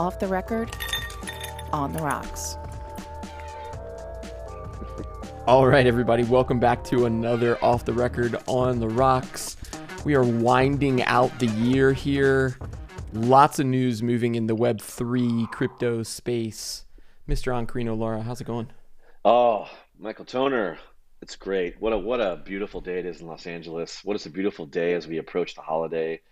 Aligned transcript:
Off 0.00 0.18
the 0.18 0.26
record, 0.28 0.74
on 1.74 1.92
the 1.92 1.98
rocks. 1.98 2.56
All 5.46 5.66
right, 5.66 5.86
everybody, 5.86 6.22
welcome 6.22 6.58
back 6.58 6.82
to 6.84 7.04
another 7.04 7.62
Off 7.62 7.84
the 7.84 7.92
Record 7.92 8.34
on 8.46 8.80
the 8.80 8.88
Rocks. 8.88 9.58
We 10.06 10.14
are 10.14 10.24
winding 10.24 11.02
out 11.02 11.38
the 11.38 11.48
year 11.48 11.92
here. 11.92 12.56
Lots 13.12 13.58
of 13.58 13.66
news 13.66 14.02
moving 14.02 14.36
in 14.36 14.46
the 14.46 14.56
Web3 14.56 15.50
crypto 15.50 16.02
space. 16.02 16.86
Mr. 17.28 17.52
Ankarino 17.52 17.94
Lara, 17.94 18.22
how's 18.22 18.40
it 18.40 18.46
going? 18.46 18.70
Oh, 19.26 19.68
Michael 19.98 20.24
Toner, 20.24 20.78
it's 21.20 21.36
great. 21.36 21.78
What 21.78 21.92
a 21.92 21.98
what 21.98 22.22
a 22.22 22.40
beautiful 22.42 22.80
day 22.80 23.00
it 23.00 23.04
is 23.04 23.20
in 23.20 23.26
Los 23.26 23.46
Angeles. 23.46 24.02
What 24.02 24.16
is 24.16 24.24
a 24.24 24.30
beautiful 24.30 24.64
day 24.64 24.94
as 24.94 25.06
we 25.06 25.18
approach 25.18 25.54
the 25.54 25.60
holiday, 25.60 26.22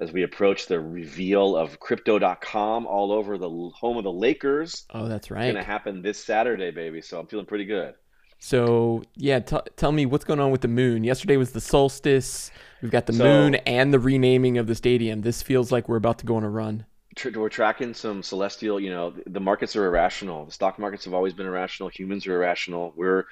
as 0.00 0.12
we 0.12 0.22
approach 0.22 0.66
the 0.66 0.78
reveal 0.80 1.56
of 1.56 1.80
crypto.com 1.80 2.86
all 2.86 3.12
over 3.12 3.36
the 3.38 3.48
home 3.74 3.96
of 3.96 4.04
the 4.04 4.12
Lakers. 4.12 4.84
Oh, 4.94 5.08
that's 5.08 5.26
It's 5.26 5.30
right. 5.30 5.42
going 5.44 5.54
to 5.56 5.62
happen 5.62 6.02
this 6.02 6.22
Saturday, 6.22 6.70
baby. 6.70 7.00
So 7.02 7.18
I'm 7.18 7.26
feeling 7.26 7.46
pretty 7.46 7.64
good. 7.64 7.94
So, 8.40 9.02
yeah, 9.16 9.40
t- 9.40 9.56
tell 9.76 9.90
me 9.90 10.06
what's 10.06 10.24
going 10.24 10.38
on 10.38 10.52
with 10.52 10.60
the 10.60 10.68
moon. 10.68 11.02
Yesterday 11.02 11.36
was 11.36 11.50
the 11.50 11.60
solstice. 11.60 12.52
We've 12.80 12.90
got 12.92 13.06
the 13.06 13.12
So- 13.12 13.24
moon 13.24 13.54
and 13.56 13.92
the 13.92 13.98
renaming 13.98 14.58
of 14.58 14.68
the 14.68 14.76
stadium. 14.76 15.22
This 15.22 15.42
feels 15.42 15.72
like 15.72 15.88
we're 15.88 15.96
about 15.96 16.20
to 16.20 16.26
go 16.26 16.36
on 16.36 16.44
a 16.44 16.50
run. 16.50 16.86
Tr- 17.16 17.36
We're 17.36 17.48
tracking 17.48 17.94
some 17.94 18.22
celestial, 18.22 18.78
you 18.78 18.90
know, 18.90 19.12
the 19.26 19.40
markets 19.40 19.74
are 19.74 19.84
irrational. 19.86 20.44
The 20.44 20.52
stock 20.52 20.78
markets 20.78 21.04
have 21.06 21.14
always 21.14 21.32
been 21.32 21.46
irrational. 21.46 21.88
Humans 21.88 22.28
are 22.28 22.36
irrational. 22.36 22.92
We're 22.94 23.24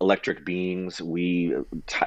electric 0.00 0.44
beings. 0.44 1.00
We 1.00 1.54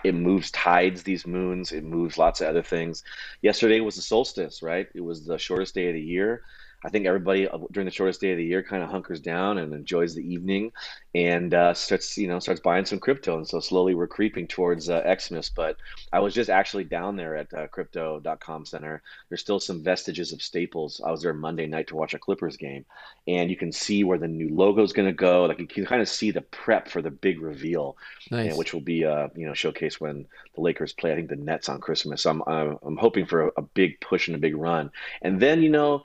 it 0.04 0.16
moves 0.16 0.52
tides, 0.52 1.04
these 1.04 1.28
moons. 1.28 1.72
It 1.72 1.84
moves 1.84 2.18
lots 2.18 2.42
of 2.42 2.48
other 2.48 2.64
things. 2.64 3.04
Yesterday 3.42 3.80
was 3.80 3.96
the 3.96 4.02
solstice, 4.02 4.62
right? 4.62 4.88
It 4.94 5.02
was 5.02 5.26
the 5.26 5.38
shortest 5.38 5.76
day 5.76 5.88
of 5.90 5.94
the 5.94 6.02
year. 6.02 6.44
I 6.84 6.90
think 6.90 7.06
everybody 7.06 7.48
uh, 7.48 7.60
during 7.72 7.86
the 7.86 7.92
shortest 7.92 8.22
day 8.22 8.32
of 8.32 8.38
the 8.38 8.44
year 8.46 8.64
kind 8.64 8.84
of 8.84 8.90
hunkers 8.90 9.20
down 9.20 9.60
and 9.60 9.74
enjoys 9.74 10.16
the 10.16 10.34
evening 10.34 10.72
and 11.14 11.54
uh, 11.54 11.74
starts, 11.74 12.18
you 12.18 12.28
know, 12.28 12.40
starts 12.40 12.62
buying 12.62 12.86
some 12.86 13.00
crypto. 13.00 13.38
And 13.38 13.48
so 13.48 13.60
slowly 13.60 13.94
we're 13.94 14.08
creeping 14.08 14.48
towards 14.48 14.90
uh, 14.90 15.04
Xmas. 15.20 15.50
But 15.50 15.78
I 16.12 16.20
was 16.20 16.34
just 16.34 16.50
actually 16.50 16.86
down 16.86 17.16
there 17.16 17.36
at 17.36 17.54
uh, 17.54 17.68
crypto.com 17.68 18.66
center. 18.66 19.04
There's 19.30 19.42
still 19.42 19.60
some 19.60 19.84
vestiges 19.84 20.34
of 20.34 20.42
Staples. 20.42 21.02
I 21.06 21.12
was 21.12 21.22
there 21.22 21.34
Monday 21.34 21.68
night 21.68 21.88
to 21.88 21.96
watch 21.96 22.14
a 22.14 22.20
Clippers 22.20 22.58
game, 22.58 22.86
and 23.28 23.50
you 23.50 23.56
can 23.56 23.72
see 23.72 24.04
where 24.04 24.18
the 24.18 24.28
new 24.28 24.50
logo 24.50 24.82
is 24.82 24.94
going 24.94 25.08
to 25.08 25.14
go. 25.14 25.46
Like 25.46 25.60
you 25.60 25.68
can 25.68 25.86
kind 25.86 26.02
of 26.02 26.10
see 26.10 26.32
the 26.32 26.42
prep 26.42 26.88
for 26.88 27.02
the 27.02 27.12
big 27.12 27.42
reveal, 27.42 27.98
Nice. 28.32 28.50
and 28.50 28.58
which 28.58 28.74
will 28.74 28.82
be 28.82 29.06
uh, 29.06 29.28
you 29.36 29.46
know 29.46 29.54
showcased 29.54 30.00
when 30.00 30.26
the 30.56 30.62
Lakers 30.62 30.94
play. 30.94 31.12
I 31.12 31.16
think 31.16 31.30
the 31.30 31.36
Nets 31.36 31.70
on 31.70 31.80
Christmas. 31.80 32.24
So 32.24 32.32
I'm 32.32 32.44
I'm, 32.48 32.80
I'm 32.84 32.98
hoping 32.98 33.26
for 33.26 33.48
a, 33.48 33.52
a 33.58 33.62
big 33.62 34.00
push 34.00 34.28
and 34.28 34.36
a 34.36 34.40
big 34.40 34.56
run, 34.56 34.92
and 35.22 35.40
then 35.40 35.62
you 35.62 35.70
know 35.70 36.04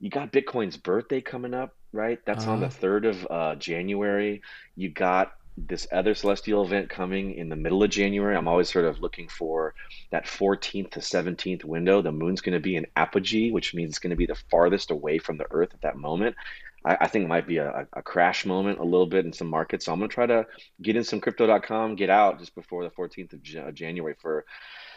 you 0.00 0.10
got 0.10 0.32
Bitcoin's 0.32 0.76
birthday 0.76 1.20
coming 1.20 1.54
up, 1.54 1.74
right? 1.92 2.18
That's 2.26 2.46
on 2.46 2.60
the 2.60 2.66
Uh, 2.66 2.70
third 2.70 3.04
of 3.04 3.26
uh, 3.30 3.54
January. 3.56 4.42
You 4.76 4.90
got 4.90 5.32
this 5.56 5.88
other 5.90 6.14
celestial 6.14 6.64
event 6.64 6.88
coming 6.88 7.34
in 7.34 7.48
the 7.48 7.56
middle 7.56 7.82
of 7.82 7.90
January. 7.90 8.36
I'm 8.36 8.46
always 8.46 8.70
sort 8.70 8.84
of 8.84 9.00
looking 9.00 9.28
for 9.28 9.74
that 10.12 10.26
14th 10.26 10.92
to 10.92 11.00
17th 11.02 11.64
window. 11.64 12.00
The 12.00 12.12
moon's 12.12 12.40
going 12.40 12.54
to 12.54 12.60
be 12.60 12.76
in 12.76 12.86
apogee, 12.96 13.50
which 13.50 13.74
means 13.74 13.90
it's 13.90 13.98
going 13.98 14.10
to 14.10 14.16
be 14.16 14.26
the 14.26 14.38
farthest 14.50 14.90
away 14.92 15.18
from 15.18 15.36
the 15.36 15.46
Earth 15.50 15.70
at 15.74 15.80
that 15.82 15.96
moment. 15.96 16.36
I, 16.84 16.96
I 17.00 17.08
think 17.08 17.24
it 17.24 17.28
might 17.28 17.46
be 17.48 17.58
a, 17.58 17.88
a 17.92 18.02
crash 18.02 18.46
moment 18.46 18.78
a 18.78 18.84
little 18.84 19.06
bit 19.06 19.24
in 19.26 19.32
some 19.32 19.48
markets. 19.48 19.86
So 19.86 19.92
I'm 19.92 19.98
going 19.98 20.08
to 20.10 20.14
try 20.14 20.26
to 20.26 20.46
get 20.80 20.96
in 20.96 21.04
some 21.04 21.20
crypto.com, 21.20 21.96
get 21.96 22.10
out 22.10 22.38
just 22.38 22.54
before 22.54 22.84
the 22.84 22.90
14th 22.90 23.32
of 23.32 23.46
Ja- 23.46 23.70
January 23.72 24.14
for 24.20 24.44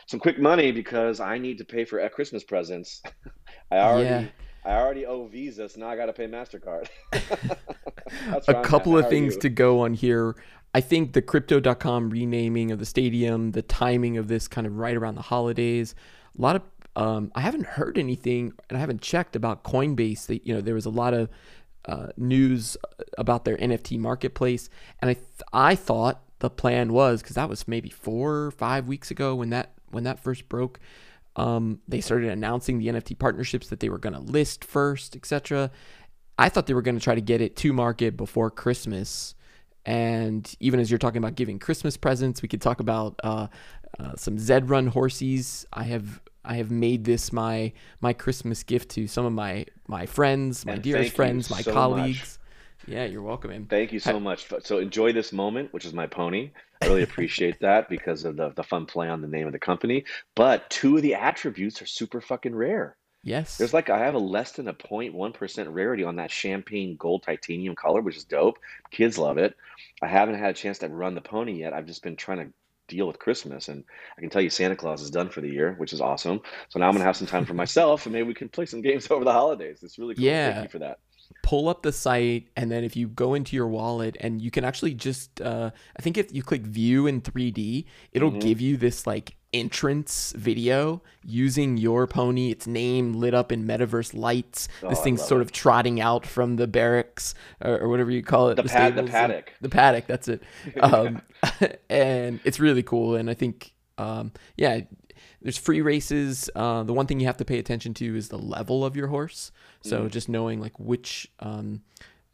some 0.07 0.19
quick 0.19 0.39
money 0.39 0.71
because 0.71 1.19
I 1.19 1.37
need 1.37 1.57
to 1.59 1.65
pay 1.65 1.85
for 1.85 2.07
Christmas 2.09 2.43
presents. 2.43 3.01
I 3.71 3.77
already 3.77 4.03
Yeah. 4.03 4.27
I 4.63 4.71
already 4.73 5.05
owe 5.05 5.25
Visa, 5.25 5.67
so 5.69 5.79
now 5.79 5.89
I 5.89 5.95
got 5.95 6.05
to 6.05 6.13
pay 6.13 6.27
Mastercard. 6.27 6.87
A 8.47 8.61
couple 8.63 8.97
of 8.97 9.09
things 9.09 9.37
to 9.37 9.49
go 9.49 9.81
on 9.81 9.93
here. 9.93 10.35
I 10.73 10.81
think 10.81 11.13
the 11.13 11.21
crypto.com 11.21 12.09
renaming 12.09 12.71
of 12.71 12.79
the 12.79 12.85
stadium, 12.85 13.51
the 13.51 13.61
timing 13.61 14.17
of 14.17 14.27
this 14.27 14.47
kind 14.47 14.65
of 14.67 14.77
right 14.77 14.95
around 14.95 15.15
the 15.15 15.23
holidays. 15.23 15.95
A 16.37 16.41
lot 16.41 16.55
of 16.55 16.61
um, 16.95 17.31
I 17.35 17.41
haven't 17.41 17.65
heard 17.65 17.97
anything 17.97 18.53
and 18.69 18.77
I 18.77 18.79
haven't 18.79 19.01
checked 19.01 19.35
about 19.35 19.63
Coinbase. 19.63 20.27
That 20.27 20.45
you 20.45 20.53
know 20.53 20.61
there 20.61 20.75
was 20.75 20.85
a 20.85 20.89
lot 20.89 21.13
of 21.13 21.29
uh, 21.85 22.07
news 22.17 22.77
about 23.17 23.45
their 23.45 23.57
NFT 23.57 23.97
marketplace, 23.97 24.69
and 25.01 25.09
I 25.09 25.13
th- 25.15 25.25
I 25.51 25.75
thought 25.75 26.21
the 26.39 26.49
plan 26.49 26.93
was 26.93 27.21
because 27.21 27.35
that 27.35 27.49
was 27.49 27.67
maybe 27.67 27.89
four 27.89 28.45
or 28.45 28.51
five 28.51 28.87
weeks 28.87 29.11
ago 29.11 29.35
when 29.35 29.49
that 29.51 29.73
when 29.89 30.03
that 30.03 30.19
first 30.19 30.47
broke. 30.49 30.79
Um, 31.35 31.79
they 31.87 32.01
started 32.01 32.29
announcing 32.29 32.77
the 32.77 32.87
NFT 32.87 33.17
partnerships 33.17 33.69
that 33.69 33.79
they 33.79 33.89
were 33.89 33.97
going 33.97 34.13
to 34.13 34.19
list 34.19 34.65
first, 34.65 35.15
etc. 35.15 35.71
I 36.37 36.49
thought 36.49 36.65
they 36.65 36.73
were 36.73 36.81
going 36.81 36.97
to 36.97 37.03
try 37.03 37.15
to 37.15 37.21
get 37.21 37.41
it 37.41 37.55
to 37.57 37.73
market 37.73 38.17
before 38.17 38.51
Christmas. 38.51 39.35
And 39.85 40.53
even 40.59 40.79
as 40.79 40.91
you're 40.91 40.97
talking 40.97 41.19
about 41.19 41.35
giving 41.35 41.59
Christmas 41.59 41.97
presents, 41.97 42.41
we 42.41 42.47
could 42.47 42.61
talk 42.61 42.79
about 42.79 43.19
uh, 43.23 43.47
uh, 43.99 44.15
some 44.15 44.37
Zed 44.37 44.69
Run 44.69 44.87
horses. 44.87 45.65
I 45.73 45.83
have 45.83 46.21
I 46.43 46.55
have 46.55 46.71
made 46.71 47.05
this 47.05 47.31
my 47.31 47.73
my 48.01 48.13
Christmas 48.13 48.63
gift 48.63 48.89
to 48.91 49.07
some 49.07 49.25
of 49.25 49.33
my 49.33 49.65
my 49.87 50.05
friends, 50.05 50.65
my 50.65 50.73
And 50.73 50.81
dearest 50.81 51.15
friends, 51.15 51.49
my 51.49 51.61
so 51.61 51.73
colleagues. 51.73 52.39
Yeah, 52.87 53.05
you're 53.05 53.21
welcome. 53.21 53.51
man. 53.51 53.65
Thank 53.65 53.91
you 53.91 53.99
so 53.99 54.19
much. 54.19 54.47
So 54.63 54.79
enjoy 54.79 55.13
this 55.13 55.31
moment, 55.31 55.73
which 55.73 55.85
is 55.85 55.93
my 55.93 56.07
pony. 56.07 56.51
I 56.81 56.87
really 56.87 57.03
appreciate 57.03 57.59
that 57.61 57.89
because 57.89 58.25
of 58.25 58.37
the 58.37 58.49
the 58.49 58.63
fun 58.63 58.85
play 58.85 59.07
on 59.07 59.21
the 59.21 59.27
name 59.27 59.47
of 59.47 59.53
the 59.53 59.59
company. 59.59 60.05
But 60.35 60.69
two 60.69 60.97
of 60.97 61.03
the 61.03 61.15
attributes 61.15 61.81
are 61.81 61.85
super 61.85 62.21
fucking 62.21 62.55
rare. 62.55 62.97
Yes. 63.23 63.57
There's 63.57 63.73
like 63.73 63.89
I 63.89 63.99
have 63.99 64.15
a 64.15 64.19
less 64.19 64.53
than 64.53 64.67
a 64.67 64.73
0.1% 64.73 65.73
rarity 65.73 66.03
on 66.03 66.15
that 66.15 66.31
champagne 66.31 66.95
gold 66.97 67.23
titanium 67.23 67.75
color, 67.75 68.01
which 68.01 68.17
is 68.17 68.23
dope. 68.23 68.57
Kids 68.89 69.17
love 69.17 69.37
it. 69.37 69.55
I 70.01 70.07
haven't 70.07 70.39
had 70.39 70.49
a 70.49 70.53
chance 70.53 70.79
to 70.79 70.87
run 70.87 71.13
the 71.13 71.21
pony 71.21 71.59
yet. 71.59 71.73
I've 71.73 71.85
just 71.85 72.01
been 72.01 72.15
trying 72.15 72.39
to 72.39 72.53
deal 72.87 73.07
with 73.07 73.19
Christmas, 73.19 73.67
and 73.67 73.83
I 74.17 74.21
can 74.21 74.29
tell 74.31 74.41
you 74.41 74.49
Santa 74.49 74.75
Claus 74.75 75.01
is 75.01 75.11
done 75.11 75.29
for 75.29 75.39
the 75.41 75.49
year, 75.49 75.75
which 75.77 75.93
is 75.93 76.01
awesome. 76.01 76.41
So 76.69 76.79
now 76.79 76.87
I'm 76.87 76.93
gonna 76.93 77.05
have 77.05 77.15
some 77.15 77.27
time 77.27 77.45
for 77.45 77.53
myself, 77.63 78.07
and 78.07 78.13
maybe 78.13 78.27
we 78.27 78.33
can 78.33 78.49
play 78.49 78.65
some 78.65 78.81
games 78.81 79.09
over 79.11 79.23
the 79.23 79.31
holidays. 79.31 79.83
It's 79.83 79.99
really 79.99 80.15
cool. 80.15 80.23
Yeah. 80.23 80.53
Thank 80.53 80.63
you 80.63 80.69
for 80.69 80.79
that. 80.79 80.97
Pull 81.43 81.67
up 81.69 81.81
the 81.83 81.91
site 81.91 82.47
and 82.55 82.71
then 82.71 82.83
if 82.83 82.95
you 82.95 83.07
go 83.07 83.33
into 83.33 83.55
your 83.55 83.67
wallet 83.67 84.15
and 84.19 84.41
you 84.41 84.49
can 84.51 84.63
actually 84.63 84.93
just 84.93 85.41
uh, 85.41 85.69
i 85.97 86.01
think 86.01 86.17
if 86.17 86.33
you 86.33 86.41
click 86.43 86.61
view 86.61 87.07
in 87.07 87.21
3d 87.21 87.85
it'll 88.13 88.31
Mhm. 88.31 88.41
give 88.41 88.61
you 88.61 88.77
this 88.77 89.05
like 89.07 89.35
entrance 89.53 90.33
video 90.37 91.01
using 91.25 91.75
your 91.77 92.07
pony 92.07 92.51
its 92.51 92.65
name 92.67 93.13
lit 93.13 93.33
up 93.33 93.51
in 93.51 93.65
metaverse 93.65 94.13
lights 94.13 94.67
this 94.81 94.97
Oh, 94.97 95.01
I 95.01 95.03
thing's 95.03 95.21
sort 95.25 95.41
it. 95.41 95.45
of 95.45 95.51
trotting 95.51 95.99
out 95.99 96.25
from 96.25 96.55
the 96.55 96.67
barracks 96.67 97.35
or, 97.63 97.79
or 97.79 97.89
whatever 97.89 98.11
you 98.11 98.23
call 98.23 98.49
it 98.49 98.55
The 98.55 98.63
pad- 98.63 98.95
the 98.95 99.03
paddock. 99.03 99.53
the 99.59 99.69
paddock 99.69 100.07
that's 100.07 100.27
it 100.29 100.41
um, 100.81 101.21
and 101.89 102.39
it's 102.43 102.59
really 102.59 102.83
cool 102.83 103.15
and 103.15 103.29
i 103.29 103.33
think 103.33 103.73
um, 103.97 104.31
yeah 104.57 104.81
there's 105.41 105.57
free 105.57 105.81
races 105.81 106.49
uh, 106.55 106.83
the 106.83 106.93
one 106.93 107.07
thing 107.07 107.19
you 107.19 107.25
have 107.27 107.37
to 107.37 107.45
pay 107.45 107.57
attention 107.59 107.93
to 107.95 108.15
is 108.15 108.29
the 108.29 108.37
level 108.37 108.83
of 108.85 108.95
your 108.95 109.07
horse 109.07 109.51
so 109.81 110.03
Mm. 110.03 110.11
just 110.11 110.29
knowing 110.29 110.59
like 110.61 110.79
which 110.79 111.29
um, 111.39 111.81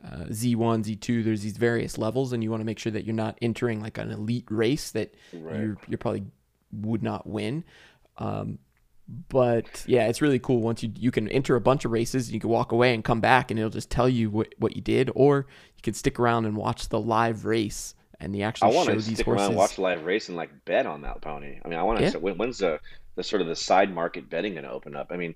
uh, 0.06 0.26
Z1, 0.30 0.84
Z2, 0.86 1.24
there's 1.24 1.42
these 1.42 1.58
various 1.58 1.98
levels, 1.98 2.32
and 2.32 2.44
you 2.44 2.52
want 2.52 2.62
to 2.62 2.66
make 2.66 2.78
sure 2.78 2.92
that 2.92 3.04
you're 3.04 3.16
not 3.16 3.36
entering 3.42 3.82
like 3.82 3.98
an 3.98 4.12
elite 4.12 4.46
race 4.50 4.92
that 4.92 5.16
Right. 5.34 5.60
you 5.62 5.78
you 5.88 5.98
probably 5.98 6.26
would 6.72 7.02
not 7.02 7.26
win. 7.26 7.64
Um, 8.20 8.60
but 9.30 9.84
yeah, 9.88 10.08
it's 10.08 10.22
really 10.22 10.38
cool. 10.40 10.60
Once 10.62 10.84
you 10.84 10.92
you 11.00 11.10
can 11.12 11.28
enter 11.30 11.56
a 11.56 11.62
bunch 11.62 11.86
of 11.86 11.92
races, 11.92 12.32
you 12.32 12.40
can 12.40 12.50
walk 12.50 12.72
away 12.72 12.94
and 12.94 13.04
come 13.04 13.22
back, 13.22 13.50
and 13.50 13.60
it'll 13.60 13.72
just 13.72 13.90
tell 13.90 14.08
you 14.10 14.30
what, 14.30 14.54
what 14.60 14.76
you 14.76 14.82
did, 14.82 15.10
or 15.16 15.48
you 15.76 15.82
can 15.82 15.94
stick 15.96 16.20
around 16.20 16.46
and 16.46 16.56
watch 16.58 16.90
the 16.90 17.00
live 17.00 17.46
race, 17.46 17.96
and 18.20 18.34
they 18.34 18.44
I 18.44 18.48
want 18.48 18.88
show 18.88 18.94
to 18.94 18.94
these 18.94 19.14
stick 19.16 19.26
horses. 19.26 19.42
around, 19.42 19.48
and 19.52 19.58
watch 19.58 19.76
the 19.76 19.82
live 19.82 20.04
race, 20.06 20.28
and 20.30 20.38
like 20.38 20.66
bet 20.66 20.86
on 20.86 21.02
that 21.02 21.22
pony. 21.22 21.60
I 21.64 21.68
mean, 21.68 21.78
I 21.80 21.84
want 21.84 22.00
to. 22.00 22.06
Yeah. 22.06 22.12
say 22.12 22.18
when, 22.20 22.38
when's 22.38 22.60
the 22.60 22.80
the 23.16 23.24
sort 23.24 23.42
of 23.42 23.48
the 23.48 23.56
side 23.56 23.94
market 23.94 24.30
betting 24.30 24.54
going 24.54 24.64
to 24.64 24.72
open 24.72 24.96
up? 24.96 25.08
I 25.12 25.18
mean, 25.18 25.36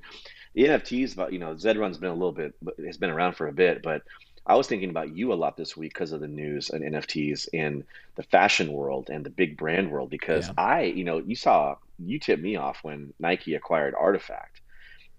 the 0.54 0.66
NFTs, 0.66 1.14
about 1.14 1.34
you 1.34 1.40
know, 1.40 1.58
Zed 1.58 1.78
Run's 1.78 1.98
been 1.98 2.10
a 2.10 2.14
little 2.14 2.32
bit, 2.32 2.54
it's 2.78 2.98
been 2.98 3.10
around 3.10 3.34
for 3.36 3.48
a 3.48 3.54
bit. 3.54 3.82
But 3.84 4.04
I 4.46 4.56
was 4.56 4.68
thinking 4.68 4.90
about 4.90 5.16
you 5.16 5.34
a 5.34 5.36
lot 5.36 5.58
this 5.58 5.76
week 5.78 5.94
because 5.94 6.12
of 6.12 6.22
the 6.22 6.28
news 6.28 6.70
and 6.70 6.84
NFTs 6.84 7.48
in 7.54 7.84
the 8.16 8.24
fashion 8.24 8.72
world 8.72 9.10
and 9.10 9.24
the 9.26 9.30
big 9.30 9.58
brand 9.58 9.92
world. 9.92 10.10
Because 10.10 10.48
Yeah. 10.48 10.54
I, 10.58 10.82
you 10.84 11.04
know, 11.04 11.20
you 11.20 11.36
saw 11.36 11.76
you 12.00 12.20
tipped 12.20 12.42
me 12.42 12.56
off 12.56 12.80
when 12.84 13.14
Nike 13.20 13.56
acquired 13.56 13.94
Artifact. 13.96 14.61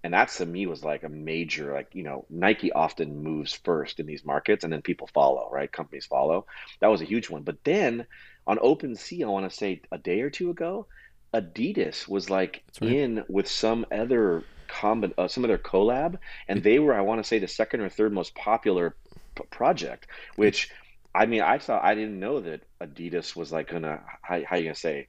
And 0.03 0.13
that 0.13 0.29
to 0.29 0.45
me 0.45 0.65
was 0.67 0.83
like 0.83 1.03
a 1.03 1.09
major, 1.09 1.73
like, 1.73 1.89
you 1.93 2.03
know, 2.03 2.25
Nike 2.29 2.71
often 2.73 3.23
moves 3.23 3.53
first 3.53 3.99
in 3.99 4.05
these 4.05 4.25
markets 4.25 4.63
and 4.63 4.73
then 4.73 4.81
people 4.81 5.07
follow, 5.13 5.49
right? 5.51 5.71
Companies 5.71 6.05
follow. 6.05 6.45
That 6.81 6.87
was 6.87 7.01
a 7.01 7.05
huge 7.05 7.29
one. 7.29 7.43
But 7.43 7.63
then 7.63 8.05
on 8.45 8.57
OpenSea, 8.57 9.23
I 9.23 9.29
want 9.29 9.49
to 9.49 9.55
say 9.55 9.81
a 9.91 9.97
day 9.97 10.21
or 10.21 10.29
two 10.29 10.49
ago, 10.49 10.87
Adidas 11.33 12.07
was 12.07 12.29
like 12.29 12.63
right. 12.81 12.91
in 12.91 13.23
with 13.29 13.47
some 13.47 13.85
other 13.91 14.45
comb- 14.67 15.13
uh, 15.17 15.27
some 15.27 15.43
other 15.45 15.57
collab, 15.57 16.17
and 16.47 16.63
they 16.63 16.79
were, 16.79 16.93
I 16.93 17.01
want 17.01 17.21
to 17.23 17.27
say, 17.27 17.39
the 17.39 17.47
second 17.47 17.81
or 17.81 17.89
third 17.89 18.13
most 18.13 18.35
popular 18.35 18.95
p- 19.35 19.43
project. 19.49 20.07
Which, 20.35 20.69
I 21.15 21.25
mean, 21.25 21.41
I 21.41 21.57
thought 21.59 21.83
I 21.83 21.95
didn't 21.95 22.19
know 22.19 22.41
that 22.41 22.61
Adidas 22.81 23.35
was 23.35 23.51
like 23.51 23.69
gonna 23.69 24.01
how, 24.21 24.41
how 24.45 24.57
you 24.57 24.65
gonna 24.65 24.75
say 24.75 25.07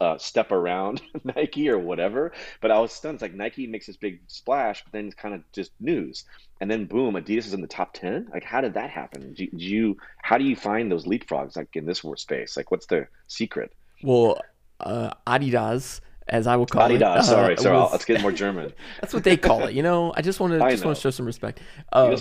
uh, 0.00 0.16
step 0.18 0.52
around 0.52 1.02
Nike 1.24 1.68
or 1.68 1.78
whatever. 1.78 2.32
But 2.60 2.70
I 2.70 2.78
was 2.78 2.92
stunned. 2.92 3.14
It's 3.14 3.22
like 3.22 3.34
Nike 3.34 3.66
makes 3.66 3.86
this 3.86 3.96
big 3.96 4.20
splash, 4.28 4.82
but 4.84 4.92
then 4.92 5.06
it's 5.06 5.14
kind 5.14 5.34
of 5.34 5.42
just 5.52 5.72
news. 5.80 6.24
And 6.60 6.70
then 6.70 6.84
boom, 6.86 7.14
Adidas 7.14 7.46
is 7.46 7.54
in 7.54 7.60
the 7.62 7.66
top 7.66 7.94
10. 7.94 8.28
Like, 8.32 8.44
how 8.44 8.60
did 8.60 8.74
that 8.74 8.90
happen? 8.90 9.32
Do, 9.34 9.46
do 9.46 9.64
you, 9.64 9.96
how 10.22 10.36
do 10.38 10.44
you 10.44 10.54
find 10.56 10.90
those 10.92 11.06
leapfrogs 11.06 11.56
like 11.56 11.74
in 11.74 11.86
this 11.86 12.02
space? 12.16 12.56
Like, 12.56 12.70
what's 12.70 12.86
the 12.86 13.06
secret? 13.28 13.72
Well, 14.02 14.40
uh, 14.80 15.10
Adidas, 15.26 16.00
as 16.28 16.46
I 16.46 16.56
will 16.56 16.66
call 16.66 16.88
Adidas, 16.88 16.96
it. 16.96 17.02
uh, 17.02 17.22
sorry, 17.22 17.56
sorry. 17.56 17.76
was- 17.76 17.92
Let's 17.92 18.04
get 18.04 18.20
more 18.20 18.32
German. 18.32 18.72
That's 19.00 19.14
what 19.14 19.24
they 19.24 19.36
call 19.36 19.64
it. 19.66 19.74
You 19.74 19.82
know, 19.82 20.12
I 20.16 20.22
just 20.22 20.38
want 20.40 20.52
to 20.52 20.62
I 20.64 20.70
just 20.70 20.84
want 20.84 20.96
to 20.96 21.00
show 21.02 21.10
some 21.10 21.26
respect. 21.26 21.60
Um, 21.92 22.16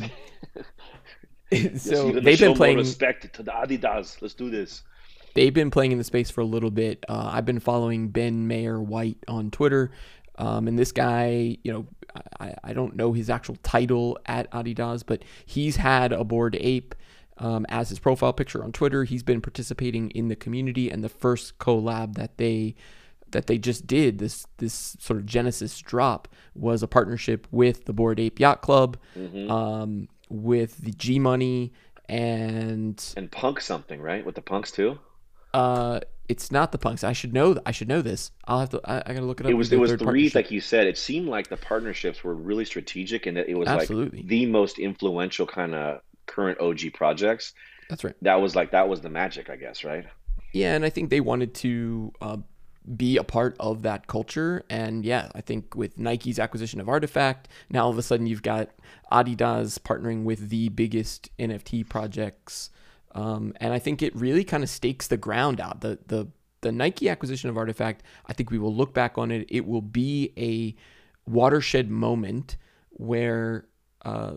so 1.77 2.11
they've 2.11 2.39
been 2.39 2.53
playing. 2.53 2.77
respect 2.77 3.33
to 3.35 3.43
the 3.43 3.51
Adidas. 3.51 4.21
Let's 4.21 4.33
do 4.35 4.49
this. 4.49 4.83
They've 5.35 5.53
been 5.53 5.71
playing 5.71 5.91
in 5.91 5.97
the 5.97 6.03
space 6.03 6.29
for 6.29 6.41
a 6.41 6.45
little 6.45 6.71
bit. 6.71 7.05
Uh, 7.07 7.29
I've 7.33 7.45
been 7.45 7.59
following 7.59 8.09
Ben 8.09 8.47
Mayer 8.47 8.81
White 8.81 9.17
on 9.27 9.51
Twitter, 9.51 9.91
um, 10.37 10.67
and 10.67 10.77
this 10.77 10.91
guy, 10.91 11.57
you 11.63 11.71
know, 11.73 11.87
I, 12.39 12.55
I 12.63 12.73
don't 12.73 12.95
know 12.95 13.13
his 13.13 13.29
actual 13.29 13.55
title 13.61 14.17
at 14.25 14.49
Adidas, 14.51 15.03
but 15.05 15.23
he's 15.45 15.75
had 15.75 16.11
a 16.11 16.23
Bored 16.23 16.57
Ape 16.59 16.95
um, 17.37 17.65
as 17.69 17.89
his 17.89 17.99
profile 17.99 18.33
picture 18.33 18.63
on 18.63 18.71
Twitter. 18.71 19.03
He's 19.03 19.23
been 19.23 19.41
participating 19.41 20.09
in 20.11 20.27
the 20.27 20.35
community, 20.35 20.89
and 20.89 21.03
the 21.03 21.09
first 21.09 21.57
collab 21.59 22.15
that 22.15 22.37
they 22.37 22.75
that 23.31 23.45
they 23.45 23.59
just 23.59 23.85
did 23.85 24.17
this 24.17 24.47
this 24.57 24.97
sort 24.99 25.19
of 25.19 25.25
Genesis 25.27 25.79
drop 25.81 26.27
was 26.55 26.81
a 26.81 26.87
partnership 26.87 27.47
with 27.51 27.85
the 27.85 27.93
Bored 27.93 28.19
Ape 28.19 28.39
Yacht 28.39 28.61
Club, 28.63 28.97
Mm-hmm. 29.15 29.51
um, 29.51 30.07
with 30.29 30.77
the 30.77 30.91
G 30.91 31.19
Money, 31.19 31.71
and 32.07 33.03
And 33.15 33.31
punk 33.31 33.61
something, 33.61 34.01
right? 34.01 34.25
With 34.25 34.35
the 34.35 34.41
punks 34.41 34.71
too. 34.71 34.97
Uh, 35.53 35.99
it's 36.27 36.51
not 36.51 36.71
the 36.71 36.77
punks. 36.77 37.03
I 37.03 37.13
should 37.13 37.33
know. 37.33 37.57
I 37.65 37.71
should 37.71 37.87
know 37.87 38.01
this. 38.01 38.31
I'll 38.45 38.59
have 38.59 38.69
to. 38.69 38.81
I, 38.85 38.97
I 39.05 39.13
gotta 39.13 39.25
look 39.25 39.39
it 39.39 39.47
up. 39.47 39.51
It 39.51 39.55
was 39.55 39.71
it 39.73 39.79
was 39.79 39.93
three, 39.93 40.31
like 40.33 40.51
you 40.51 40.61
said. 40.61 40.87
It 40.87 40.97
seemed 40.97 41.27
like 41.27 41.49
the 41.49 41.57
partnerships 41.57 42.23
were 42.23 42.35
really 42.35 42.65
strategic, 42.65 43.25
and 43.25 43.35
that 43.37 43.49
it 43.49 43.55
was 43.55 43.67
Absolutely. 43.67 44.19
like 44.19 44.27
the 44.27 44.45
most 44.45 44.79
influential 44.79 45.47
kind 45.47 45.73
of 45.73 46.01
current 46.27 46.59
OG 46.59 46.93
projects. 46.93 47.53
That's 47.89 48.03
right. 48.03 48.15
That 48.21 48.35
was 48.35 48.55
like 48.55 48.71
that 48.71 48.87
was 48.87 49.01
the 49.01 49.09
magic, 49.09 49.49
I 49.49 49.55
guess, 49.55 49.83
right? 49.83 50.05
Yeah, 50.53 50.75
and 50.75 50.85
I 50.85 50.89
think 50.89 51.09
they 51.09 51.19
wanted 51.19 51.53
to 51.55 52.13
uh, 52.21 52.37
be 52.95 53.17
a 53.17 53.23
part 53.23 53.55
of 53.59 53.81
that 53.81 54.07
culture. 54.07 54.63
And 54.69 55.05
yeah, 55.05 55.29
I 55.33 55.41
think 55.41 55.75
with 55.75 55.97
Nike's 55.97 56.39
acquisition 56.39 56.79
of 56.79 56.87
Artifact, 56.87 57.47
now 57.69 57.85
all 57.85 57.89
of 57.89 57.97
a 57.97 58.01
sudden 58.01 58.27
you've 58.27 58.43
got 58.43 58.69
Adidas 59.11 59.79
partnering 59.79 60.23
with 60.23 60.49
the 60.49 60.69
biggest 60.69 61.35
NFT 61.37 61.87
projects. 61.87 62.69
Um, 63.15 63.53
and 63.59 63.73
I 63.73 63.79
think 63.79 64.01
it 64.01 64.15
really 64.15 64.43
kind 64.43 64.63
of 64.63 64.69
stakes 64.69 65.07
the 65.07 65.17
ground 65.17 65.59
out. 65.59 65.81
The 65.81 65.99
the 66.07 66.27
the 66.61 66.71
Nike 66.71 67.09
acquisition 67.09 67.49
of 67.49 67.57
Artifact, 67.57 68.03
I 68.25 68.33
think 68.33 68.51
we 68.51 68.59
will 68.59 68.75
look 68.75 68.93
back 68.93 69.17
on 69.17 69.31
it. 69.31 69.47
It 69.49 69.65
will 69.65 69.81
be 69.81 70.33
a 70.37 70.75
watershed 71.29 71.89
moment 71.89 72.57
where 72.89 73.65
uh, 74.03 74.33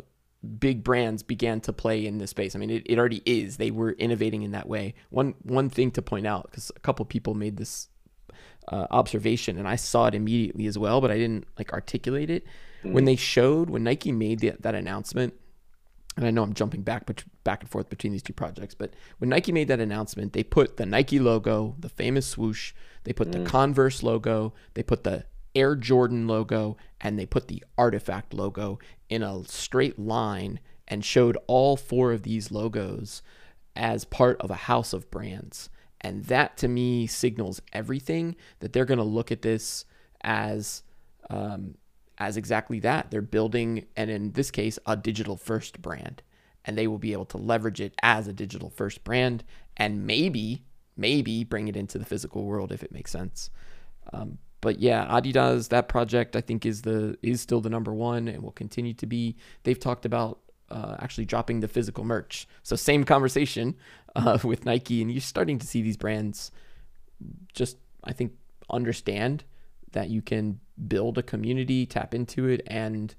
big 0.58 0.84
brands 0.84 1.22
began 1.22 1.60
to 1.60 1.72
play 1.72 2.06
in 2.06 2.18
this 2.18 2.30
space. 2.30 2.54
I 2.54 2.58
mean, 2.58 2.70
it, 2.70 2.82
it 2.86 2.98
already 2.98 3.22
is. 3.26 3.56
They 3.56 3.70
were 3.70 3.92
innovating 3.92 4.42
in 4.42 4.52
that 4.52 4.68
way. 4.68 4.94
One 5.10 5.34
one 5.42 5.68
thing 5.68 5.90
to 5.92 6.02
point 6.02 6.26
out, 6.26 6.48
because 6.50 6.70
a 6.74 6.80
couple 6.80 7.04
people 7.04 7.34
made 7.34 7.56
this 7.56 7.88
uh, 8.68 8.86
observation, 8.90 9.58
and 9.58 9.66
I 9.66 9.76
saw 9.76 10.06
it 10.06 10.14
immediately 10.14 10.66
as 10.66 10.78
well, 10.78 11.00
but 11.00 11.10
I 11.10 11.18
didn't 11.18 11.46
like 11.58 11.72
articulate 11.72 12.30
it. 12.30 12.46
When 12.84 13.04
they 13.04 13.14
showed, 13.14 13.70
when 13.70 13.84
Nike 13.84 14.10
made 14.10 14.40
the, 14.40 14.54
that 14.58 14.74
announcement, 14.74 15.34
and 16.16 16.26
I 16.26 16.30
know 16.30 16.42
I'm 16.42 16.54
jumping 16.54 16.82
back 16.82 17.08
back 17.44 17.60
and 17.60 17.70
forth 17.70 17.88
between 17.88 18.12
these 18.12 18.22
two 18.22 18.32
projects, 18.32 18.74
but 18.74 18.92
when 19.18 19.30
Nike 19.30 19.52
made 19.52 19.68
that 19.68 19.80
announcement, 19.80 20.32
they 20.32 20.42
put 20.42 20.76
the 20.76 20.86
Nike 20.86 21.18
logo, 21.18 21.74
the 21.78 21.88
famous 21.88 22.26
swoosh, 22.26 22.74
they 23.04 23.12
put 23.12 23.32
the 23.32 23.44
Converse 23.44 24.02
logo, 24.02 24.52
they 24.74 24.82
put 24.82 25.04
the 25.04 25.24
Air 25.54 25.74
Jordan 25.74 26.26
logo, 26.26 26.76
and 27.00 27.18
they 27.18 27.26
put 27.26 27.48
the 27.48 27.64
Artifact 27.76 28.34
logo 28.34 28.78
in 29.08 29.22
a 29.22 29.44
straight 29.44 29.98
line 29.98 30.60
and 30.88 31.04
showed 31.04 31.38
all 31.46 31.76
four 31.76 32.12
of 32.12 32.22
these 32.22 32.50
logos 32.50 33.22
as 33.74 34.04
part 34.04 34.40
of 34.40 34.50
a 34.50 34.54
house 34.54 34.92
of 34.92 35.10
brands. 35.10 35.70
And 36.00 36.24
that 36.24 36.56
to 36.58 36.68
me 36.68 37.06
signals 37.06 37.62
everything 37.72 38.36
that 38.60 38.72
they're 38.72 38.84
going 38.84 38.98
to 38.98 39.04
look 39.04 39.32
at 39.32 39.42
this 39.42 39.84
as 40.22 40.82
um, 41.30 41.76
as 42.18 42.36
exactly 42.36 42.80
that. 42.80 43.10
They're 43.10 43.22
building, 43.22 43.86
and 43.96 44.10
in 44.10 44.32
this 44.32 44.50
case, 44.50 44.78
a 44.86 44.96
digital 44.96 45.36
first 45.36 45.82
brand, 45.82 46.22
and 46.64 46.76
they 46.76 46.86
will 46.86 46.98
be 46.98 47.12
able 47.12 47.24
to 47.26 47.38
leverage 47.38 47.80
it 47.80 47.94
as 48.02 48.28
a 48.28 48.32
digital 48.32 48.70
first 48.70 49.04
brand, 49.04 49.44
and 49.76 50.06
maybe, 50.06 50.62
maybe 50.96 51.44
bring 51.44 51.68
it 51.68 51.76
into 51.76 51.98
the 51.98 52.04
physical 52.04 52.44
world 52.44 52.72
if 52.72 52.82
it 52.82 52.92
makes 52.92 53.10
sense. 53.10 53.50
Um, 54.12 54.38
but 54.60 54.78
yeah, 54.78 55.06
Adidas, 55.08 55.68
that 55.70 55.88
project 55.88 56.36
I 56.36 56.40
think 56.40 56.64
is 56.64 56.82
the 56.82 57.18
is 57.22 57.40
still 57.40 57.60
the 57.60 57.70
number 57.70 57.92
one, 57.92 58.28
and 58.28 58.42
will 58.42 58.52
continue 58.52 58.94
to 58.94 59.06
be. 59.06 59.36
They've 59.64 59.78
talked 59.78 60.06
about 60.06 60.38
uh, 60.70 60.96
actually 61.00 61.24
dropping 61.24 61.60
the 61.60 61.68
physical 61.68 62.04
merch, 62.04 62.46
so 62.62 62.76
same 62.76 63.04
conversation 63.04 63.76
uh, 64.14 64.38
with 64.44 64.64
Nike, 64.64 65.02
and 65.02 65.10
you're 65.10 65.20
starting 65.20 65.58
to 65.58 65.66
see 65.66 65.82
these 65.82 65.96
brands 65.96 66.52
just 67.52 67.76
I 68.04 68.12
think 68.12 68.32
understand 68.70 69.44
that 69.92 70.08
you 70.08 70.22
can 70.22 70.60
build 70.88 71.18
a 71.18 71.22
community, 71.22 71.86
tap 71.86 72.14
into 72.14 72.46
it, 72.48 72.62
and 72.66 73.14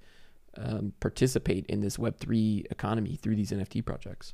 um, 0.58 0.94
participate 1.00 1.66
in 1.68 1.82
this 1.82 1.98
Web 1.98 2.18
three 2.18 2.66
economy 2.70 3.16
through 3.16 3.36
these 3.36 3.52
NFT 3.52 3.84
projects. 3.86 4.34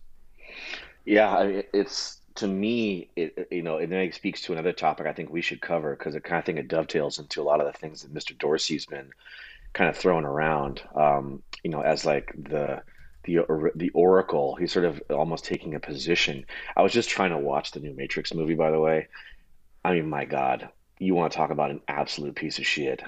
Yeah, 1.05 1.35
I 1.35 1.47
mean, 1.47 1.63
it's 1.73 2.19
to 2.35 2.47
me, 2.47 3.09
it 3.15 3.47
you 3.51 3.61
know, 3.61 3.77
and 3.77 3.91
then 3.91 3.99
it 3.99 4.15
speaks 4.15 4.41
to 4.43 4.53
another 4.53 4.73
topic 4.73 5.07
I 5.07 5.13
think 5.13 5.29
we 5.29 5.41
should 5.41 5.61
cover 5.61 5.95
because 5.95 6.15
it 6.15 6.23
kind 6.23 6.39
of 6.39 6.45
think 6.45 6.59
it 6.59 6.67
dovetails 6.67 7.19
into 7.19 7.41
a 7.41 7.43
lot 7.43 7.61
of 7.61 7.67
the 7.71 7.77
things 7.77 8.01
that 8.01 8.13
Mr. 8.13 8.37
Dorsey's 8.37 8.85
been 8.85 9.11
kind 9.73 9.89
of 9.89 9.97
throwing 9.97 10.25
around. 10.25 10.81
Um, 10.95 11.43
you 11.63 11.69
know, 11.69 11.81
as 11.81 12.05
like 12.05 12.33
the 12.37 12.81
the 13.23 13.71
the 13.75 13.89
Oracle, 13.89 14.55
he's 14.55 14.71
sort 14.71 14.85
of 14.85 15.01
almost 15.09 15.45
taking 15.45 15.75
a 15.75 15.79
position. 15.79 16.45
I 16.75 16.81
was 16.81 16.93
just 16.93 17.09
trying 17.09 17.31
to 17.31 17.37
watch 17.37 17.71
the 17.71 17.79
new 17.79 17.93
Matrix 17.93 18.33
movie, 18.33 18.55
by 18.55 18.71
the 18.71 18.79
way. 18.79 19.07
I 19.83 19.93
mean, 19.93 20.09
my 20.09 20.25
God, 20.25 20.69
you 20.99 21.15
want 21.15 21.31
to 21.31 21.37
talk 21.37 21.51
about 21.51 21.71
an 21.71 21.81
absolute 21.87 22.35
piece 22.35 22.59
of 22.59 22.65
shit. 22.65 23.01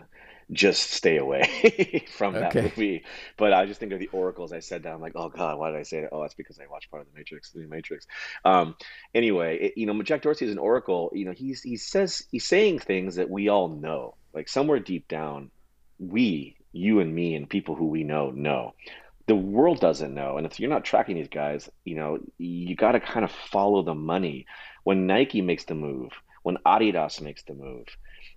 Just 0.51 0.92
stay 0.92 1.18
away 1.18 2.06
from 2.12 2.39
that 2.39 2.56
Okay. 2.56 2.57
movie. 2.57 3.03
But 3.38 3.53
I 3.53 3.65
just 3.65 3.80
think 3.80 3.94
of 3.94 4.00
the 4.00 4.09
oracles. 4.12 4.51
I 4.51 4.59
said 4.59 4.83
that 4.83 4.94
I'm 4.94 5.01
like, 5.01 5.13
oh 5.15 5.30
God, 5.30 5.57
why 5.57 5.71
did 5.71 5.80
I 5.80 5.83
say 5.83 6.01
that? 6.01 6.09
Oh, 6.12 6.21
that's 6.21 6.33
because 6.33 6.59
I 6.59 6.68
watched 6.69 6.92
part 6.92 7.01
of 7.01 7.07
the 7.12 7.18
Matrix, 7.18 7.51
the 7.51 7.65
Matrix. 7.68 8.06
Um, 8.44 8.75
anyway, 9.13 9.57
it, 9.59 9.74
you 9.77 9.86
know, 9.86 10.01
Jack 10.03 10.21
Dorsey 10.24 10.45
is 10.45 10.51
an 10.51 10.57
oracle. 10.57 11.12
You 11.13 11.25
know, 11.25 11.31
he's 11.31 11.62
he 11.62 11.77
says 11.77 12.24
he's 12.31 12.48
saying 12.48 12.80
things 12.80 13.15
that 13.15 13.30
we 13.30 13.50
all 13.50 13.69
know. 13.69 14.15
Like 14.33 14.50
somewhere 14.50 14.80
deep 14.80 15.07
down, 15.07 15.51
we, 16.00 16.57
you 16.74 17.00
and 17.00 17.13
me, 17.13 17.36
and 17.36 17.50
people 17.50 17.75
who 17.75 17.88
we 17.88 18.04
know 18.04 18.31
know. 18.31 18.74
The 19.27 19.36
world 19.36 19.80
doesn't 19.80 20.13
know, 20.13 20.38
and 20.38 20.45
if 20.45 20.59
you're 20.59 20.69
not 20.69 20.83
tracking 20.83 21.15
these 21.15 21.30
guys, 21.30 21.69
you 21.85 21.95
know, 21.95 22.19
you 22.37 22.76
got 22.76 22.94
to 22.94 22.99
kind 22.99 23.23
of 23.23 23.31
follow 23.31 23.83
the 23.83 23.94
money. 23.95 24.45
When 24.83 25.07
Nike 25.07 25.42
makes 25.42 25.66
the 25.66 25.76
move, 25.76 26.11
when 26.44 26.57
Adidas 26.66 27.21
makes 27.21 27.44
the 27.44 27.54
move, 27.54 27.85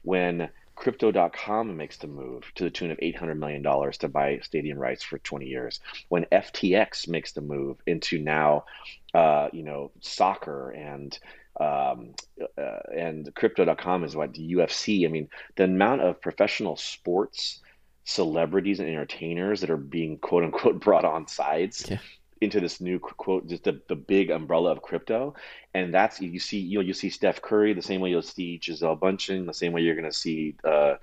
when 0.03 0.51
Crypto.com 0.77 1.77
makes 1.77 1.97
the 1.97 2.07
move 2.07 2.45
to 2.57 2.65
the 2.65 2.71
tune 2.71 2.91
of 2.91 2.99
$800 2.99 3.39
million 3.39 3.63
to 3.63 4.09
buy 4.09 4.41
stadium 4.43 4.79
rights 4.79 5.03
for 5.03 5.19
20 5.19 5.47
years. 5.47 5.81
When 6.09 6.27
FTX 6.33 7.09
makes 7.09 7.33
the 7.33 7.41
move 7.41 7.79
into 7.87 8.19
now, 8.19 8.65
uh, 9.13 9.49
you 9.53 9.63
know, 9.63 9.93
soccer 10.01 10.71
and 10.71 11.17
um, 11.61 12.15
uh, 12.59 12.81
and 12.97 13.33
Crypto.com 13.35 14.03
is 14.03 14.17
what 14.17 14.35
the 14.35 14.55
UFC. 14.55 15.05
I 15.05 15.09
mean, 15.09 15.29
the 15.55 15.65
amount 15.65 16.01
of 16.01 16.21
professional 16.21 16.77
sports 16.77 17.61
celebrities 18.05 18.81
and 18.81 18.89
entertainers 18.89 19.61
that 19.61 19.71
are 19.71 19.77
being 19.77 20.19
quote 20.19 20.45
unquote 20.45 20.81
brought 20.85 21.05
on 21.05 21.27
sides 21.27 21.87
Yeah. 21.89 21.99
Into 22.45 22.61
this 22.61 22.81
new 22.81 22.99
quote, 22.99 23.49
just 23.49 23.65
the, 23.65 23.81
the 23.89 23.97
big 23.97 24.31
umbrella 24.31 24.71
of 24.71 24.83
crypto. 24.83 25.35
And 25.73 25.93
that's 25.93 26.21
you 26.21 26.39
see 26.39 26.59
you 26.59 26.79
know 26.79 26.85
you 26.85 26.93
see 26.93 27.11
Steph 27.11 27.43
Curry 27.43 27.73
the 27.73 27.83
same 27.83 28.01
way 28.01 28.11
you'll 28.11 28.23
see 28.23 28.59
Gisele 28.59 28.97
Bündchen 28.97 29.47
the 29.47 29.55
same 29.55 29.73
way 29.73 29.83
you're 29.83 29.95
going 29.95 30.11
to 30.11 30.17
see 30.17 30.57
uh, 30.65 30.95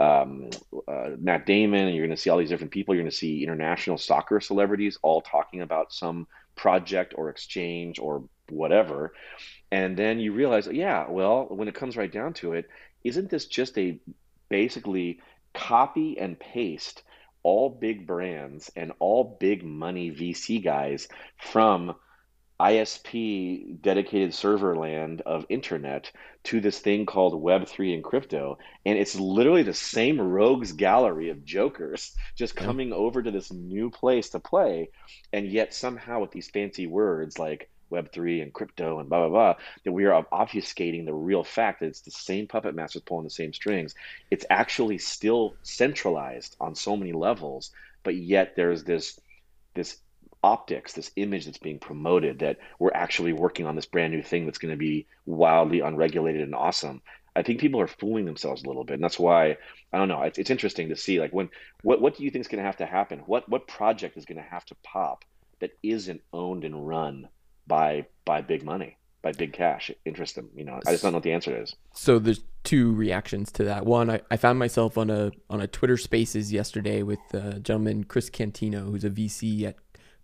um, 0.00 0.50
uh, 0.86 1.10
Matt 1.18 1.46
Damon 1.46 1.86
and 1.86 1.96
you're 1.96 2.06
going 2.06 2.16
to 2.16 2.20
see 2.20 2.30
all 2.30 2.38
these 2.38 2.50
different 2.50 2.72
people. 2.72 2.94
You're 2.94 3.02
going 3.04 3.10
to 3.10 3.16
see 3.16 3.42
international 3.42 3.98
soccer 3.98 4.40
celebrities 4.40 4.98
all 5.02 5.20
talking 5.20 5.62
about 5.62 5.92
some 5.92 6.26
project 6.56 7.14
or 7.16 7.30
exchange 7.30 7.98
or 7.98 8.24
whatever. 8.50 9.14
And 9.70 9.96
then 9.96 10.18
you 10.18 10.32
realize 10.32 10.66
yeah 10.66 11.08
well 11.08 11.46
when 11.48 11.68
it 11.68 11.74
comes 11.74 11.96
right 11.96 12.12
down 12.12 12.34
to 12.34 12.52
it 12.52 12.68
isn't 13.04 13.30
this 13.30 13.46
just 13.46 13.78
a 13.78 13.98
basically 14.48 15.20
copy 15.54 16.18
and 16.18 16.38
paste 16.38 17.02
all 17.48 17.70
big 17.70 18.06
brands 18.06 18.70
and 18.76 18.92
all 18.98 19.38
big 19.40 19.64
money 19.64 20.10
VC 20.10 20.62
guys 20.62 21.08
from 21.38 21.94
ISP 22.60 23.80
dedicated 23.80 24.34
server 24.34 24.76
land 24.76 25.22
of 25.22 25.46
internet 25.48 26.12
to 26.44 26.60
this 26.60 26.78
thing 26.78 27.06
called 27.06 27.42
Web3 27.42 27.94
and 27.94 28.04
crypto. 28.04 28.58
And 28.84 28.98
it's 28.98 29.14
literally 29.14 29.62
the 29.62 29.72
same 29.72 30.20
rogues 30.20 30.72
gallery 30.72 31.30
of 31.30 31.42
jokers 31.42 32.14
just 32.36 32.54
coming 32.54 32.92
over 32.92 33.22
to 33.22 33.30
this 33.30 33.50
new 33.50 33.90
place 33.90 34.28
to 34.30 34.40
play. 34.40 34.90
And 35.32 35.46
yet, 35.46 35.72
somehow, 35.72 36.20
with 36.20 36.32
these 36.32 36.50
fancy 36.50 36.86
words 36.86 37.38
like 37.38 37.70
Web3 37.90 38.42
and 38.42 38.52
crypto 38.52 38.98
and 38.98 39.08
blah, 39.08 39.20
blah, 39.20 39.28
blah, 39.28 39.54
that 39.84 39.92
we 39.92 40.06
are 40.06 40.24
obfuscating 40.32 41.04
the 41.04 41.14
real 41.14 41.44
fact 41.44 41.80
that 41.80 41.86
it's 41.86 42.02
the 42.02 42.10
same 42.10 42.46
puppet 42.46 42.74
masters 42.74 43.02
pulling 43.02 43.24
the 43.24 43.30
same 43.30 43.52
strings. 43.52 43.94
It's 44.30 44.46
actually 44.50 44.98
still 44.98 45.54
centralized 45.62 46.56
on 46.60 46.74
so 46.74 46.96
many 46.96 47.12
levels, 47.12 47.70
but 48.02 48.16
yet 48.16 48.54
there's 48.56 48.84
this 48.84 49.18
this 49.74 49.98
optics, 50.42 50.92
this 50.92 51.10
image 51.16 51.44
that's 51.44 51.58
being 51.58 51.78
promoted 51.78 52.38
that 52.40 52.58
we're 52.78 52.92
actually 52.94 53.32
working 53.32 53.66
on 53.66 53.74
this 53.74 53.86
brand 53.86 54.12
new 54.12 54.22
thing 54.22 54.44
that's 54.44 54.58
going 54.58 54.72
to 54.72 54.78
be 54.78 55.06
wildly 55.26 55.80
unregulated 55.80 56.42
and 56.42 56.54
awesome. 56.54 57.02
I 57.34 57.42
think 57.42 57.60
people 57.60 57.80
are 57.80 57.86
fooling 57.86 58.24
themselves 58.24 58.62
a 58.64 58.66
little 58.66 58.84
bit, 58.84 58.94
and 58.94 59.04
that's 59.04 59.18
why 59.18 59.56
I 59.92 59.98
don't 59.98 60.08
know. 60.08 60.22
It's, 60.22 60.38
it's 60.38 60.50
interesting 60.50 60.88
to 60.88 60.96
see 60.96 61.20
like 61.20 61.32
when 61.32 61.50
what 61.82 62.00
what 62.00 62.16
do 62.16 62.24
you 62.24 62.30
think 62.30 62.40
is 62.40 62.48
going 62.48 62.62
to 62.62 62.66
have 62.66 62.78
to 62.78 62.86
happen? 62.86 63.20
What 63.26 63.48
what 63.48 63.68
project 63.68 64.16
is 64.16 64.24
going 64.24 64.42
to 64.42 64.50
have 64.50 64.64
to 64.66 64.74
pop 64.82 65.24
that 65.60 65.70
isn't 65.82 66.22
owned 66.32 66.64
and 66.64 66.86
run 66.86 67.28
by 67.68 68.06
by 68.24 68.40
big 68.40 68.64
money, 68.64 68.96
by 69.22 69.32
big 69.32 69.52
cash? 69.52 69.90
Interest 70.04 70.34
them. 70.34 70.50
You 70.54 70.64
know, 70.64 70.80
I 70.86 70.92
just 70.92 71.02
don't 71.02 71.12
know 71.12 71.18
what 71.18 71.22
the 71.22 71.32
answer 71.32 71.60
is. 71.60 71.76
So 71.92 72.18
there's 72.18 72.40
two 72.64 72.92
reactions 72.94 73.52
to 73.52 73.64
that. 73.64 73.86
One, 73.86 74.10
I, 74.10 74.20
I 74.30 74.36
found 74.36 74.58
myself 74.58 74.98
on 74.98 75.10
a 75.10 75.30
on 75.48 75.60
a 75.60 75.66
Twitter 75.66 75.96
Spaces 75.96 76.52
yesterday 76.52 77.02
with 77.02 77.20
a 77.32 77.60
gentleman 77.60 78.04
Chris 78.04 78.30
Cantino, 78.30 78.90
who's 78.90 79.04
a 79.04 79.10
VC 79.10 79.64
at 79.64 79.76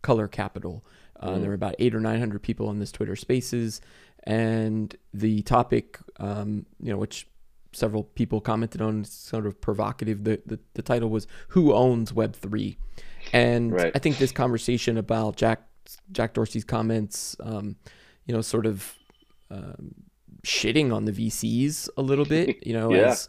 Color 0.03 0.29
Capital. 0.29 0.85
Uh, 1.21 1.31
mm. 1.31 1.41
There 1.41 1.49
were 1.49 1.55
about 1.55 1.77
eight 1.79 1.95
or 1.95 2.01
nine 2.01 2.19
hundred 2.19 2.43
people 2.43 2.69
on 2.69 2.79
this 2.79 2.91
Twitter 2.91 3.17
Spaces, 3.17 3.81
and 4.25 4.97
the 5.13 5.43
topic, 5.43 5.99
um, 6.19 6.67
you 6.81 6.91
know, 6.91 6.99
which 6.99 7.29
several 7.73 8.05
people 8.05 8.41
commented 8.41 8.81
on, 8.81 9.05
sort 9.05 9.47
of 9.47 9.61
provocative. 9.61 10.25
The 10.25 10.41
the, 10.47 10.59
the 10.75 10.83
title 10.83 11.11
was 11.11 11.27
"Who 11.49 11.73
owns 11.73 12.13
Web 12.13 12.35
3? 12.35 12.79
and 13.33 13.73
right. 13.73 13.93
I 13.95 13.99
think 13.99 14.19
this 14.19 14.33
conversation 14.33 14.99
about 14.99 15.37
Jack 15.37 15.67
Jack 16.12 16.35
Dorsey's 16.35 16.64
comments, 16.64 17.37
um, 17.41 17.76
you 18.26 18.35
know, 18.35 18.41
sort 18.41 18.67
of 18.67 18.95
um, 19.50 19.95
shitting 20.45 20.95
on 20.95 21.05
the 21.05 21.12
VCs 21.12 21.88
a 21.97 22.03
little 22.03 22.25
bit, 22.25 22.67
you 22.67 22.73
know, 22.73 22.93
yeah. 22.93 23.09
as 23.09 23.29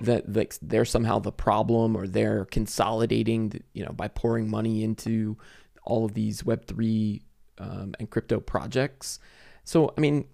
that 0.00 0.32
like 0.32 0.56
they're 0.60 0.84
somehow 0.84 1.18
the 1.18 1.32
problem 1.32 1.96
or 1.96 2.06
they're 2.06 2.46
consolidating, 2.46 3.62
you 3.72 3.84
know, 3.84 3.92
by 3.92 4.08
pouring 4.08 4.50
money 4.50 4.82
into 4.82 5.36
all 5.84 6.04
of 6.04 6.14
these 6.14 6.44
Web 6.44 6.66
three 6.66 7.22
um, 7.58 7.94
and 7.98 8.10
crypto 8.10 8.40
projects. 8.40 9.18
So, 9.64 9.94
I 9.96 10.00
mean, 10.00 10.26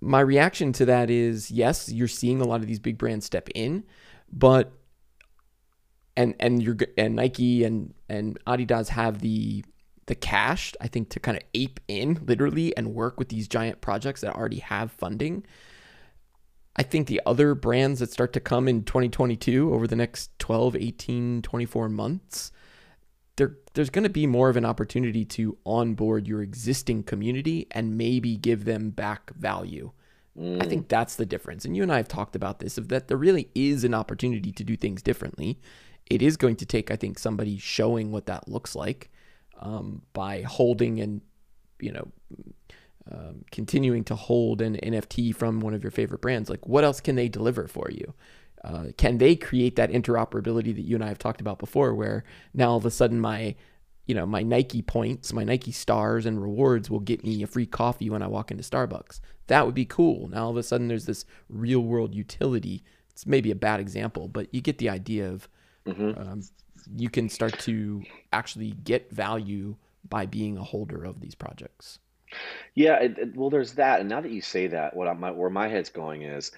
my 0.00 0.20
reaction 0.20 0.72
to 0.74 0.84
that 0.86 1.10
is 1.10 1.50
yes, 1.50 1.88
you're 1.90 2.08
seeing 2.08 2.40
a 2.40 2.44
lot 2.44 2.60
of 2.60 2.66
these 2.66 2.78
big 2.78 2.98
brands 2.98 3.26
step 3.26 3.48
in, 3.54 3.84
but 4.32 4.72
and 6.16 6.34
and 6.40 6.62
you're 6.62 6.76
and 6.96 7.16
Nike 7.16 7.64
and 7.64 7.94
and 8.08 8.38
Adidas 8.46 8.88
have 8.88 9.20
the 9.20 9.64
the 10.10 10.14
cash, 10.14 10.74
I 10.80 10.88
think, 10.88 11.08
to 11.10 11.20
kind 11.20 11.38
of 11.38 11.44
ape 11.54 11.80
in 11.88 12.20
literally 12.26 12.76
and 12.76 12.94
work 12.94 13.18
with 13.18 13.28
these 13.28 13.48
giant 13.48 13.80
projects 13.80 14.20
that 14.20 14.34
already 14.34 14.58
have 14.58 14.92
funding. 14.92 15.46
I 16.76 16.82
think 16.82 17.06
the 17.06 17.22
other 17.24 17.54
brands 17.54 18.00
that 18.00 18.10
start 18.10 18.32
to 18.34 18.40
come 18.40 18.68
in 18.68 18.82
2022 18.82 19.72
over 19.72 19.86
the 19.86 19.96
next 19.96 20.36
12, 20.38 20.76
18, 20.76 21.42
24 21.42 21.88
months 21.88 22.52
there 23.40 23.56
there's 23.72 23.88
going 23.88 24.04
to 24.04 24.10
be 24.10 24.26
more 24.26 24.50
of 24.50 24.56
an 24.56 24.66
opportunity 24.66 25.24
to 25.24 25.56
onboard 25.64 26.28
your 26.28 26.42
existing 26.42 27.02
community 27.02 27.66
and 27.70 27.96
maybe 27.96 28.36
give 28.36 28.66
them 28.66 28.90
back 28.90 29.32
value. 29.34 29.92
Mm. 30.38 30.62
I 30.62 30.66
think 30.66 30.88
that's 30.88 31.16
the 31.16 31.24
difference. 31.24 31.64
And 31.64 31.74
you 31.74 31.82
and 31.82 31.90
I 31.90 31.96
have 31.96 32.08
talked 32.08 32.36
about 32.36 32.58
this 32.58 32.76
of 32.76 32.88
that 32.88 33.08
there 33.08 33.16
really 33.16 33.48
is 33.54 33.82
an 33.82 33.94
opportunity 33.94 34.52
to 34.52 34.64
do 34.64 34.76
things 34.76 35.00
differently. 35.00 35.58
It 36.10 36.20
is 36.20 36.36
going 36.36 36.56
to 36.56 36.66
take, 36.66 36.90
I 36.90 36.96
think, 36.96 37.18
somebody 37.18 37.56
showing 37.56 38.12
what 38.12 38.26
that 38.26 38.48
looks 38.48 38.74
like 38.74 39.10
um, 39.60 40.02
by 40.12 40.42
holding 40.42 41.00
and 41.00 41.20
you 41.78 41.92
know 41.92 42.08
um, 43.10 43.44
continuing 43.50 44.04
to 44.04 44.14
hold 44.14 44.60
an 44.60 44.76
NFT 44.76 45.34
from 45.34 45.60
one 45.60 45.74
of 45.74 45.82
your 45.82 45.90
favorite 45.90 46.20
brands. 46.20 46.50
Like, 46.50 46.66
what 46.66 46.84
else 46.84 47.00
can 47.00 47.16
they 47.16 47.28
deliver 47.28 47.66
for 47.66 47.90
you? 47.90 48.14
uh, 48.64 48.86
can 48.96 49.18
they 49.18 49.36
create 49.36 49.76
that 49.76 49.90
interoperability 49.90 50.74
that 50.74 50.82
you 50.82 50.94
and 50.94 51.04
I 51.04 51.08
have 51.08 51.18
talked 51.18 51.40
about 51.40 51.58
before, 51.58 51.94
where 51.94 52.24
now 52.52 52.70
all 52.70 52.76
of 52.76 52.86
a 52.86 52.90
sudden 52.90 53.20
my 53.20 53.54
you 54.06 54.14
know 54.14 54.26
my 54.26 54.42
Nike 54.42 54.82
points, 54.82 55.32
my 55.32 55.44
Nike 55.44 55.72
stars 55.72 56.26
and 56.26 56.42
rewards 56.42 56.90
will 56.90 57.00
get 57.00 57.24
me 57.24 57.42
a 57.42 57.46
free 57.46 57.66
coffee 57.66 58.10
when 58.10 58.22
I 58.22 58.26
walk 58.26 58.50
into 58.50 58.62
Starbucks. 58.62 59.20
That 59.46 59.64
would 59.64 59.74
be 59.74 59.84
cool. 59.84 60.28
Now 60.28 60.44
all 60.44 60.50
of 60.50 60.56
a 60.56 60.62
sudden 60.62 60.88
there's 60.88 61.06
this 61.06 61.24
real 61.48 61.80
world 61.80 62.14
utility. 62.14 62.84
It's 63.10 63.26
maybe 63.26 63.50
a 63.50 63.56
bad 63.56 63.80
example, 63.80 64.28
but 64.28 64.52
you 64.52 64.60
get 64.60 64.78
the 64.78 64.90
idea 64.90 65.28
of 65.28 65.48
mm-hmm. 65.86 66.20
um, 66.20 66.42
you 66.96 67.10
can 67.10 67.28
start 67.28 67.58
to 67.60 68.02
actually 68.32 68.72
get 68.84 69.10
value 69.10 69.76
by 70.08 70.26
being 70.26 70.56
a 70.56 70.64
holder 70.64 71.04
of 71.04 71.20
these 71.20 71.34
projects. 71.34 71.98
Yeah, 72.74 72.94
it, 73.00 73.18
it, 73.18 73.36
well, 73.36 73.50
there's 73.50 73.74
that, 73.74 74.00
and 74.00 74.08
now 74.08 74.20
that 74.20 74.30
you 74.30 74.40
say 74.40 74.68
that, 74.68 74.96
what 74.96 75.08
I'm, 75.08 75.20
where 75.36 75.50
my 75.50 75.68
head's 75.68 75.90
going 75.90 76.22
is 76.22 76.52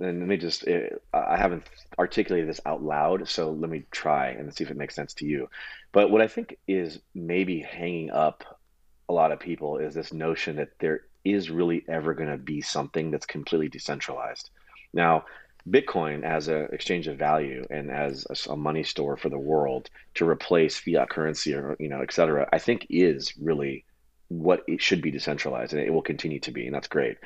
and 0.00 0.20
let 0.20 0.28
me 0.28 0.36
just 0.36 0.66
eh, 0.68 0.88
i 1.12 1.36
haven't 1.36 1.64
articulated 1.98 2.48
this 2.48 2.60
out 2.66 2.82
loud 2.82 3.28
so 3.28 3.50
let 3.50 3.70
me 3.70 3.84
try 3.90 4.28
and 4.28 4.54
see 4.54 4.64
if 4.64 4.70
it 4.70 4.76
makes 4.76 4.94
sense 4.94 5.14
to 5.14 5.26
you. 5.26 5.48
But 5.92 6.10
what 6.10 6.20
i 6.20 6.28
think 6.28 6.58
is 6.66 7.00
maybe 7.14 7.60
hanging 7.60 8.10
up 8.10 8.60
a 9.08 9.12
lot 9.12 9.32
of 9.32 9.40
people 9.40 9.78
is 9.78 9.94
this 9.94 10.12
notion 10.12 10.56
that 10.56 10.78
there 10.78 11.02
is 11.24 11.50
really 11.50 11.84
ever 11.88 12.14
going 12.14 12.30
to 12.30 12.36
be 12.36 12.60
something 12.60 13.10
that's 13.10 13.26
completely 13.26 13.68
decentralized. 13.68 14.50
Now 14.92 15.24
bitcoin 15.70 16.22
as 16.24 16.48
an 16.48 16.68
exchange 16.72 17.08
of 17.08 17.18
value 17.18 17.64
and 17.70 17.90
as 17.90 18.26
a, 18.30 18.52
a 18.52 18.56
money 18.56 18.82
store 18.82 19.16
for 19.16 19.28
the 19.28 19.38
world 19.38 19.90
to 20.14 20.28
replace 20.28 20.78
fiat 20.78 21.08
currency 21.10 21.54
or 21.54 21.76
you 21.78 21.88
know 21.88 22.00
et 22.00 22.12
cetera 22.12 22.48
i 22.52 22.58
think 22.58 22.86
is 22.90 23.34
really 23.38 23.84
what 24.28 24.62
it 24.68 24.80
should 24.80 25.00
be 25.00 25.10
decentralized 25.10 25.72
and 25.72 25.82
it 25.82 25.90
will 25.90 26.02
continue 26.02 26.38
to 26.38 26.50
be 26.50 26.66
and 26.66 26.74
that's 26.74 26.88
great. 26.88 27.16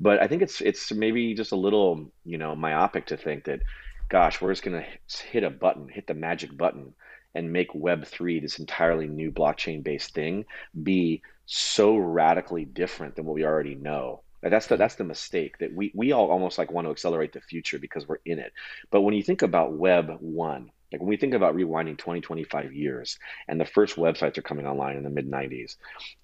But 0.00 0.20
i 0.20 0.26
think 0.26 0.42
it's 0.42 0.60
it's 0.60 0.92
maybe 0.92 1.34
just 1.34 1.52
a 1.52 1.56
little 1.56 2.10
you 2.24 2.38
know 2.38 2.54
myopic 2.56 3.06
to 3.06 3.16
think 3.16 3.44
that 3.44 3.62
gosh 4.08 4.40
we're 4.40 4.52
just 4.52 4.64
going 4.64 4.82
to 4.82 5.26
hit 5.28 5.44
a 5.44 5.50
button 5.50 5.88
hit 5.88 6.06
the 6.06 6.14
magic 6.14 6.56
button 6.56 6.94
and 7.34 7.52
make 7.52 7.72
web3 7.72 8.40
this 8.42 8.58
entirely 8.58 9.06
new 9.06 9.30
blockchain 9.30 9.84
based 9.84 10.14
thing 10.14 10.44
be 10.82 11.22
so 11.46 11.96
radically 11.96 12.64
different 12.64 13.14
than 13.14 13.24
what 13.24 13.34
we 13.34 13.44
already 13.44 13.74
know 13.74 14.22
that's 14.42 14.66
the 14.66 14.76
that's 14.76 14.96
the 14.96 15.04
mistake 15.04 15.58
that 15.58 15.74
we 15.74 15.90
we 15.94 16.12
all 16.12 16.30
almost 16.30 16.58
like 16.58 16.70
want 16.70 16.86
to 16.86 16.90
accelerate 16.90 17.32
the 17.32 17.40
future 17.40 17.78
because 17.78 18.06
we're 18.06 18.18
in 18.24 18.38
it 18.38 18.52
but 18.90 19.02
when 19.02 19.14
you 19.14 19.22
think 19.22 19.42
about 19.42 19.72
web 19.72 20.16
1 20.20 20.70
like 20.92 21.00
when 21.00 21.08
we 21.08 21.16
think 21.16 21.34
about 21.34 21.54
rewinding 21.54 21.98
20, 21.98 22.20
25 22.20 22.72
years, 22.72 23.18
and 23.46 23.60
the 23.60 23.66
first 23.66 23.96
websites 23.96 24.38
are 24.38 24.42
coming 24.42 24.66
online 24.66 24.96
in 24.96 25.04
the 25.04 25.10
mid 25.10 25.30
90s, 25.30 25.76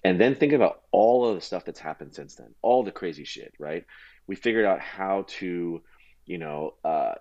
and 0.03 0.19
then 0.19 0.35
think 0.35 0.53
about 0.53 0.81
all 0.91 1.27
of 1.27 1.35
the 1.35 1.41
stuff 1.41 1.65
that's 1.65 1.79
happened 1.79 2.15
since 2.15 2.35
then, 2.35 2.53
all 2.61 2.83
the 2.83 2.91
crazy 2.91 3.25
shit, 3.25 3.53
right? 3.59 3.85
We 4.27 4.35
figured 4.35 4.65
out 4.65 4.79
how 4.79 5.25
to, 5.39 5.81
you 6.25 6.37
know, 6.39 6.73
uh, 6.83 7.13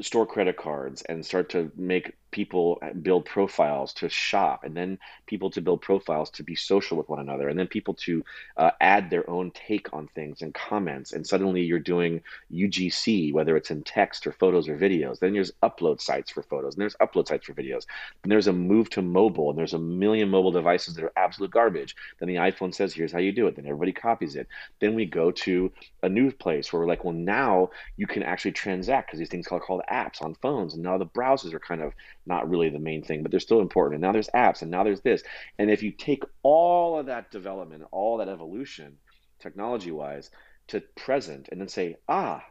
store 0.00 0.26
credit 0.26 0.56
cards 0.56 1.02
and 1.02 1.26
start 1.26 1.50
to 1.50 1.72
make 1.76 2.12
people 2.38 2.80
build 3.02 3.24
profiles 3.24 3.92
to 3.92 4.08
shop 4.08 4.62
and 4.62 4.76
then 4.76 4.96
people 5.26 5.50
to 5.50 5.60
build 5.60 5.82
profiles 5.82 6.30
to 6.30 6.44
be 6.44 6.54
social 6.54 6.96
with 6.96 7.08
one 7.08 7.18
another 7.18 7.48
and 7.48 7.58
then 7.58 7.66
people 7.66 7.94
to 7.94 8.24
uh, 8.56 8.70
add 8.80 9.10
their 9.10 9.28
own 9.28 9.50
take 9.50 9.92
on 9.92 10.06
things 10.14 10.40
and 10.42 10.54
comments 10.54 11.12
and 11.12 11.26
suddenly 11.26 11.62
you're 11.62 11.80
doing 11.80 12.20
ugc 12.52 13.32
whether 13.32 13.56
it's 13.56 13.72
in 13.72 13.82
text 13.82 14.24
or 14.26 14.32
photos 14.32 14.68
or 14.68 14.76
videos. 14.76 15.18
Then 15.18 15.32
there's 15.32 15.50
upload 15.62 16.00
sites 16.00 16.30
for 16.30 16.42
photos 16.42 16.74
and 16.74 16.80
there's 16.80 16.94
upload 16.96 17.26
sites 17.26 17.46
for 17.46 17.54
videos. 17.54 17.86
And 18.22 18.30
there's 18.30 18.46
a 18.46 18.52
move 18.52 18.88
to 18.90 19.02
mobile 19.02 19.50
and 19.50 19.58
there's 19.58 19.74
a 19.74 19.78
million 19.78 20.28
mobile 20.28 20.52
devices 20.52 20.94
that 20.94 21.04
are 21.04 21.12
absolute 21.16 21.50
garbage. 21.50 21.96
Then 22.18 22.28
the 22.28 22.36
iphone 22.36 22.74
says 22.74 22.94
here's 22.94 23.12
how 23.12 23.18
you 23.18 23.32
do 23.32 23.46
it. 23.48 23.56
Then 23.56 23.66
everybody 23.66 23.92
copies 23.92 24.36
it. 24.36 24.46
Then 24.80 24.94
we 24.94 25.06
go 25.06 25.30
to 25.32 25.72
a 26.02 26.08
new 26.08 26.30
place 26.30 26.72
where 26.72 26.80
we're 26.80 26.88
like 26.88 27.04
well 27.04 27.14
now 27.14 27.70
you 27.96 28.06
can 28.06 28.22
actually 28.22 28.52
transact 28.52 29.08
because 29.08 29.18
these 29.18 29.28
things 29.28 29.48
are 29.48 29.60
called 29.60 29.82
apps 29.90 30.22
on 30.22 30.34
phones 30.34 30.74
and 30.74 30.82
now 30.82 30.96
the 30.98 31.06
browsers 31.06 31.52
are 31.52 31.60
kind 31.60 31.82
of 31.82 31.92
not 32.28 32.48
really 32.48 32.68
the 32.68 32.78
main 32.78 33.02
thing, 33.02 33.22
but 33.22 33.30
they're 33.30 33.40
still 33.40 33.60
important. 33.60 33.96
And 33.96 34.02
now 34.02 34.12
there's 34.12 34.30
apps, 34.30 34.62
and 34.62 34.70
now 34.70 34.84
there's 34.84 35.00
this. 35.00 35.22
And 35.58 35.70
if 35.70 35.82
you 35.82 35.90
take 35.90 36.22
all 36.42 36.98
of 36.98 37.06
that 37.06 37.30
development, 37.30 37.84
all 37.90 38.18
that 38.18 38.28
evolution, 38.28 38.98
technology 39.40 39.90
wise, 39.90 40.30
to 40.68 40.80
present, 40.94 41.48
and 41.50 41.60
then 41.60 41.68
say, 41.68 41.96
ah, 42.08 42.44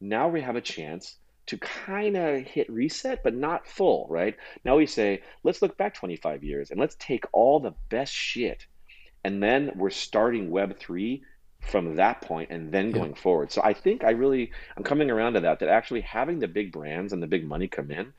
now 0.00 0.28
we 0.28 0.40
have 0.42 0.56
a 0.56 0.60
chance 0.60 1.16
to 1.46 1.58
kind 1.58 2.16
of 2.16 2.42
hit 2.42 2.70
reset, 2.70 3.22
but 3.22 3.34
not 3.34 3.66
full, 3.66 4.06
right? 4.08 4.36
Now 4.64 4.76
we 4.76 4.86
say, 4.86 5.22
let's 5.42 5.62
look 5.62 5.76
back 5.76 5.94
25 5.94 6.44
years 6.44 6.70
and 6.70 6.78
let's 6.78 6.96
take 6.98 7.24
all 7.32 7.58
the 7.58 7.74
best 7.88 8.12
shit. 8.12 8.66
And 9.24 9.42
then 9.42 9.72
we're 9.74 9.90
starting 9.90 10.50
Web3 10.50 11.22
from 11.60 11.96
that 11.96 12.20
point 12.20 12.50
and 12.50 12.72
then 12.72 12.90
going 12.90 13.10
yeah. 13.10 13.20
forward. 13.20 13.52
So 13.52 13.60
I 13.62 13.72
think 13.72 14.04
I 14.04 14.10
really, 14.10 14.52
I'm 14.76 14.82
coming 14.82 15.10
around 15.10 15.34
to 15.34 15.40
that, 15.40 15.60
that 15.60 15.68
actually 15.68 16.00
having 16.02 16.38
the 16.38 16.48
big 16.48 16.72
brands 16.72 17.12
and 17.12 17.22
the 17.22 17.26
big 17.26 17.46
money 17.46 17.68
come 17.68 17.90
in 17.90 18.12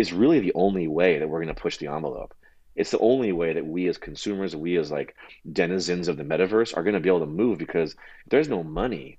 is 0.00 0.12
really 0.12 0.40
the 0.40 0.52
only 0.54 0.88
way 0.88 1.18
that 1.18 1.28
we're 1.28 1.42
going 1.42 1.54
to 1.54 1.60
push 1.62 1.78
the 1.78 1.88
envelope. 1.88 2.34
It's 2.76 2.90
the 2.90 2.98
only 2.98 3.32
way 3.32 3.54
that 3.54 3.66
we 3.66 3.88
as 3.88 3.98
consumers, 3.98 4.56
we 4.56 4.76
as 4.78 4.90
like 4.90 5.14
denizens 5.50 6.08
of 6.08 6.16
the 6.16 6.24
metaverse 6.24 6.76
are 6.76 6.82
going 6.82 6.94
to 6.94 7.00
be 7.00 7.08
able 7.08 7.20
to 7.20 7.26
move 7.26 7.58
because 7.58 7.96
there's 8.30 8.48
no 8.48 8.62
money. 8.64 9.18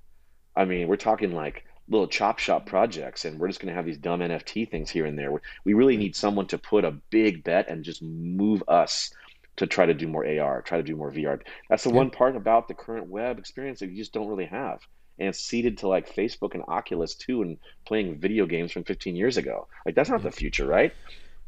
I 0.56 0.64
mean, 0.64 0.88
we're 0.88 0.96
talking 0.96 1.32
like 1.32 1.64
little 1.88 2.08
chop 2.08 2.38
shop 2.38 2.66
projects 2.66 3.24
and 3.24 3.38
we're 3.38 3.48
just 3.48 3.60
going 3.60 3.68
to 3.70 3.74
have 3.76 3.86
these 3.86 3.98
dumb 3.98 4.20
NFT 4.20 4.70
things 4.70 4.90
here 4.90 5.06
and 5.06 5.18
there. 5.18 5.32
We 5.64 5.74
really 5.74 5.96
need 5.96 6.16
someone 6.16 6.46
to 6.48 6.58
put 6.58 6.84
a 6.84 6.98
big 7.10 7.44
bet 7.44 7.68
and 7.68 7.84
just 7.84 8.02
move 8.02 8.62
us 8.68 9.10
to 9.56 9.66
try 9.66 9.86
to 9.86 9.94
do 9.94 10.08
more 10.08 10.24
AR, 10.26 10.62
try 10.62 10.78
to 10.78 10.84
do 10.84 10.96
more 10.96 11.10
VR. 11.12 11.40
That's 11.68 11.84
the 11.84 11.90
Yeah. 11.90 11.96
one 11.96 12.10
part 12.10 12.36
about 12.36 12.68
the 12.68 12.74
current 12.74 13.08
web 13.08 13.38
experience 13.38 13.80
that 13.80 13.90
you 13.90 13.96
just 13.96 14.12
don't 14.12 14.28
really 14.28 14.46
have. 14.46 14.80
And 15.18 15.28
it's 15.28 15.40
seeded 15.40 15.78
to 15.78 15.88
like 15.88 16.14
Facebook 16.14 16.54
and 16.54 16.62
Oculus 16.68 17.14
too, 17.14 17.42
and 17.42 17.58
playing 17.84 18.18
video 18.18 18.46
games 18.46 18.72
from 18.72 18.84
15 18.84 19.14
years 19.14 19.36
ago. 19.36 19.68
Like 19.86 19.94
that's 19.94 20.10
not 20.10 20.22
the 20.22 20.30
future, 20.30 20.66
right? 20.66 20.92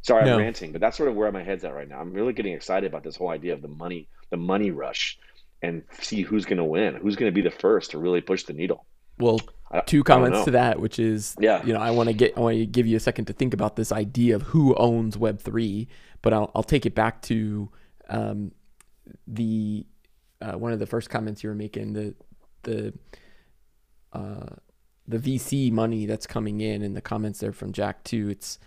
Sorry, 0.01 0.29
I'm 0.29 0.37
ranting, 0.37 0.71
but 0.71 0.81
that's 0.81 0.95
sort 0.97 1.09
of 1.09 1.15
where 1.15 1.31
my 1.31 1.41
head's 1.41 1.63
at 1.63 1.73
right 1.73 1.89
now. 1.89 1.99
I'm 1.99 2.13
really 2.13 2.31
getting 2.31 2.53
excited 2.53 2.87
about 2.87 3.03
this 3.03 3.15
whole 3.15 3.29
idea 3.29 3.53
of 3.53 3.63
the 3.63 3.67
money, 3.67 4.07
the 4.29 4.37
money 4.37 4.69
rush, 4.69 5.17
and 5.63 5.81
see 5.99 6.21
who's 6.21 6.45
going 6.45 6.59
to 6.59 6.63
win, 6.63 6.93
who's 6.95 7.15
going 7.15 7.31
to 7.31 7.33
be 7.33 7.41
the 7.41 7.49
first 7.49 7.91
to 7.91 7.97
really 7.97 8.21
push 8.21 8.43
the 8.43 8.53
needle. 8.53 8.85
Well, 9.17 9.39
two 9.87 10.03
comments 10.03 10.43
to 10.43 10.51
that, 10.51 10.79
which 10.79 10.99
is, 10.99 11.35
Yeah. 11.39 11.65
you 11.65 11.73
know, 11.73 11.79
I 11.79 11.89
want 11.91 12.09
to 12.09 12.13
get, 12.13 12.37
I 12.37 12.41
want 12.41 12.55
to 12.55 12.65
give 12.67 12.85
you 12.85 12.97
a 12.97 12.99
second 12.99 13.25
to 13.25 13.33
think 13.33 13.53
about 13.55 13.77
this 13.77 13.91
idea 13.91 14.35
of 14.35 14.43
who 14.43 14.75
owns 14.75 15.17
Web 15.17 15.39
three, 15.39 15.87
but 16.21 16.33
I'll, 16.33 16.51
I'll 16.53 16.63
take 16.63 16.85
it 16.85 16.93
back 16.93 17.21
to 17.23 17.69
um, 18.09 18.51
the 19.27 19.85
uh, 20.41 20.53
one 20.53 20.71
of 20.73 20.79
the 20.79 20.85
first 20.85 21.09
comments 21.09 21.43
you 21.43 21.49
were 21.49 21.55
making, 21.55 21.93
the 21.93 22.13
the 22.63 22.93
uh, 24.15 24.55
the 25.07 25.19
VC 25.19 25.71
money 25.71 26.05
that's 26.05 26.25
coming 26.27 26.61
in, 26.61 26.81
and 26.81 26.95
the 26.95 27.01
comments 27.01 27.39
there 27.39 27.51
from 27.51 27.71
Jack 27.71 28.03
too. 28.03 28.29
It's, 28.29 28.57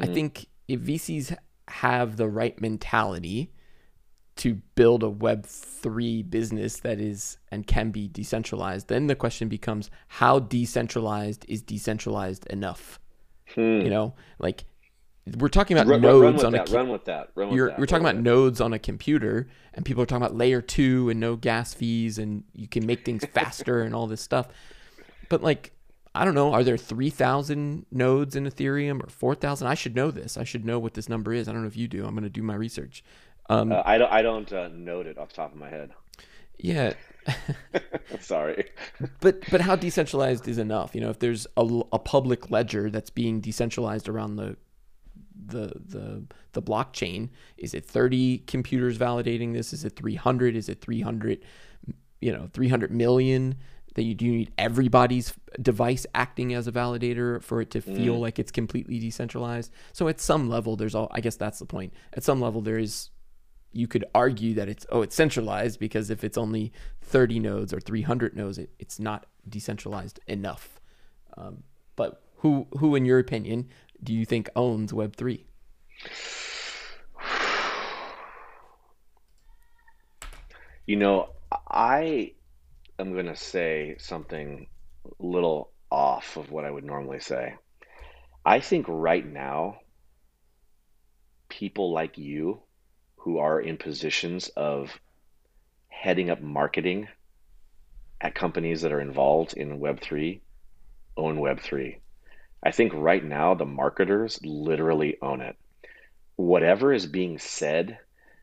I 0.00 0.06
Mhm. 0.06 0.14
think 0.14 0.46
if 0.68 0.80
VCs 0.80 1.36
have 1.68 2.16
the 2.16 2.28
right 2.28 2.60
mentality 2.60 3.50
to 4.36 4.54
build 4.74 5.02
a 5.02 5.08
web 5.10 5.44
3 5.44 6.22
business 6.22 6.78
that 6.80 6.98
is 7.00 7.36
and 7.50 7.66
can 7.66 7.90
be 7.90 8.08
decentralized 8.08 8.88
then 8.88 9.06
the 9.06 9.14
question 9.14 9.48
becomes 9.48 9.90
how 10.08 10.38
decentralized 10.38 11.44
is 11.48 11.60
decentralized 11.62 12.46
enough 12.46 12.98
Hmm. 13.54 13.80
you 13.82 13.90
know 13.90 14.14
like 14.38 14.64
we're 15.38 15.48
talking 15.48 15.76
about 15.76 15.86
Run, 15.88 16.00
run- 16.00 16.12
run 16.12 16.22
nodes 16.22 16.36
with 16.38 16.46
on 16.46 16.54
a 16.54 16.56
that. 16.58 16.66
ki- 16.68 16.74
Run 16.74 16.88
with 16.88 17.04
that. 17.04 17.30
Run 17.34 17.48
with 17.48 17.56
you're, 17.56 17.68
that. 17.68 17.78
we're 17.78 17.86
talking 17.86 18.04
about 18.06 18.16
nodes 18.16 18.60
on 18.60 18.72
a 18.72 18.78
computer 18.78 19.46
and 19.74 19.84
people 19.84 20.02
are 20.02 20.06
talking 20.06 20.24
about 20.24 20.36
layer 20.36 20.62
2 20.62 21.10
and 21.10 21.20
no 21.20 21.36
gas 21.36 21.74
fees 21.74 22.16
and 22.18 22.42
you 22.54 22.66
can 22.66 22.86
make 22.86 23.04
things 23.04 23.24
faster 23.32 23.82
and 23.82 23.94
all 23.94 24.06
this 24.06 24.22
stuff 24.22 24.48
but 25.30 25.42
like 25.42 25.72
I 26.14 26.24
don't 26.26 26.34
know. 26.34 26.52
Are 26.52 26.64
there 26.64 26.76
three 26.76 27.08
thousand 27.08 27.86
nodes 27.90 28.36
in 28.36 28.44
Ethereum 28.44 29.02
or 29.02 29.08
four 29.08 29.34
thousand? 29.34 29.68
I 29.68 29.74
should 29.74 29.96
know 29.96 30.10
this. 30.10 30.36
I 30.36 30.44
should 30.44 30.66
know 30.66 30.78
what 30.78 30.92
this 30.92 31.08
number 31.08 31.32
is. 31.32 31.48
I 31.48 31.52
don't 31.52 31.62
know 31.62 31.68
if 31.68 31.76
you 31.76 31.88
do. 31.88 32.04
I'm 32.04 32.12
going 32.12 32.24
to 32.24 32.28
do 32.28 32.42
my 32.42 32.54
research. 32.54 33.02
Um. 33.48 33.72
Uh, 33.72 33.82
I 33.86 33.96
don't. 33.96 34.12
I 34.12 34.20
don't 34.20 34.52
uh, 34.52 34.68
note 34.68 35.06
it 35.06 35.16
off 35.16 35.30
the 35.30 35.36
top 35.36 35.52
of 35.52 35.58
my 35.58 35.70
head. 35.70 35.92
yeah, 36.58 36.92
Sorry. 38.20 38.70
but 39.20 39.42
but 39.50 39.60
how 39.60 39.76
decentralized 39.76 40.48
is 40.48 40.58
enough? 40.58 40.94
You 40.94 41.00
know, 41.00 41.10
if 41.10 41.18
there's 41.18 41.46
a 41.56 41.98
public 41.98 42.50
ledger 42.50 42.90
that's 42.90 43.10
being 43.10 43.40
decentralized 43.40 44.08
around 44.08 44.36
the 44.36 44.56
the 45.46 45.72
the 45.84 46.24
the 46.52 46.62
blockchain, 46.62 47.30
is 47.56 47.74
it 47.74 47.84
30 47.84 48.38
computers 48.46 48.98
validating 48.98 49.52
this? 49.52 49.72
Is 49.72 49.84
it 49.84 49.96
300? 49.96 50.56
Is 50.56 50.68
it 50.68 50.80
300? 50.80 51.40
You 52.20 52.32
know, 52.32 52.48
300 52.52 52.90
million. 52.90 53.56
That 53.94 54.04
you 54.04 54.14
do 54.14 54.26
need 54.30 54.52
everybody's 54.56 55.34
device 55.60 56.06
acting 56.14 56.54
as 56.54 56.66
a 56.68 56.72
validator 56.72 57.42
for 57.42 57.60
it 57.60 57.70
to 57.72 57.80
feel 57.80 58.16
Mm. 58.16 58.20
like 58.20 58.38
it's 58.38 58.52
completely 58.52 58.98
decentralized. 59.00 59.72
So 59.92 60.06
at 60.08 60.20
some 60.20 60.48
level, 60.48 60.76
there's 60.76 60.94
all. 60.94 61.08
I 61.10 61.20
guess 61.20 61.36
that's 61.36 61.58
the 61.58 61.66
point. 61.66 61.92
At 62.12 62.22
some 62.22 62.40
level, 62.40 62.60
there 62.60 62.78
is 62.78 63.10
you 63.72 63.86
could 63.86 64.04
argue 64.14 64.52
that 64.54 64.68
it's 64.68 64.84
oh 64.90 65.02
it's 65.02 65.14
centralized 65.14 65.78
because 65.78 66.10
if 66.10 66.24
it's 66.24 66.36
only 66.36 66.72
30 67.02 67.38
nodes 67.38 67.72
or 67.72 67.78
300 67.80 68.34
nodes 68.36 68.58
it, 68.58 68.70
it's 68.80 68.98
not 68.98 69.26
decentralized 69.48 70.18
enough 70.26 70.80
um, 71.36 71.62
but 71.94 72.20
who 72.38 72.66
who 72.78 72.96
in 72.96 73.04
your 73.04 73.20
opinion 73.20 73.68
do 74.02 74.12
you 74.12 74.24
think 74.24 74.48
owns 74.56 74.90
web3 74.92 75.44
You 80.86 80.96
know, 80.96 81.28
I 81.68 82.32
am 83.00 83.12
going 83.12 83.26
to 83.26 83.36
say 83.36 83.96
something 83.98 84.66
a 85.04 85.26
little 85.26 85.72
off 85.90 86.36
of 86.36 86.50
what 86.50 86.64
I 86.64 86.70
would 86.70 86.84
normally 86.84 87.20
say. 87.20 87.54
I 88.44 88.60
think 88.60 88.86
right 88.88 89.26
now, 89.26 89.80
people 91.48 91.92
like 91.92 92.16
you 92.16 92.60
who 93.16 93.38
are 93.38 93.60
in 93.60 93.76
positions 93.76 94.48
of 94.56 94.98
heading 95.88 96.30
up 96.30 96.40
marketing 96.40 97.08
at 98.20 98.34
companies 98.34 98.82
that 98.82 98.92
are 98.92 99.00
involved 99.00 99.54
in 99.54 99.80
Web3 99.80 100.40
own 101.16 101.38
Web3. 101.38 101.98
I 102.62 102.70
think 102.70 102.92
right 102.94 103.24
now 103.24 103.54
the 103.54 103.64
marketers 103.64 104.40
literally 104.42 105.16
own 105.20 105.40
it. 105.40 105.56
Whatever 106.36 106.92
is 106.92 107.06
being 107.06 107.38
said 107.38 107.98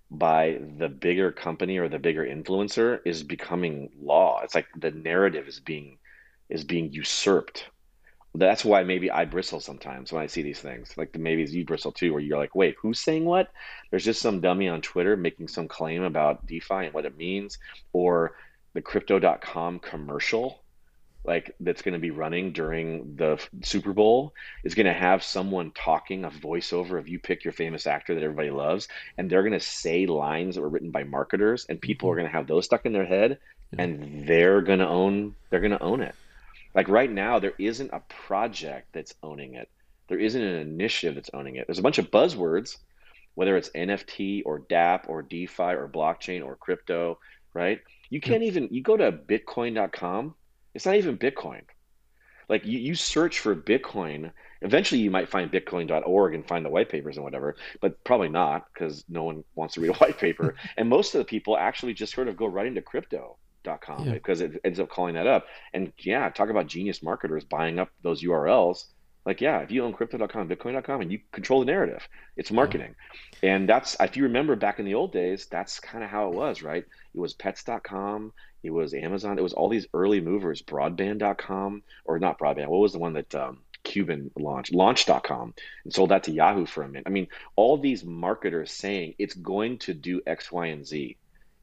by 0.09 0.59
the 0.77 0.87
bigger 0.87 1.31
company 1.31 1.77
or 1.77 1.89
the 1.89 1.99
bigger 1.99 2.25
influencer 2.25 2.99
is 3.05 3.23
becoming 3.23 3.89
law. 4.01 4.41
It's 4.43 4.55
like 4.55 4.67
the 4.77 4.91
narrative 4.91 5.47
is 5.47 5.59
being 5.59 5.97
is 6.49 6.63
being 6.63 6.91
usurped. 6.93 7.65
That's 8.33 8.63
why 8.63 8.83
maybe 8.83 9.11
I 9.11 9.25
bristle 9.25 9.59
sometimes 9.59 10.13
when 10.13 10.23
I 10.23 10.27
see 10.27 10.43
these 10.43 10.59
things. 10.59 10.93
Like 10.95 11.17
maybe 11.17 11.43
you 11.43 11.65
bristle 11.65 11.91
too, 11.91 12.13
where 12.13 12.21
you're 12.21 12.37
like, 12.37 12.55
wait, 12.55 12.75
who's 12.81 12.99
saying 12.99 13.25
what? 13.25 13.51
There's 13.89 14.05
just 14.05 14.21
some 14.21 14.39
dummy 14.39 14.69
on 14.69 14.81
Twitter 14.81 15.17
making 15.17 15.49
some 15.49 15.67
claim 15.67 16.03
about 16.03 16.45
DeFi 16.45 16.85
and 16.85 16.93
what 16.93 17.05
it 17.05 17.17
means, 17.17 17.57
or 17.91 18.35
the 18.73 18.81
crypto.com 18.81 19.79
commercial 19.79 20.63
like 21.27 21.53
that's 21.59 21.81
going 21.81 21.93
to 21.93 21.99
be 21.99 22.11
running 22.11 22.53
during 22.53 23.15
the 23.17 23.45
Super 23.61 23.91
Bowl 23.91 24.33
is 24.63 24.73
going 24.73 24.85
to 24.85 24.93
have 24.93 25.21
someone 25.21 25.71
talking 25.71 26.23
a 26.23 26.29
voiceover 26.29 26.97
of 26.97 27.09
you 27.09 27.19
pick 27.19 27.43
your 27.43 27.51
famous 27.51 27.85
actor 27.85 28.15
that 28.15 28.23
everybody 28.23 28.49
loves 28.49 28.87
and 29.17 29.29
they're 29.29 29.43
going 29.43 29.51
to 29.51 29.59
say 29.59 30.05
lines 30.05 30.55
that 30.55 30.61
were 30.61 30.69
written 30.69 30.89
by 30.89 31.03
marketers 31.03 31.65
and 31.67 31.81
people 31.81 32.07
mm-hmm. 32.07 32.13
are 32.13 32.21
going 32.21 32.31
to 32.31 32.37
have 32.37 32.47
those 32.47 32.65
stuck 32.65 32.85
in 32.85 32.93
their 32.93 33.05
head 33.05 33.37
and 33.77 34.25
they're 34.25 34.61
going 34.61 34.79
to 34.79 34.87
own 34.87 35.35
they're 35.49 35.59
going 35.59 35.71
to 35.71 35.83
own 35.83 36.01
it. 36.01 36.15
Like 36.73 36.87
right 36.87 37.11
now 37.11 37.39
there 37.39 37.53
isn't 37.59 37.91
a 37.91 37.99
project 38.07 38.87
that's 38.93 39.13
owning 39.21 39.55
it. 39.55 39.69
There 40.07 40.19
isn't 40.19 40.41
an 40.41 40.61
initiative 40.61 41.15
that's 41.15 41.29
owning 41.33 41.57
it. 41.57 41.67
There's 41.67 41.79
a 41.79 41.83
bunch 41.83 41.97
of 41.97 42.09
buzzwords 42.09 42.77
whether 43.35 43.55
it's 43.55 43.69
NFT 43.69 44.41
or 44.47 44.61
DApp 44.61 45.07
or 45.07 45.21
DeFi 45.21 45.61
or 45.61 45.87
blockchain 45.87 46.43
or 46.43 46.55
crypto, 46.55 47.19
right? 47.53 47.79
You 48.09 48.19
can't 48.19 48.41
even 48.41 48.67
you 48.71 48.81
go 48.81 48.97
to 48.97 49.11
bitcoin.com 49.11 50.33
it's 50.77 50.85
not 50.85 50.95
even 50.95 51.17
Bitcoin. 51.17 51.61
Like 52.47 52.65
you, 52.65 52.77
you 52.77 52.93
search 52.93 53.39
for 53.39 53.55
Bitcoin, 53.55 54.31
eventually 54.61 55.01
you 55.01 55.09
might 55.09 55.27
find 55.27 55.51
bitcoin.org 55.51 56.35
and 56.35 56.47
find 56.47 56.63
the 56.63 56.69
white 56.69 56.87
papers 56.87 57.17
and 57.17 57.23
whatever, 57.23 57.55
but 57.81 58.01
probably 58.03 58.29
not 58.29 58.67
because 58.71 59.03
no 59.09 59.23
one 59.23 59.43
wants 59.55 59.73
to 59.73 59.81
read 59.81 59.89
a 59.89 59.93
white 59.95 60.19
paper. 60.19 60.53
and 60.77 60.87
most 60.87 61.15
of 61.15 61.19
the 61.19 61.25
people 61.25 61.57
actually 61.57 61.95
just 61.95 62.13
sort 62.13 62.27
of 62.27 62.37
go 62.37 62.45
right 62.45 62.67
into 62.67 62.83
crypto.com 62.83 64.05
Yeah. 64.05 64.13
because 64.13 64.39
it 64.41 64.61
ends 64.63 64.79
up 64.79 64.87
calling 64.89 65.15
that 65.15 65.25
up. 65.25 65.47
And 65.73 65.91
yeah, 65.97 66.29
talk 66.29 66.49
about 66.49 66.67
genius 66.67 67.01
marketers 67.01 67.43
buying 67.43 67.79
up 67.79 67.89
those 68.03 68.23
URLs. 68.23 68.85
Like, 69.25 69.41
yeah, 69.41 69.59
if 69.59 69.71
you 69.71 69.83
own 69.83 69.91
crypto.com, 69.91 70.47
bitcoin.com, 70.47 71.01
and 71.01 71.11
you 71.11 71.19
control 71.33 71.59
the 71.59 71.65
narrative, 71.65 72.07
it's 72.37 72.49
marketing. 72.51 72.95
And 73.43 73.67
that's, 73.67 73.97
if 73.99 74.15
you 74.15 74.23
remember 74.23 74.55
back 74.55 74.79
in 74.79 74.85
the 74.85 74.93
old 74.93 75.11
days, 75.11 75.47
that's 75.51 75.81
kind 75.81 76.01
of 76.01 76.09
how 76.09 76.29
it 76.29 76.35
was, 76.35 76.61
right? 76.63 76.85
It 77.13 77.19
was 77.19 77.33
pets.com, 77.33 78.31
it 78.63 78.71
was 78.71 78.93
Amazon, 78.93 79.37
it 79.37 79.43
was 79.43 79.53
all 79.53 79.69
these 79.69 79.87
early 79.93 80.21
movers, 80.21 80.61
broadband.com, 80.61 81.83
or 82.05 82.19
not 82.19 82.39
broadband, 82.39 82.67
what 82.67 82.79
was 82.79 82.93
the 82.93 82.99
one 82.99 83.13
that 83.13 83.33
um, 83.35 83.59
Cuban 83.83 84.31
launched? 84.37 84.73
Launch.com, 84.73 85.53
and 85.83 85.93
sold 85.93 86.11
that 86.11 86.23
to 86.23 86.31
Yahoo 86.31 86.65
for 86.65 86.83
a 86.83 86.87
minute. 86.87 87.03
I 87.05 87.09
mean, 87.09 87.27
all 87.55 87.77
these 87.77 88.03
marketers 88.03 88.71
saying 88.71 89.15
it's 89.17 89.33
going 89.33 89.79
to 89.79 89.93
do 89.93 90.21
X, 90.25 90.51
Y, 90.51 90.67
and 90.67 90.85
Z, 90.85 91.17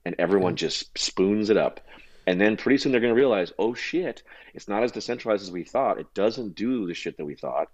and 0.05 0.15
everyone 0.19 0.57
just 0.57 0.97
spoons 0.97 1.51
it 1.51 1.57
up. 1.57 1.81
And 2.27 2.41
then 2.41 2.57
pretty 2.57 2.79
soon 2.79 2.93
they're 2.93 3.01
going 3.03 3.15
to 3.15 3.21
realize, 3.21 3.53
oh 3.59 3.75
shit, 3.75 4.23
it's 4.55 4.69
not 4.69 4.83
as 4.83 4.93
decentralized 4.93 5.43
as 5.43 5.51
we 5.51 5.65
thought. 5.65 6.01
It 6.01 6.15
doesn't 6.15 6.55
do 6.55 6.87
the 6.87 6.95
shit 6.95 7.19
that 7.19 7.25
we 7.25 7.35
thought. 7.35 7.69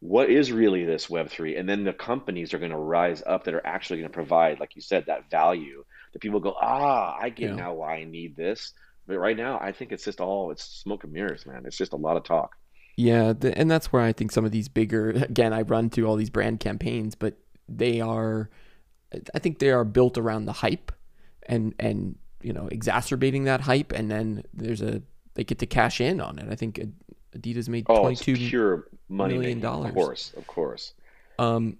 What 0.00 0.28
is 0.28 0.52
really 0.52 0.84
this 0.84 1.06
Web3? 1.06 1.58
And 1.58 1.66
then 1.66 1.84
the 1.84 1.94
companies 1.94 2.52
are 2.52 2.58
going 2.58 2.70
to 2.70 2.76
rise 2.76 3.22
up 3.24 3.44
that 3.44 3.54
are 3.54 3.66
actually 3.66 4.00
going 4.00 4.10
to 4.10 4.14
provide, 4.14 4.60
like 4.60 4.76
you 4.76 4.82
said, 4.82 5.06
that 5.06 5.30
value 5.30 5.84
that 6.14 6.20
people 6.20 6.40
go, 6.40 6.56
ah, 6.60 7.16
I 7.20 7.28
get 7.28 7.50
Yeah. 7.50 7.56
now 7.56 7.74
why 7.74 7.96
I 7.96 8.04
need 8.04 8.34
this. 8.36 8.72
But 9.06 9.18
right 9.18 9.36
now, 9.36 9.58
I 9.60 9.72
think 9.72 9.92
it's 9.92 10.04
just 10.04 10.20
all, 10.20 10.50
it's 10.50 10.64
smoke 10.64 11.04
and 11.04 11.12
mirrors, 11.12 11.44
man. 11.44 11.64
It's 11.66 11.76
just 11.76 11.92
a 11.92 11.96
lot 11.96 12.16
of 12.16 12.24
talk. 12.24 12.56
Yeah, 12.96 13.34
th- 13.34 13.52
and 13.56 13.70
that's 13.70 13.92
where 13.92 14.00
I 14.00 14.12
think 14.12 14.32
some 14.32 14.44
of 14.46 14.52
these 14.52 14.68
bigger 14.68 15.10
again 15.28 15.52
I 15.52 15.62
run 15.62 15.90
through 15.90 16.06
all 16.06 16.16
these 16.16 16.30
brand 16.30 16.60
campaigns, 16.60 17.14
but 17.14 17.34
they 17.68 18.00
are 18.00 18.48
I 19.34 19.38
think 19.40 19.58
they 19.58 19.70
are 19.70 19.84
built 19.84 20.16
around 20.16 20.46
the 20.46 20.52
hype 20.52 20.92
and 21.46 21.74
and 21.78 22.16
you 22.40 22.52
know 22.52 22.68
exacerbating 22.70 23.44
that 23.44 23.60
hype 23.62 23.92
and 23.92 24.10
then 24.10 24.44
there's 24.54 24.80
a 24.80 25.02
they 25.34 25.42
get 25.44 25.58
to 25.58 25.66
cash 25.66 26.00
in 26.00 26.20
on 26.20 26.38
it. 26.38 26.46
I 26.50 26.54
think 26.54 26.80
Adidas 27.36 27.68
made 27.68 27.86
Oh, 27.88 28.00
22 28.02 28.36
pure 28.36 28.86
money 29.08 29.34
million 29.38 29.60
dollars. 29.60 29.88
Of 29.88 29.94
course, 29.94 30.32
of 30.36 30.46
course. 30.46 30.94
Um, 31.38 31.78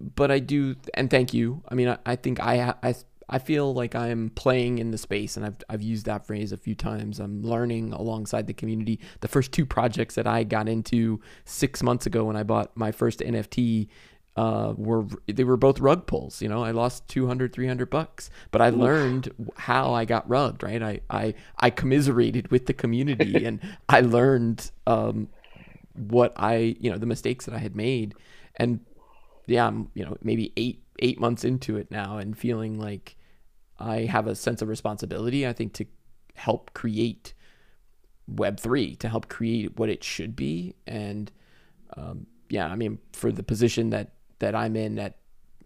but 0.00 0.30
I 0.30 0.38
do, 0.38 0.76
and 0.94 1.10
thank 1.10 1.34
you. 1.34 1.62
I 1.68 1.74
mean, 1.74 1.88
I, 1.88 1.98
I 2.06 2.14
think 2.16 2.38
I, 2.38 2.74
I, 2.82 2.94
I 3.28 3.38
feel 3.38 3.74
like 3.74 3.94
I'm 3.94 4.30
playing 4.30 4.78
in 4.78 4.90
the 4.92 4.98
space, 4.98 5.36
and 5.36 5.44
I've, 5.44 5.56
I've 5.68 5.82
used 5.82 6.06
that 6.06 6.26
phrase 6.26 6.52
a 6.52 6.56
few 6.56 6.74
times. 6.74 7.18
I'm 7.18 7.42
learning 7.42 7.92
alongside 7.92 8.46
the 8.46 8.54
community. 8.54 9.00
The 9.20 9.28
first 9.28 9.52
two 9.52 9.66
projects 9.66 10.14
that 10.14 10.26
I 10.26 10.44
got 10.44 10.68
into 10.68 11.20
six 11.44 11.82
months 11.82 12.06
ago 12.06 12.24
when 12.24 12.36
I 12.36 12.44
bought 12.44 12.76
my 12.76 12.92
first 12.92 13.20
NFT, 13.20 13.88
uh, 14.36 14.74
were 14.76 15.06
they 15.26 15.44
were 15.44 15.56
both 15.56 15.80
rug 15.80 16.06
pulls. 16.06 16.42
You 16.42 16.48
know, 16.48 16.62
I 16.62 16.70
lost 16.70 17.08
200, 17.08 17.52
300 17.52 17.88
bucks, 17.88 18.30
but 18.50 18.60
I 18.60 18.68
learned 18.68 19.32
how 19.56 19.94
I 19.94 20.04
got 20.04 20.28
rugged. 20.28 20.62
Right, 20.62 20.82
I 20.82 21.00
I 21.08 21.34
I 21.58 21.70
commiserated 21.70 22.50
with 22.50 22.66
the 22.66 22.74
community, 22.74 23.44
and 23.46 23.60
I 23.88 24.02
learned 24.02 24.70
um, 24.86 25.28
what 25.94 26.34
I 26.36 26.76
you 26.78 26.90
know 26.90 26.98
the 26.98 27.06
mistakes 27.06 27.46
that 27.46 27.54
I 27.54 27.58
had 27.58 27.74
made, 27.74 28.14
and 28.56 28.80
yeah, 29.46 29.66
I'm 29.66 29.90
you 29.94 30.04
know 30.04 30.16
maybe 30.22 30.52
eight 30.56 30.82
eight 31.00 31.20
months 31.20 31.44
into 31.44 31.76
it 31.76 31.90
now, 31.90 32.18
and 32.18 32.36
feeling 32.36 32.78
like 32.78 33.16
I 33.78 34.00
have 34.02 34.26
a 34.26 34.34
sense 34.34 34.62
of 34.62 34.68
responsibility. 34.68 35.46
I 35.46 35.52
think 35.52 35.72
to 35.74 35.86
help 36.34 36.72
create 36.74 37.34
Web 38.28 38.58
three 38.58 38.96
to 38.96 39.08
help 39.08 39.28
create 39.28 39.78
what 39.78 39.88
it 39.88 40.02
should 40.02 40.34
be, 40.34 40.74
and 40.86 41.30
um, 41.96 42.26
yeah, 42.48 42.66
I 42.66 42.74
mean 42.76 42.98
for 43.12 43.30
the 43.30 43.42
position 43.42 43.90
that 43.90 44.12
that 44.40 44.54
I'm 44.54 44.76
in 44.76 44.98
at 44.98 45.18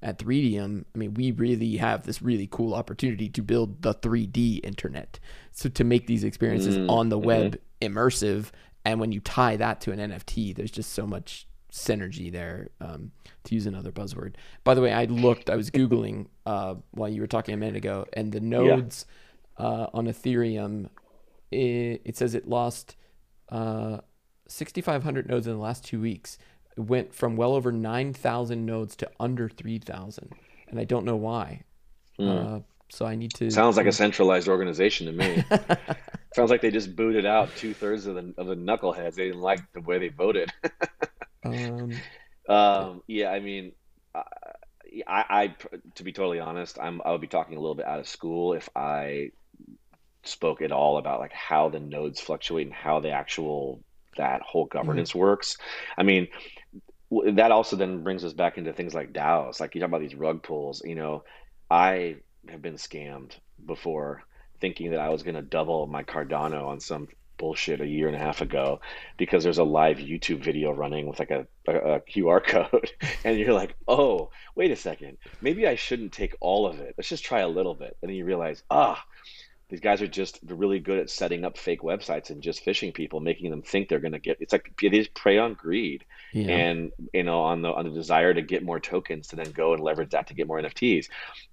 at 0.02 0.18
3DM, 0.18 0.84
I 0.94 0.98
mean, 0.98 1.12
we 1.12 1.30
really 1.30 1.76
have 1.76 2.06
this 2.06 2.22
really 2.22 2.48
cool 2.50 2.72
opportunity 2.72 3.28
to 3.28 3.42
build 3.42 3.82
the 3.82 3.92
3D 3.92 4.64
internet. 4.64 5.18
So 5.52 5.68
to 5.68 5.84
make 5.84 6.06
these 6.06 6.24
experiences 6.24 6.78
Mm, 6.78 6.88
on 6.90 7.08
the 7.10 7.18
mhm. 7.18 7.24
web 7.24 7.60
immersive, 7.82 8.46
and 8.84 8.98
when 8.98 9.12
you 9.12 9.20
tie 9.20 9.56
that 9.56 9.80
to 9.82 9.92
an 9.92 9.98
NFT, 9.98 10.54
there's 10.54 10.70
just 10.70 10.92
so 10.92 11.06
much 11.06 11.46
synergy 11.70 12.30
there. 12.32 12.68
Um, 12.80 13.12
to 13.44 13.54
use 13.54 13.66
another 13.66 13.92
buzzword. 13.92 14.34
By 14.64 14.74
the 14.74 14.80
way, 14.80 14.92
I 14.92 15.04
looked, 15.04 15.50
I 15.50 15.56
was 15.56 15.70
googling 15.70 16.26
uh, 16.46 16.74
while 16.92 17.08
you 17.08 17.20
were 17.20 17.26
talking 17.26 17.54
a 17.54 17.56
minute 17.56 17.76
ago, 17.76 18.06
and 18.12 18.32
the 18.32 18.40
nodes 18.40 19.06
uh, 19.56 19.86
on 19.92 20.06
Ethereum, 20.06 20.88
it, 21.50 22.02
it 22.04 22.16
says 22.16 22.34
it 22.34 22.48
lost 22.48 22.96
uh, 23.48 23.98
6,500 24.48 25.28
nodes 25.28 25.46
in 25.46 25.52
the 25.52 25.58
last 25.58 25.84
two 25.84 26.00
weeks. 26.00 26.38
It 26.76 26.82
went 26.82 27.14
from 27.14 27.36
well 27.36 27.54
over 27.54 27.72
9,000 27.72 28.64
nodes 28.64 28.96
to 28.96 29.10
under 29.18 29.48
3,000. 29.48 30.32
And 30.68 30.78
I 30.78 30.84
don't 30.84 31.04
know 31.04 31.16
why. 31.16 31.64
Uh, 32.18 32.60
so 32.90 33.06
I 33.06 33.14
need 33.14 33.32
to. 33.34 33.50
Sounds 33.50 33.78
like 33.78 33.86
a 33.86 33.92
centralized 33.92 34.46
organization 34.46 35.06
to 35.06 35.12
me. 35.12 35.44
Sounds 36.34 36.50
like 36.50 36.60
they 36.60 36.70
just 36.70 36.94
booted 36.94 37.24
out 37.24 37.48
two 37.56 37.72
thirds 37.72 38.06
of 38.06 38.14
the 38.14 38.34
of 38.36 38.46
the 38.46 38.54
knuckleheads. 38.54 39.14
They 39.14 39.26
didn't 39.26 39.40
like 39.40 39.60
the 39.72 39.80
way 39.80 39.98
they 39.98 40.08
voted. 40.08 40.52
Um, 41.44 42.02
Um, 42.48 43.02
yeah, 43.06 43.30
I 43.30 43.40
mean, 43.40 43.72
I, 44.14 44.24
I, 45.06 45.54
to 45.96 46.02
be 46.04 46.12
totally 46.12 46.40
honest, 46.40 46.78
I'm 46.80 47.00
I 47.04 47.12
would 47.12 47.20
be 47.20 47.28
talking 47.28 47.56
a 47.56 47.60
little 47.60 47.74
bit 47.74 47.86
out 47.86 48.00
of 48.00 48.08
school 48.08 48.54
if 48.54 48.68
I 48.74 49.30
spoke 50.24 50.62
at 50.62 50.72
all 50.72 50.98
about 50.98 51.20
like 51.20 51.32
how 51.32 51.68
the 51.68 51.80
nodes 51.80 52.20
fluctuate 52.20 52.66
and 52.66 52.74
how 52.74 53.00
the 53.00 53.10
actual 53.10 53.82
that 54.16 54.42
whole 54.42 54.66
governance 54.66 55.14
works. 55.14 55.56
I 55.96 56.02
mean, 56.02 56.28
that 57.32 57.52
also 57.52 57.76
then 57.76 58.02
brings 58.02 58.24
us 58.24 58.32
back 58.32 58.58
into 58.58 58.72
things 58.72 58.94
like 58.94 59.12
DAOs. 59.12 59.60
Like 59.60 59.74
you 59.74 59.80
talk 59.80 59.88
about 59.88 60.00
these 60.00 60.14
rug 60.14 60.42
pulls. 60.42 60.82
You 60.84 60.94
know, 60.94 61.24
I 61.70 62.16
have 62.48 62.62
been 62.62 62.74
scammed 62.74 63.32
before, 63.64 64.22
thinking 64.60 64.90
that 64.92 65.00
I 65.00 65.10
was 65.10 65.22
going 65.22 65.36
to 65.36 65.42
double 65.42 65.86
my 65.86 66.02
Cardano 66.02 66.66
on 66.66 66.80
some 66.80 67.08
bullshit 67.40 67.80
a 67.80 67.86
year 67.86 68.06
and 68.06 68.14
a 68.14 68.18
half 68.18 68.42
ago 68.42 68.80
because 69.16 69.42
there's 69.42 69.58
a 69.58 69.64
live 69.64 69.96
YouTube 69.96 70.44
video 70.44 70.70
running 70.72 71.06
with 71.06 71.18
like 71.18 71.30
a, 71.30 71.46
a, 71.66 71.72
a 71.94 72.00
QR 72.00 72.44
code, 72.46 72.90
and 73.24 73.38
you're 73.38 73.54
like, 73.54 73.74
oh, 73.88 74.30
wait 74.54 74.70
a 74.70 74.76
second, 74.76 75.16
maybe 75.40 75.66
I 75.66 75.74
shouldn't 75.74 76.12
take 76.12 76.36
all 76.40 76.66
of 76.66 76.78
it. 76.78 76.94
Let's 76.96 77.08
just 77.08 77.24
try 77.24 77.40
a 77.40 77.48
little 77.48 77.74
bit, 77.74 77.96
and 78.02 78.10
then 78.10 78.16
you 78.16 78.24
realize, 78.24 78.62
ah. 78.70 79.02
These 79.70 79.78
guys 79.78 80.02
are 80.02 80.08
just 80.08 80.40
really 80.44 80.80
good 80.80 80.98
at 80.98 81.08
setting 81.08 81.44
up 81.44 81.56
fake 81.56 81.82
websites 81.82 82.30
and 82.30 82.42
just 82.42 82.64
phishing 82.64 82.92
people, 82.92 83.20
making 83.20 83.50
them 83.50 83.62
think 83.62 83.88
they're 83.88 84.00
going 84.00 84.10
to 84.14 84.18
get. 84.18 84.38
It's 84.40 84.52
like 84.52 84.72
they 84.82 84.88
just 84.88 85.14
prey 85.14 85.38
on 85.38 85.54
greed 85.54 86.04
yeah. 86.32 86.48
and 86.48 86.92
you 87.14 87.22
know 87.22 87.42
on 87.42 87.62
the 87.62 87.72
on 87.72 87.84
the 87.84 87.92
desire 87.92 88.34
to 88.34 88.42
get 88.42 88.64
more 88.64 88.80
tokens 88.80 89.28
to 89.28 89.36
then 89.36 89.52
go 89.52 89.72
and 89.72 89.80
leverage 89.80 90.10
that 90.10 90.26
to 90.26 90.34
get 90.34 90.48
more 90.48 90.60
NFTs. 90.60 91.06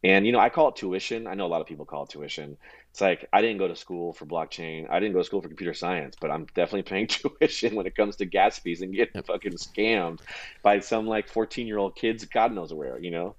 And 0.04 0.26
you 0.26 0.32
know, 0.32 0.40
I 0.40 0.50
call 0.50 0.70
it 0.70 0.78
tuition. 0.78 1.28
I 1.28 1.36
know 1.36 1.46
a 1.46 1.54
lot 1.54 1.62
of 1.62 1.68
people 1.68 1.86
call 1.86 2.06
it 2.06 2.10
tuition. 2.10 2.58
It's 2.98 3.02
like 3.04 3.30
I 3.32 3.42
didn't 3.42 3.60
go 3.60 3.68
to 3.68 3.76
school 3.76 4.12
for 4.12 4.26
blockchain. 4.26 4.90
I 4.90 5.00
didn't 5.00 5.14
go 5.14 5.20
to 5.20 5.24
school 5.24 5.40
for 5.40 5.48
computer 5.48 5.76
science, 5.76 6.16
but 6.20 6.32
I'm 6.32 6.48
definitely 6.56 6.82
paying 6.82 7.06
tuition 7.40 7.76
when 7.76 7.86
it 7.86 7.96
comes 7.96 8.16
to 8.16 8.26
gas 8.26 8.58
fees 8.58 8.82
and 8.82 8.92
getting 8.92 9.22
fucking 9.22 9.52
scammed 9.52 10.20
by 10.64 10.80
some 10.80 11.06
like 11.06 11.30
14 11.30 11.68
year 11.68 11.78
old 11.78 11.96
kids, 11.96 12.26
God 12.26 12.54
knows 12.54 12.74
where, 12.74 12.98
you 12.98 13.12
know. 13.12 13.36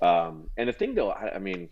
Um, 0.00 0.48
and 0.56 0.68
the 0.68 0.72
thing 0.72 0.94
though, 0.94 1.10
I, 1.10 1.34
I 1.34 1.38
mean, 1.40 1.70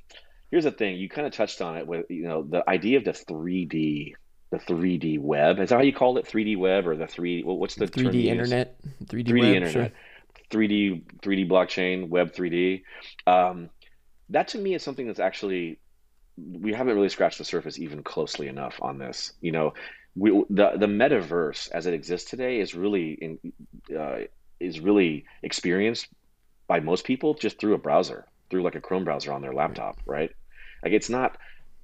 here's 0.50 0.64
the 0.64 0.72
thing. 0.72 0.96
You 0.96 1.08
kind 1.08 1.28
of 1.28 1.32
touched 1.32 1.60
on 1.60 1.76
it 1.76 1.86
with 1.86 2.10
you 2.10 2.24
know 2.24 2.42
the 2.42 2.68
idea 2.68 2.98
of 2.98 3.04
the 3.04 3.12
3D. 3.12 4.14
The 4.50 4.58
3D 4.58 5.20
web 5.20 5.60
is 5.60 5.68
that 5.68 5.76
how 5.76 5.82
you 5.82 5.92
call 5.92 6.18
it? 6.18 6.26
3D 6.26 6.58
web 6.58 6.88
or 6.88 6.96
the 6.96 7.04
3D? 7.04 7.44
Well, 7.44 7.56
what's 7.56 7.76
the 7.76 7.86
3D 7.86 8.24
you 8.24 8.30
internet, 8.32 8.82
3D, 9.04 9.28
3D 9.28 9.40
web, 9.40 9.54
internet, 9.54 9.72
sure. 9.72 9.90
3D 10.50 11.02
3D 11.22 11.48
blockchain, 11.48 12.08
Web 12.08 12.32
3D. 12.34 12.82
Um, 13.28 13.70
that 14.30 14.48
to 14.48 14.58
me 14.58 14.74
is 14.74 14.82
something 14.82 15.06
that's 15.06 15.20
actually 15.20 15.78
we 16.60 16.72
haven't 16.72 16.94
really 16.94 17.08
scratched 17.08 17.38
the 17.38 17.44
surface 17.44 17.78
even 17.78 18.02
closely 18.02 18.48
enough 18.48 18.78
on 18.82 18.98
this. 18.98 19.32
You 19.40 19.52
know, 19.52 19.74
we 20.14 20.30
the 20.50 20.72
the 20.76 20.86
metaverse 20.86 21.70
as 21.70 21.86
it 21.86 21.94
exists 21.94 22.30
today 22.30 22.60
is 22.60 22.74
really 22.74 23.12
in, 23.12 23.52
uh, 23.96 24.18
is 24.60 24.80
really 24.80 25.24
experienced 25.42 26.08
by 26.66 26.80
most 26.80 27.04
people 27.04 27.34
just 27.34 27.58
through 27.58 27.74
a 27.74 27.78
browser, 27.78 28.26
through 28.50 28.62
like 28.62 28.74
a 28.74 28.80
Chrome 28.80 29.04
browser 29.04 29.32
on 29.32 29.42
their 29.42 29.54
laptop, 29.54 29.98
right? 30.06 30.30
Like 30.82 30.92
it's 30.92 31.10
not 31.10 31.36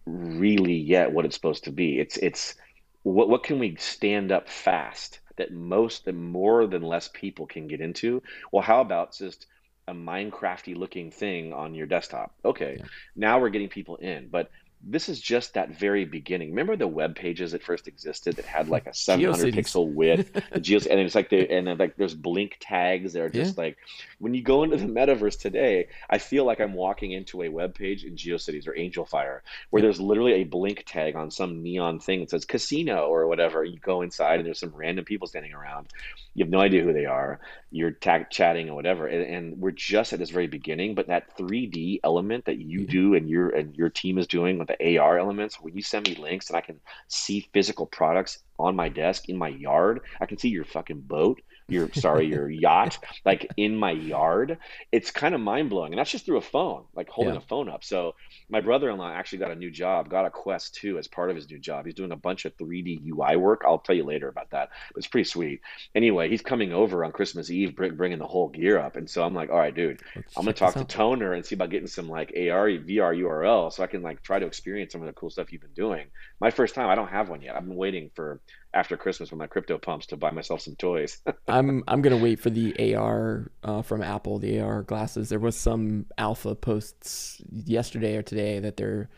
really 0.07 0.75
yet 0.77 1.12
what 1.12 1.25
it's 1.25 1.35
supposed 1.35 1.64
to 1.64 1.73
be. 1.73 1.99
It's 1.99 2.17
it's 2.19 2.55
what 3.03 3.29
what 3.29 3.45
can 3.45 3.59
we 3.59 3.77
stand 3.77 4.33
up 4.33 4.49
fast 4.49 5.21
that 5.37 5.53
most 5.53 6.05
that 6.05 6.14
more 6.14 6.67
than 6.67 6.83
less 6.83 7.09
people 7.12 7.47
can 7.47 7.67
get 7.67 7.81
into? 7.81 8.23
Well, 8.53 8.62
how 8.62 8.81
about 8.81 9.17
just 9.17 9.47
a 9.88 9.92
Minecrafty 9.94 10.77
looking 10.77 11.11
thing 11.11 11.53
on 11.53 11.75
your 11.75 11.87
desktop? 11.87 12.35
Okay, 12.44 12.79
Yeah. 12.79 12.87
now 13.16 13.40
we're 13.40 13.51
getting 13.51 13.68
people 13.68 13.97
in, 13.97 14.29
but 14.29 14.51
this 14.87 15.09
is 15.09 15.18
just 15.20 15.55
that 15.55 15.70
very 15.79 16.05
beginning. 16.05 16.51
Remember 16.51 16.77
the 16.77 16.87
web 16.87 17.14
pages 17.16 17.53
that 17.53 17.62
first 17.62 17.88
existed 17.88 18.37
that 18.37 18.44
had 18.44 18.68
like 18.68 18.87
a 18.87 18.94
700 18.94 19.55
GeoCities. 19.55 19.59
pixel 19.59 19.92
width, 19.92 20.33
the 20.53 20.61
geos, 20.66 20.87
and 20.87 21.01
it's 21.01 21.14
like 21.14 21.31
they 21.31 21.47
and 21.49 21.66
then 21.66 21.79
like 21.79 21.97
there's 21.97 22.14
blink 22.14 22.57
tags 22.61 23.12
that 23.14 23.23
are 23.23 23.31
just 23.31 23.57
like 23.59 23.77
when 24.18 24.35
you 24.35 24.42
go 24.42 24.62
into 24.62 24.77
the 24.77 24.85
metaverse 24.87 25.38
today, 25.38 25.88
I 26.11 26.18
feel 26.18 26.44
like 26.44 26.61
I'm 26.61 26.75
walking 26.75 27.12
into 27.12 27.42
a 27.42 27.49
web 27.49 27.75
page 27.75 28.05
in 28.05 28.14
GeoCities 28.16 28.66
or 28.68 28.73
Angelfire 28.75 29.40
where 29.70 29.83
there's 29.83 30.01
literally 30.01 30.35
a 30.35 30.44
blink 30.44 30.85
tag 30.87 31.16
on 31.16 31.31
some 31.31 31.62
neon 31.62 31.99
thing 32.01 32.20
that 32.20 32.31
says 32.31 32.44
casino 32.44 33.07
or 33.07 33.27
whatever. 33.27 33.64
You 33.64 33.79
go 33.79 34.03
inside 34.03 34.37
and 34.40 34.47
there's 34.47 34.61
some 34.61 34.75
random 34.75 35.05
people 35.05 35.27
standing 35.27 35.53
around. 35.55 35.88
You 36.35 36.44
have 36.44 36.51
no 36.51 36.61
idea 36.61 36.83
who 36.83 36.92
they 36.92 37.07
are. 37.07 37.38
You're 37.70 37.92
tag 37.92 38.29
chatting 38.31 38.68
or 38.68 38.75
whatever, 38.75 39.07
and, 39.07 39.23
and 39.25 39.59
we're 39.59 39.70
just 39.73 40.12
at 40.12 40.18
this 40.18 40.31
very 40.31 40.47
beginning. 40.49 40.94
But 40.94 41.07
that 41.09 41.37
3D 41.37 42.01
element 42.05 42.44
that 42.47 42.59
you 42.59 42.81
Yeah. 42.81 42.87
do 42.90 43.14
and 43.14 43.29
your 43.29 43.51
and 43.51 43.75
your 43.77 43.88
team 43.88 44.18
is 44.18 44.27
doing 44.27 44.59
with 44.59 44.70
the 44.78 44.98
AR 44.98 45.18
elements, 45.18 45.56
when 45.60 45.74
you 45.74 45.82
send 45.82 46.06
me 46.06 46.14
links 46.14 46.48
and 46.48 46.56
I 46.56 46.60
can 46.60 46.80
see 47.08 47.48
physical 47.52 47.87
products 47.87 48.38
on 48.58 48.76
my 48.76 48.88
desk 48.88 49.28
in 49.28 49.37
my 49.37 49.48
yard, 49.48 50.00
I 50.20 50.26
can 50.26 50.38
see 50.38 50.48
your 50.48 50.64
fucking 50.64 51.02
boat. 51.02 51.40
Your 51.68 51.90
sorry, 51.94 52.27
your 52.27 52.50
yacht, 52.66 52.98
like 53.24 53.50
in 53.57 53.74
my 53.77 53.90
yard. 53.90 54.59
It's 54.92 55.11
kind 55.11 55.35
of 55.35 55.40
mind 55.40 55.70
blowing, 55.70 55.92
and 55.92 55.98
that's 55.98 56.11
just 56.11 56.27
through 56.27 56.37
a 56.37 56.42
phone, 56.42 56.85
like 56.94 57.09
holding 57.09 57.35
Yeah. 57.35 57.38
a 57.40 57.42
phone 57.42 57.68
up. 57.70 57.83
So 57.85 58.14
my 58.50 58.61
brother-in-law 58.61 59.11
actually 59.11 59.38
got 59.38 59.50
a 59.50 59.55
new 59.55 59.70
job, 59.70 60.11
got 60.11 60.27
a 60.27 60.31
Quest 60.31 60.74
2 60.74 60.98
as 60.98 61.09
part 61.09 61.31
of 61.31 61.37
his 61.37 61.48
new 61.48 61.59
job. 61.59 61.87
He's 61.87 61.94
doing 61.94 62.12
a 62.12 62.16
bunch 62.16 62.44
of 62.44 62.55
3D 62.59 63.00
UI 63.09 63.37
work. 63.37 63.62
I'll 63.64 63.79
tell 63.79 63.96
you 63.96 64.05
later 64.05 64.29
about 64.29 64.50
that. 64.50 64.68
But 64.92 64.98
it's 64.98 65.07
pretty 65.07 65.24
sweet. 65.29 65.61
Anyway, 65.94 66.29
he's 66.29 66.42
coming 66.42 66.72
over 66.72 67.03
on 67.05 67.12
Christmas 67.12 67.50
Eve, 67.50 67.74
bringing 67.74 68.18
the 68.18 68.27
whole 68.27 68.48
gear 68.50 68.79
up. 68.79 68.96
And 68.96 69.09
so 69.09 69.24
I'm 69.24 69.35
like, 69.35 69.48
all 69.50 69.59
right, 69.59 69.74
dude, 69.74 70.00
Let's 70.14 70.37
I'm 70.37 70.44
gonna 70.44 70.53
talk 70.53 70.74
to. 70.74 70.85
Toner 70.85 71.33
and 71.33 71.46
see 71.46 71.55
about 71.55 71.70
getting 71.70 71.87
some 71.88 72.09
like 72.09 72.29
AR, 72.37 72.68
VR 72.68 73.16
URL 73.18 73.72
so 73.72 73.83
I 73.83 73.87
can 73.87 74.03
like 74.03 74.22
try 74.22 74.38
to 74.38 74.46
experience 74.46 74.92
some 74.92 75.00
of 75.00 75.07
the 75.07 75.14
cool 75.14 75.31
stuff 75.31 75.50
you've 75.50 75.62
been 75.62 75.72
doing. 75.72 76.07
My 76.40 76.50
first 76.50 76.74
time, 76.74 76.88
I 76.90 76.94
don't 76.94 77.09
have 77.09 77.31
one 77.31 77.40
yet. 77.40 77.57
I've 77.57 77.64
been 77.66 77.74
waiting 77.77 78.11
for 78.14 78.40
after 78.74 78.96
Christmas 78.96 79.30
when 79.30 79.38
my 79.38 79.46
crypto 79.46 79.78
pumps 79.78 80.06
to 80.06 80.16
buy 80.16 80.30
myself 80.30 80.60
some 80.60 80.74
toys. 80.74 81.18
I'm 81.48 81.82
I'm 81.88 82.02
gonna 82.02 82.18
wait 82.18 82.40
for 82.40 82.50
the 82.50 82.94
AR 82.94 83.50
uh, 83.62 83.82
from 83.82 84.02
Apple, 84.02 84.38
the 84.38 84.60
AR 84.60 84.82
glasses. 84.82 85.28
There 85.28 85.38
was 85.38 85.56
some 85.56 86.06
alpha 86.18 86.54
posts 86.54 87.40
yesterday 87.50 88.16
or 88.16 88.22
today 88.22 88.58
that 88.58 88.76
they're 88.76 89.08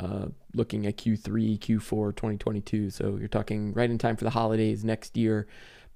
uh, 0.00 0.26
looking 0.54 0.86
at 0.86 0.96
Q3, 0.96 1.58
Q4, 1.58 2.16
2022. 2.16 2.90
So 2.90 3.16
you're 3.18 3.28
talking 3.28 3.72
right 3.74 3.90
in 3.90 3.98
time 3.98 4.16
for 4.16 4.24
the 4.24 4.30
holidays 4.30 4.84
next 4.84 5.16
year. 5.16 5.46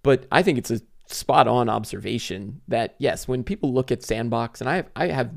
But 0.03 0.27
I 0.31 0.43
think 0.43 0.59
it's 0.59 0.71
a 0.71 0.81
spot 1.07 1.49
on 1.49 1.69
observation 1.69 2.61
that 2.69 2.97
yes, 2.99 3.29
when 3.29 3.45
people 3.45 3.73
look 3.73 3.91
at 3.91 4.03
Sandbox, 4.03 4.61
and 4.61 4.69
I 4.69 4.77
have 4.77 4.91
I 4.97 5.07
have 5.09 5.31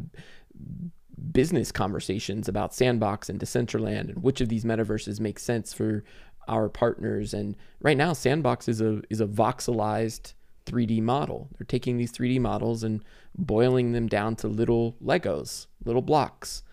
business 1.32 1.71
conversations 1.71 2.47
about 2.47 2.73
Sandbox 2.73 3.29
and 3.29 3.39
Decentraland 3.39 4.10
and 4.10 4.23
which 4.23 4.41
of 4.41 4.49
these 4.49 4.63
metaverses 4.63 5.19
makes 5.19 5.43
sense 5.43 5.73
for 5.73 6.03
our 6.50 6.68
partners. 6.68 7.34
And 7.34 7.56
right 7.80 7.96
now, 7.96 8.14
Sandbox 8.14 8.68
is 8.68 8.82
a 8.82 9.02
is 9.10 9.22
a 9.22 9.28
voxelized 9.28 10.34
3D 10.66 11.02
model. 11.02 11.48
They're 11.58 11.66
taking 11.66 11.98
these 11.98 12.12
3D 12.12 12.40
models 12.42 12.84
and 12.84 13.04
boiling 13.38 13.94
them 13.94 14.08
down 14.08 14.36
to 14.38 14.48
little 14.48 14.98
Legos, 15.04 15.68
little 15.86 16.02
blocks, 16.02 16.64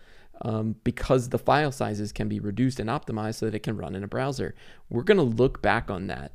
um, 0.41 0.75
because 0.83 1.29
the 1.29 1.39
file 1.39 1.71
sizes 1.71 2.11
can 2.11 2.27
be 2.27 2.39
reduced 2.39 2.79
and 2.79 2.89
optimized 2.89 3.35
so 3.35 3.45
that 3.45 3.55
it 3.55 3.63
can 3.63 3.77
run 3.77 3.95
in 3.95 4.03
a 4.03 4.07
browser. 4.07 4.55
We're 4.89 5.03
gonna 5.03 5.23
look 5.23 5.61
back 5.61 5.89
on 5.89 6.07
that, 6.07 6.33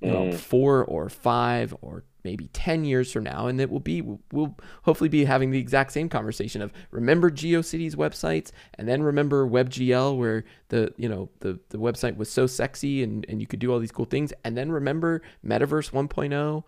you 0.00 0.10
know, 0.10 0.32
four 0.32 0.84
or 0.84 1.08
five 1.08 1.74
or 1.82 2.04
maybe 2.24 2.48
10 2.48 2.84
years 2.84 3.12
from 3.12 3.24
now 3.24 3.46
and 3.46 3.60
it 3.60 3.70
will 3.70 3.80
be 3.80 4.02
we'll 4.32 4.56
hopefully 4.82 5.08
be 5.08 5.24
having 5.24 5.50
the 5.50 5.58
exact 5.58 5.92
same 5.92 6.08
conversation 6.08 6.62
of 6.62 6.72
remember 6.90 7.30
geocities 7.30 7.94
websites 7.94 8.50
and 8.74 8.88
then 8.88 9.02
remember 9.02 9.46
webgl 9.46 10.16
where 10.16 10.44
the 10.68 10.92
you 10.96 11.08
know 11.08 11.28
the 11.40 11.58
the 11.68 11.78
website 11.78 12.16
was 12.16 12.30
so 12.30 12.46
sexy 12.46 13.02
and 13.02 13.26
and 13.28 13.40
you 13.40 13.46
could 13.46 13.60
do 13.60 13.72
all 13.72 13.78
these 13.78 13.92
cool 13.92 14.04
things 14.04 14.32
and 14.44 14.56
then 14.56 14.72
remember 14.72 15.22
metaverse 15.46 15.90
1.0 15.90 16.64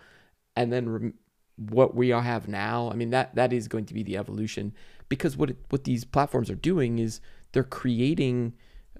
and 0.54 0.72
then 0.72 1.14
what 1.56 1.94
we 1.94 2.12
all 2.12 2.20
have 2.20 2.46
now 2.46 2.90
i 2.90 2.94
mean 2.94 3.10
that 3.10 3.34
that 3.34 3.52
is 3.52 3.66
going 3.66 3.86
to 3.86 3.94
be 3.94 4.02
the 4.02 4.16
evolution 4.16 4.72
because 5.08 5.36
what 5.36 5.50
it, 5.50 5.56
what 5.70 5.84
these 5.84 6.04
platforms 6.04 6.50
are 6.50 6.56
doing 6.56 6.98
is 6.98 7.20
they're 7.52 7.64
creating 7.64 8.52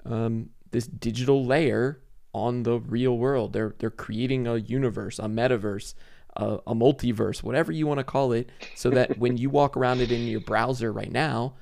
um, 0.04 0.50
this 0.70 0.86
digital 0.86 1.44
layer 1.44 2.00
on 2.32 2.64
the 2.64 2.78
real 2.78 3.16
world. 3.16 3.52
They're 3.52 3.74
they're 3.78 3.90
creating 3.90 4.46
a 4.46 4.56
universe, 4.56 5.18
a 5.18 5.22
metaverse, 5.22 5.94
a, 6.36 6.58
a 6.68 6.74
multiverse, 6.74 7.42
whatever 7.42 7.72
you 7.72 7.86
want 7.86 7.98
to 7.98 8.04
call 8.04 8.32
it, 8.32 8.50
so 8.74 8.90
that 8.90 9.18
when 9.18 9.36
you 9.36 9.50
walk 9.50 9.76
around 9.76 10.00
it 10.00 10.12
in 10.12 10.26
your 10.26 10.40
browser 10.40 10.92
right 10.92 11.12
now, 11.12 11.54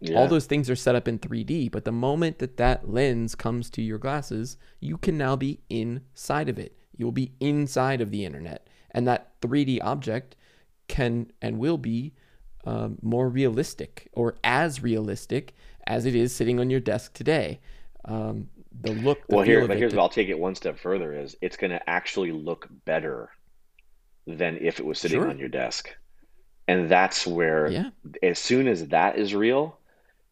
Yeah. 0.00 0.16
all 0.18 0.26
those 0.26 0.46
things 0.46 0.70
are 0.70 0.76
set 0.76 0.94
up 0.94 1.06
in 1.06 1.18
3D. 1.18 1.70
But 1.70 1.84
the 1.84 1.92
moment 1.92 2.38
that 2.38 2.56
that 2.56 2.90
lens 2.90 3.34
comes 3.34 3.68
to 3.70 3.82
your 3.82 3.98
glasses, 3.98 4.56
you 4.80 4.96
can 4.96 5.18
now 5.18 5.36
be 5.36 5.60
inside 5.68 6.48
of 6.48 6.58
it. 6.58 6.76
You 6.96 7.04
will 7.06 7.12
be 7.12 7.32
inside 7.40 8.00
of 8.00 8.10
the 8.10 8.24
internet, 8.24 8.68
and 8.92 9.06
that 9.06 9.38
3D 9.40 9.80
object 9.82 10.36
can 10.88 11.30
and 11.40 11.58
will 11.58 11.78
be 11.78 12.12
um, 12.64 12.98
more 13.02 13.28
realistic 13.28 14.08
or 14.12 14.36
as 14.44 14.82
realistic 14.82 15.54
as 15.86 16.06
it 16.06 16.14
is 16.14 16.34
sitting 16.34 16.60
on 16.60 16.70
your 16.70 16.80
desk 16.80 17.12
today. 17.14 17.60
Um, 18.04 18.48
the 18.80 18.92
look, 18.92 19.26
the 19.28 19.36
Well, 19.36 19.44
here, 19.44 19.66
but 19.66 19.76
here's 19.76 19.94
what 19.94 20.00
I'll 20.02 20.08
take 20.08 20.28
it 20.28 20.38
one 20.38 20.54
step 20.54 20.78
further 20.78 21.12
is 21.12 21.36
it's 21.40 21.56
going 21.56 21.70
to 21.70 21.90
actually 21.90 22.32
look 22.32 22.68
better 22.84 23.30
than 24.26 24.58
if 24.60 24.78
it 24.80 24.86
was 24.86 24.98
sitting 24.98 25.20
Sure. 25.20 25.28
on 25.28 25.38
your 25.38 25.48
desk. 25.48 25.90
And 26.68 26.88
that's 26.88 27.26
where, 27.26 27.68
yeah, 27.68 27.90
as 28.22 28.38
soon 28.38 28.68
as 28.68 28.88
that 28.88 29.18
is 29.18 29.34
real, 29.34 29.78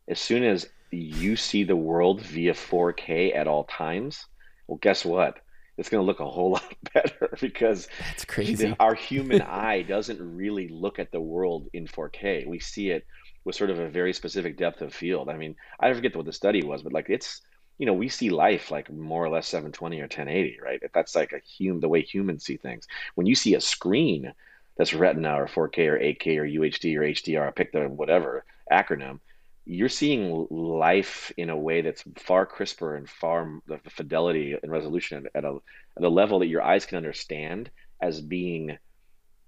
as 0.09 0.20
soon 0.20 0.44
as 0.44 0.68
you 0.92 1.37
see 1.37 1.64
the 1.64 1.76
world 1.76 2.20
via 2.22 2.55
4K 2.55 3.35
at 3.35 3.46
all 3.48 3.64
times, 3.64 4.26
well, 4.66 4.79
guess 4.81 5.05
what? 5.05 5.38
It's 5.76 5.88
going 5.88 6.03
to 6.03 6.07
look 6.07 6.20
a 6.20 6.29
whole 6.29 6.53
lot 6.59 6.74
better 6.94 7.37
because 7.40 7.88
that's 7.98 8.24
crazy. 8.24 8.74
our 8.79 8.94
human 8.94 9.40
eye 9.66 9.83
doesn't 9.83 10.20
really 10.37 10.68
look 10.68 10.98
at 10.98 11.11
the 11.11 11.20
world 11.20 11.68
in 11.72 11.87
4K. 11.87 12.46
We 12.46 12.61
see 12.61 12.90
it 12.90 13.05
with 13.44 13.57
sort 13.57 13.70
of 13.70 13.79
a 13.79 13.88
very 13.88 14.12
specific 14.12 14.57
depth 14.57 14.83
of 14.83 14.94
field. 14.94 15.29
I 15.29 15.37
mean, 15.37 15.57
I 15.81 15.92
forget 15.94 16.14
what 16.14 16.26
the 16.26 16.33
study 16.33 16.62
was, 16.62 16.83
but 16.83 16.92
like 16.92 17.07
it's, 17.09 17.40
you 17.80 17.86
know, 17.86 17.94
we 17.94 18.10
see 18.10 18.28
life 18.28 18.70
like 18.70 18.92
more 18.92 19.24
or 19.24 19.30
less 19.30 19.48
720 19.48 20.00
or 20.00 20.02
1080, 20.02 20.58
right? 20.62 20.80
If 20.82 20.92
that's 20.92 21.16
like 21.16 21.32
a 21.32 21.40
hum 21.58 21.80
the 21.80 21.88
way 21.88 22.02
humans 22.02 22.44
see 22.44 22.58
things. 22.58 22.86
When 23.14 23.26
you 23.26 23.34
see 23.34 23.54
a 23.54 23.60
screen 23.60 24.34
that's 24.76 24.92
Retina 24.92 25.40
or 25.40 25.46
4K 25.46 25.88
or 25.88 25.98
8K 25.98 26.36
or 26.36 26.44
UHD 26.44 26.96
or 26.98 27.02
HDR, 27.04 27.48
I 27.48 27.50
pick 27.52 27.72
the 27.72 27.88
whatever 27.88 28.44
acronym, 28.70 29.20
you're 29.64 29.88
seeing 29.88 30.46
life 30.50 31.32
in 31.38 31.48
a 31.48 31.56
way 31.56 31.80
that's 31.80 32.04
far 32.18 32.44
crisper 32.44 32.96
and 32.96 33.08
far 33.08 33.60
the 33.66 33.78
fidelity 33.88 34.54
and 34.62 34.70
resolution 34.70 35.26
at 35.34 35.46
a 35.46 35.56
at 35.96 36.04
a 36.04 36.08
level 36.08 36.40
that 36.40 36.48
your 36.48 36.62
eyes 36.62 36.84
can 36.84 36.98
understand 36.98 37.70
as 38.02 38.20
being 38.20 38.76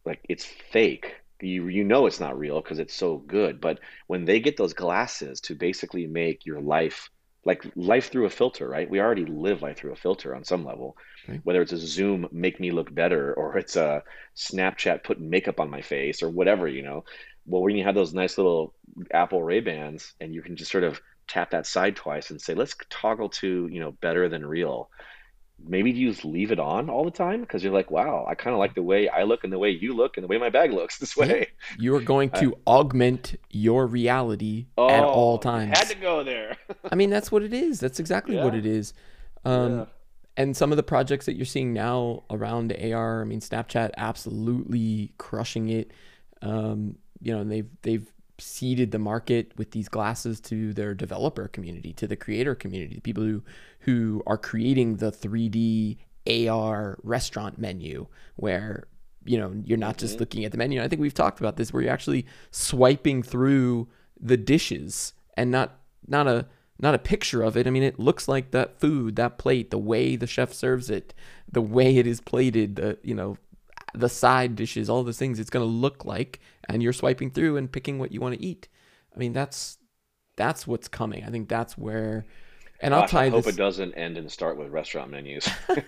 like 0.06 0.20
it's 0.26 0.46
fake. 0.46 1.16
You 1.42 1.68
you 1.68 1.84
know 1.84 2.06
it's 2.06 2.20
not 2.20 2.38
real 2.38 2.62
because 2.62 2.78
it's 2.78 2.94
so 2.94 3.18
good. 3.18 3.60
But 3.60 3.80
when 4.06 4.24
they 4.24 4.40
get 4.40 4.56
those 4.56 4.72
glasses 4.72 5.38
to 5.42 5.54
basically 5.54 6.06
make 6.06 6.46
your 6.46 6.62
life 6.62 7.10
like 7.44 7.64
life 7.74 8.10
through 8.10 8.26
a 8.26 8.30
filter, 8.30 8.68
right? 8.68 8.88
We 8.88 9.00
already 9.00 9.24
live 9.24 9.62
life 9.62 9.78
through 9.78 9.92
a 9.92 9.96
filter 9.96 10.34
on 10.34 10.44
some 10.44 10.64
level. 10.64 10.96
Right. 11.28 11.40
Whether 11.44 11.62
it's 11.62 11.72
a 11.72 11.78
Zoom 11.78 12.28
make 12.32 12.60
me 12.60 12.70
look 12.70 12.94
better 12.94 13.34
or 13.34 13.58
it's 13.58 13.76
a 13.76 14.02
Snapchat 14.36 15.04
put 15.04 15.20
makeup 15.20 15.60
on 15.60 15.70
my 15.70 15.80
face 15.80 16.22
or 16.22 16.30
whatever, 16.30 16.68
you 16.68 16.82
know. 16.82 17.04
Well, 17.46 17.62
when 17.62 17.76
you 17.76 17.84
have 17.84 17.96
those 17.96 18.14
nice 18.14 18.38
little 18.38 18.74
Apple 19.12 19.42
Ray-Bans 19.42 20.14
and 20.20 20.32
you 20.32 20.42
can 20.42 20.56
just 20.56 20.70
sort 20.70 20.84
of 20.84 21.00
tap 21.26 21.50
that 21.50 21.66
side 21.66 21.96
twice 21.96 22.30
and 22.30 22.40
say, 22.40 22.54
let's 22.54 22.76
toggle 22.90 23.28
to, 23.28 23.68
you 23.70 23.80
know, 23.80 23.92
better 24.00 24.28
than 24.28 24.46
real 24.46 24.90
maybe 25.66 25.90
you 25.90 26.10
just 26.10 26.24
leave 26.24 26.52
it 26.52 26.58
on 26.58 26.90
all 26.90 27.04
the 27.04 27.10
time 27.10 27.40
because 27.42 27.62
you're 27.62 27.72
like, 27.72 27.90
wow, 27.90 28.26
I 28.28 28.34
kind 28.34 28.52
of 28.54 28.58
like 28.58 28.74
the 28.74 28.82
way 28.82 29.08
I 29.08 29.22
look 29.22 29.44
and 29.44 29.52
the 29.52 29.58
way 29.58 29.70
you 29.70 29.94
look 29.94 30.16
and 30.16 30.24
the 30.24 30.28
way 30.28 30.38
my 30.38 30.50
bag 30.50 30.72
looks 30.72 30.98
this 31.00 31.16
Yeah. 31.16 31.26
way. 31.26 31.48
You 31.78 31.94
are 31.94 32.00
going 32.00 32.30
to 32.32 32.56
augment 32.66 33.36
your 33.50 33.86
reality 33.86 34.66
at 34.88 35.04
all 35.04 35.34
Oh, 35.34 35.38
times. 35.38 35.76
Had 35.78 35.88
to 35.88 35.94
go 35.96 36.22
there. 36.24 36.56
I 36.90 36.94
mean, 36.94 37.10
that's 37.10 37.30
what 37.32 37.42
it 37.42 37.52
is. 37.52 37.80
That's 37.80 38.00
exactly 38.00 38.36
what 38.36 38.54
it 38.54 38.66
is. 38.66 38.92
Um, 39.44 39.78
Yeah. 39.78 39.84
And 40.34 40.56
some 40.56 40.70
of 40.72 40.76
the 40.78 40.82
projects 40.82 41.26
that 41.26 41.36
you're 41.36 41.44
seeing 41.44 41.74
now 41.74 42.22
around 42.30 42.72
AR, 42.72 43.20
I 43.20 43.24
mean, 43.24 43.40
Snapchat 43.40 43.90
absolutely 43.98 45.12
crushing 45.18 45.68
it. 45.68 45.90
Um, 46.40 46.96
you 47.20 47.34
know, 47.34 47.40
and 47.40 47.52
they've 47.52 47.68
they've 47.82 48.10
seeded 48.42 48.90
the 48.90 48.98
market 48.98 49.52
with 49.56 49.70
these 49.70 49.88
glasses 49.88 50.40
to 50.40 50.72
their 50.72 50.94
developer 50.94 51.48
community, 51.48 51.92
to 51.94 52.06
the 52.06 52.16
creator 52.16 52.54
community, 52.54 52.96
the 52.96 53.00
people 53.00 53.22
who 53.22 53.42
who 53.80 54.22
are 54.26 54.38
creating 54.38 54.96
the 54.96 55.10
3D 55.10 55.98
AR 56.48 56.98
restaurant 57.02 57.58
menu 57.58 58.06
where 58.36 58.86
you 59.24 59.38
know 59.38 59.52
you're 59.64 59.78
not 59.78 59.98
just 59.98 60.14
mm-hmm. 60.14 60.20
looking 60.20 60.44
at 60.44 60.52
the 60.52 60.58
menu. 60.58 60.82
I 60.82 60.88
think 60.88 61.00
we've 61.00 61.14
talked 61.14 61.40
about 61.40 61.56
this 61.56 61.72
where 61.72 61.82
you're 61.82 61.92
actually 61.92 62.26
swiping 62.50 63.22
through 63.22 63.88
the 64.20 64.36
dishes 64.36 65.14
and 65.36 65.50
not 65.50 65.78
not 66.06 66.26
a 66.26 66.46
not 66.78 66.94
a 66.94 66.98
picture 66.98 67.42
of 67.42 67.56
it. 67.56 67.66
I 67.66 67.70
mean, 67.70 67.84
it 67.84 67.98
looks 67.98 68.26
like 68.26 68.50
that 68.50 68.80
food, 68.80 69.16
that 69.16 69.38
plate, 69.38 69.70
the 69.70 69.78
way 69.78 70.16
the 70.16 70.26
chef 70.26 70.52
serves 70.52 70.90
it, 70.90 71.14
the 71.50 71.62
way 71.62 71.96
it 71.96 72.06
is 72.06 72.20
plated, 72.20 72.76
the 72.76 72.98
you 73.02 73.14
know, 73.14 73.36
the 73.94 74.08
side 74.08 74.56
dishes, 74.56 74.88
all 74.88 75.02
those 75.02 75.18
things. 75.18 75.38
It's 75.38 75.50
going 75.50 75.66
to 75.66 75.70
look 75.70 76.04
like, 76.04 76.40
and 76.68 76.82
you're 76.82 76.92
swiping 76.92 77.30
through 77.30 77.56
and 77.56 77.70
picking 77.70 77.98
what 77.98 78.12
you 78.12 78.20
want 78.20 78.34
to 78.34 78.44
eat. 78.44 78.68
I 79.14 79.18
mean, 79.18 79.32
that's 79.32 79.78
that's 80.36 80.66
what's 80.66 80.88
coming. 80.88 81.24
I 81.24 81.30
think 81.30 81.48
that's 81.48 81.76
where, 81.76 82.24
and 82.80 82.94
I'll 82.94 83.02
Gosh, 83.02 83.10
tie 83.10 83.24
I 83.24 83.28
hope 83.28 83.44
this. 83.44 83.54
it 83.54 83.58
doesn't 83.58 83.94
end 83.94 84.16
and 84.16 84.30
start 84.30 84.58
with 84.58 84.68
restaurant 84.70 85.10
menus. 85.10 85.48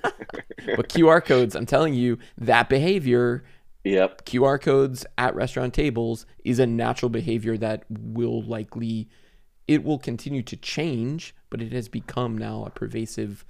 But 0.77 0.89
QR 0.89 1.23
codes, 1.23 1.55
I'm 1.55 1.67
telling 1.67 1.95
you, 1.95 2.19
that 2.39 2.69
behavior 2.69 3.45
yep. 3.85 4.25
QR 4.25 4.61
codes 4.61 5.05
at 5.19 5.35
restaurant 5.35 5.75
tables 5.75 6.27
is 6.45 6.59
a 6.59 6.67
natural 6.67 7.11
behavior 7.11 7.57
that 7.59 7.85
will 7.91 8.43
likely 8.43 9.09
it 9.67 9.83
will 9.83 9.99
continue 9.99 10.43
to 10.43 10.57
change, 10.57 11.35
but 11.49 11.63
it 11.63 11.73
has 11.73 11.89
become 11.89 12.37
now 12.37 12.65
a 12.67 12.71
pervasive 12.71 13.45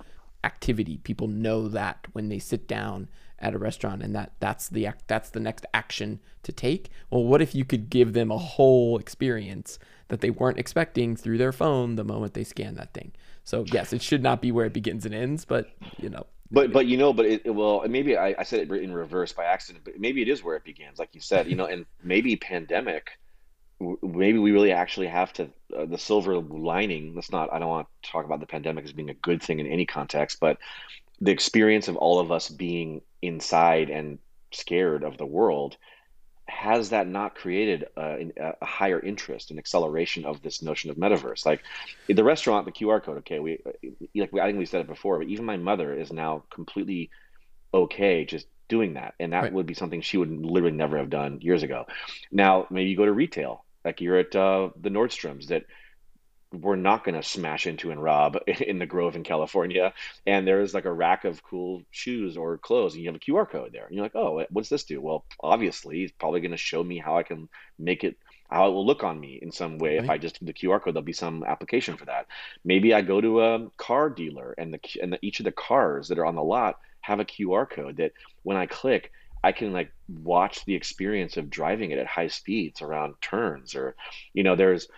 activity. 0.44 0.98
People 0.98 1.26
know 1.26 1.66
that 1.68 2.06
when 2.12 2.28
they 2.28 2.38
sit 2.38 2.68
down 2.68 3.08
at 3.44 3.54
a 3.54 3.58
restaurant 3.58 4.02
and 4.02 4.14
that 4.14 4.32
that's 4.40 4.68
the 4.68 4.86
ac- 4.86 5.04
that's 5.06 5.30
the 5.30 5.40
next 5.40 5.66
action 5.74 6.18
to 6.42 6.50
take. 6.52 6.90
Well, 7.10 7.24
what 7.24 7.42
if 7.42 7.54
you 7.54 7.64
could 7.64 7.90
give 7.90 8.12
them 8.14 8.30
a 8.30 8.38
whole 8.38 8.98
experience 8.98 9.78
that 10.08 10.20
they 10.20 10.30
weren't 10.30 10.58
expecting 10.58 11.14
through 11.14 11.38
their 11.38 11.52
phone 11.52 11.96
the 11.96 12.04
moment 12.04 12.34
they 12.34 12.44
scan 12.44 12.74
that 12.76 12.94
thing? 12.94 13.12
So, 13.44 13.64
yes, 13.70 13.92
it 13.92 14.02
should 14.02 14.22
not 14.22 14.40
be 14.40 14.50
where 14.50 14.66
it 14.66 14.72
begins 14.72 15.04
and 15.04 15.14
ends, 15.14 15.44
but 15.44 15.76
you 15.98 16.08
know, 16.08 16.26
But 16.50 16.72
but 16.72 16.86
you 16.86 16.96
know, 16.96 17.12
but 17.12 17.26
it, 17.26 17.42
it 17.44 17.50
well, 17.50 17.84
maybe 17.88 18.16
I, 18.16 18.34
I 18.38 18.44
said 18.44 18.60
it 18.60 18.82
in 18.82 18.92
reverse 18.92 19.32
by 19.32 19.44
accident, 19.44 19.84
but 19.84 19.98
maybe 19.98 20.22
it 20.22 20.28
is 20.28 20.42
where 20.42 20.56
it 20.56 20.64
begins, 20.64 20.98
like 20.98 21.14
you 21.14 21.20
said, 21.20 21.48
you 21.48 21.56
know, 21.56 21.66
and 21.66 21.86
maybe 22.02 22.36
pandemic, 22.36 23.18
maybe 24.02 24.38
we 24.38 24.52
really 24.52 24.72
actually 24.72 25.08
have 25.08 25.32
to 25.34 25.50
uh, 25.76 25.86
the 25.86 25.98
silver 25.98 26.38
lining. 26.38 27.14
Let's 27.14 27.32
not. 27.32 27.52
I 27.52 27.58
don't 27.58 27.68
want 27.68 27.88
to 28.02 28.10
talk 28.10 28.24
about 28.24 28.40
the 28.40 28.46
pandemic 28.46 28.84
as 28.84 28.92
being 28.92 29.10
a 29.10 29.14
good 29.14 29.42
thing 29.42 29.58
in 29.58 29.66
any 29.66 29.86
context, 29.86 30.38
but 30.40 30.58
the 31.20 31.32
experience 31.32 31.88
of 31.88 31.96
all 31.96 32.18
of 32.20 32.32
us 32.32 32.48
being 32.48 33.00
inside 33.22 33.90
and 33.90 34.18
scared 34.52 35.02
of 35.02 35.18
the 35.18 35.26
world 35.26 35.76
has 36.48 36.90
that 36.90 37.08
not 37.08 37.34
created 37.34 37.86
a, 37.96 38.26
a 38.60 38.66
higher 38.66 39.00
interest 39.00 39.50
and 39.50 39.58
acceleration 39.58 40.24
of 40.26 40.42
this 40.42 40.62
notion 40.62 40.90
of 40.90 40.96
metaverse? 40.96 41.46
Like 41.46 41.62
the 42.08 42.24
restaurant 42.24 42.66
the 42.66 42.72
qr 42.72 43.02
code 43.02 43.18
okay 43.18 43.38
we 43.40 43.58
like 44.14 44.30
i 44.34 44.46
think 44.46 44.58
we 44.58 44.66
said 44.66 44.82
it 44.82 44.86
before 44.86 45.18
but 45.18 45.28
even 45.28 45.44
my 45.46 45.56
mother 45.56 45.94
is 45.94 46.12
now 46.12 46.44
completely 46.52 47.10
okay 47.72 48.24
just 48.24 48.46
doing 48.68 48.94
that. 48.94 49.14
And 49.20 49.32
that 49.32 49.42
Right. 49.42 49.52
would 49.52 49.66
be 49.66 49.74
something 49.74 50.00
she 50.00 50.16
would 50.16 50.30
literally 50.30 50.76
never 50.76 50.98
have 50.98 51.10
done 51.10 51.40
years 51.40 51.62
ago. 51.62 51.84
Now 52.32 52.66
maybe 52.70 52.90
you 52.90 52.96
go 52.96 53.04
to 53.04 53.12
retail 53.12 53.64
like 53.84 54.00
you're 54.00 54.18
at 54.18 54.34
uh, 54.34 54.70
the 54.80 54.88
nordstroms 54.88 55.48
that 55.48 55.64
we're 56.60 56.76
not 56.76 57.04
going 57.04 57.14
to 57.14 57.22
smash 57.22 57.66
into 57.66 57.90
and 57.90 58.02
rob 58.02 58.38
in 58.46 58.78
the 58.78 58.86
grove 58.86 59.16
in 59.16 59.24
california. 59.24 59.92
And 60.26 60.46
there's 60.46 60.74
like 60.74 60.84
a 60.84 60.92
rack 60.92 61.24
of 61.24 61.42
cool 61.42 61.82
shoes 61.90 62.36
or 62.36 62.58
clothes 62.58 62.94
and 62.94 63.02
you 63.02 63.08
have 63.08 63.16
a 63.16 63.18
qr 63.18 63.48
code 63.48 63.72
there. 63.72 63.86
And 63.86 63.94
you're 63.94 64.04
like 64.04 64.14
oh 64.14 64.44
what's 64.50 64.68
this 64.68 64.84
do? 64.84 65.00
Well 65.00 65.24
obviously 65.40 66.02
it's 66.02 66.12
probably 66.12 66.40
going 66.40 66.52
to 66.52 66.56
show 66.56 66.82
me 66.82 66.98
how 66.98 67.16
i 67.16 67.22
can 67.22 67.48
make 67.78 68.04
it 68.04 68.16
how 68.50 68.68
it 68.68 68.72
will 68.72 68.86
look 68.86 69.02
on 69.02 69.18
me 69.18 69.38
in 69.42 69.50
some 69.50 69.78
way. 69.78 69.96
If 69.96 70.08
i 70.08 70.18
just 70.18 70.40
do 70.40 70.46
the 70.46 70.52
qr 70.52 70.80
code 70.80 70.94
there'll 70.94 71.04
be 71.04 71.12
some 71.12 71.44
application 71.44 71.96
for 71.96 72.04
that. 72.06 72.26
Maybe 72.64 72.94
i 72.94 73.00
go 73.00 73.20
to 73.20 73.42
a 73.42 73.70
car 73.76 74.10
dealer 74.10 74.54
and 74.58 74.72
the 74.72 74.80
and 75.02 75.12
the, 75.12 75.18
each 75.22 75.40
of 75.40 75.44
the 75.44 75.52
cars 75.52 76.08
that 76.08 76.18
are 76.18 76.26
on 76.26 76.36
the 76.36 76.42
lot 76.42 76.78
have 77.00 77.20
a 77.20 77.24
qr 77.24 77.68
code 77.68 77.98
that 77.98 78.12
when 78.44 78.56
i 78.56 78.64
click 78.64 79.12
i 79.42 79.52
can 79.52 79.72
like 79.72 79.92
watch 80.08 80.64
the 80.64 80.74
experience 80.74 81.36
of 81.36 81.50
driving 81.50 81.90
it 81.90 81.98
at 81.98 82.06
high 82.06 82.28
speeds 82.28 82.80
around 82.80 83.14
turns 83.20 83.74
or 83.74 83.94
you 84.32 84.42
know 84.42 84.56
there's 84.56 84.88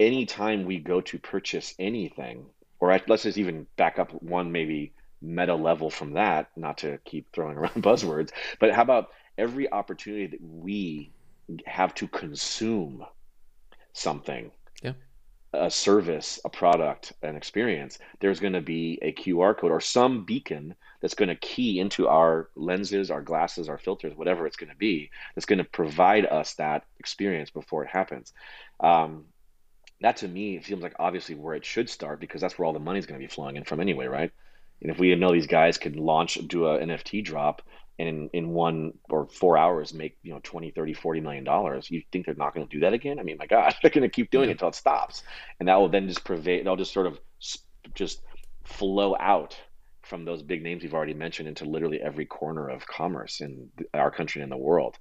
anytime 0.00 0.64
we 0.64 0.78
go 0.78 1.00
to 1.02 1.18
purchase 1.18 1.74
anything, 1.78 2.46
or 2.80 2.92
I, 2.92 3.02
let's 3.08 3.24
just 3.24 3.38
even 3.38 3.66
back 3.76 3.98
up 3.98 4.10
one 4.22 4.52
maybe 4.52 4.94
meta 5.22 5.54
level 5.54 5.90
from 5.90 6.14
that, 6.14 6.50
not 6.56 6.78
to 6.78 6.98
keep 7.04 7.32
throwing 7.32 7.56
around 7.58 7.82
buzzwords, 7.82 8.30
but 8.60 8.72
how 8.72 8.82
about 8.82 9.08
every 9.38 9.70
opportunity 9.72 10.26
that 10.28 10.42
we 10.42 11.12
have 11.66 11.94
to 11.94 12.08
consume 12.08 13.04
something 13.92 14.50
Yeah. 14.82 14.92
a 15.52 15.70
service, 15.70 16.40
a 16.44 16.50
product, 16.50 17.12
an 17.22 17.36
experience, 17.36 17.98
there's 18.20 18.40
going 18.40 18.52
to 18.54 18.60
be 18.60 18.98
a 19.02 19.12
QR 19.12 19.56
code 19.56 19.70
or 19.70 19.80
some 19.80 20.24
beacon 20.24 20.74
that's 21.00 21.14
going 21.14 21.28
to 21.28 21.36
key 21.36 21.78
into 21.78 22.08
our 22.08 22.50
lenses, 22.56 23.10
our 23.10 23.22
glasses, 23.22 23.68
our 23.68 23.78
filters, 23.78 24.16
whatever 24.16 24.46
it's 24.46 24.56
going 24.56 24.70
to 24.70 24.76
be, 24.76 25.10
that's 25.34 25.46
going 25.46 25.58
to 25.58 25.64
provide 25.64 26.26
us 26.26 26.54
that 26.54 26.84
experience 26.98 27.50
before 27.50 27.84
it 27.84 27.90
happens. 27.90 28.32
Um, 28.80 29.26
that 30.04 30.18
to 30.18 30.28
me 30.28 30.60
seems 30.62 30.82
like 30.82 30.94
obviously 31.00 31.34
where 31.36 31.56
it 31.56 31.64
should 31.64 31.90
start 31.90 32.20
because 32.20 32.40
that's 32.42 32.58
where 32.58 32.66
all 32.66 32.74
the 32.74 32.80
money's 32.80 33.06
going 33.06 33.20
to 33.20 33.26
be 33.26 33.32
flowing 33.32 33.56
in 33.56 33.64
from 33.64 33.80
anyway, 33.80 34.06
right? 34.06 34.30
And 34.82 34.90
if 34.92 34.98
we 34.98 35.14
know 35.16 35.32
these 35.32 35.46
guys 35.48 35.78
could 35.78 35.96
launch, 35.96 36.36
do 36.48 36.66
a 36.66 36.80
NFT 36.80 37.24
drop 37.24 37.62
and 37.98 38.08
in, 38.08 38.30
in 38.34 38.50
one 38.50 38.92
or 39.10 39.28
four 39.28 39.56
hours 39.58 39.94
make, 39.94 40.18
you 40.22 40.32
know, 40.34 40.40
20, 40.44 40.72
30, 40.72 40.94
40 40.94 41.20
million 41.20 41.44
dollars, 41.44 41.90
you 41.90 42.02
think 42.12 42.26
they're 42.26 42.34
not 42.36 42.54
going 42.54 42.68
to 42.68 42.76
do 42.76 42.80
that 42.82 42.92
again? 42.92 43.18
I 43.20 43.24
mean, 43.24 43.38
my 43.38 43.46
God, 43.48 43.74
they're 43.82 43.90
going 43.90 44.02
to 44.02 44.10
keep 44.10 44.30
doing 44.30 44.48
Yeah. 44.48 44.50
it 44.50 44.52
until 44.52 44.68
it 44.68 44.76
stops. 44.76 45.22
And 45.60 45.68
that 45.68 45.76
will 45.76 45.88
then 45.88 46.08
just 46.08 46.24
pervade, 46.24 46.66
they'll 46.66 46.76
just 46.76 46.92
sort 46.92 47.06
of 47.06 47.18
just 47.94 48.22
flow 48.66 49.16
out 49.18 49.56
from 50.04 50.26
those 50.26 50.42
big 50.42 50.62
names 50.62 50.82
you've 50.82 50.94
already 50.94 51.14
mentioned 51.14 51.48
into 51.48 51.64
literally 51.64 52.00
every 52.00 52.26
corner 52.26 52.68
of 52.68 52.86
commerce 52.86 53.40
in 53.40 53.70
our 53.94 54.10
country 54.10 54.42
and 54.42 54.52
in 54.52 54.58
the 54.58 54.62
world. 54.62 54.96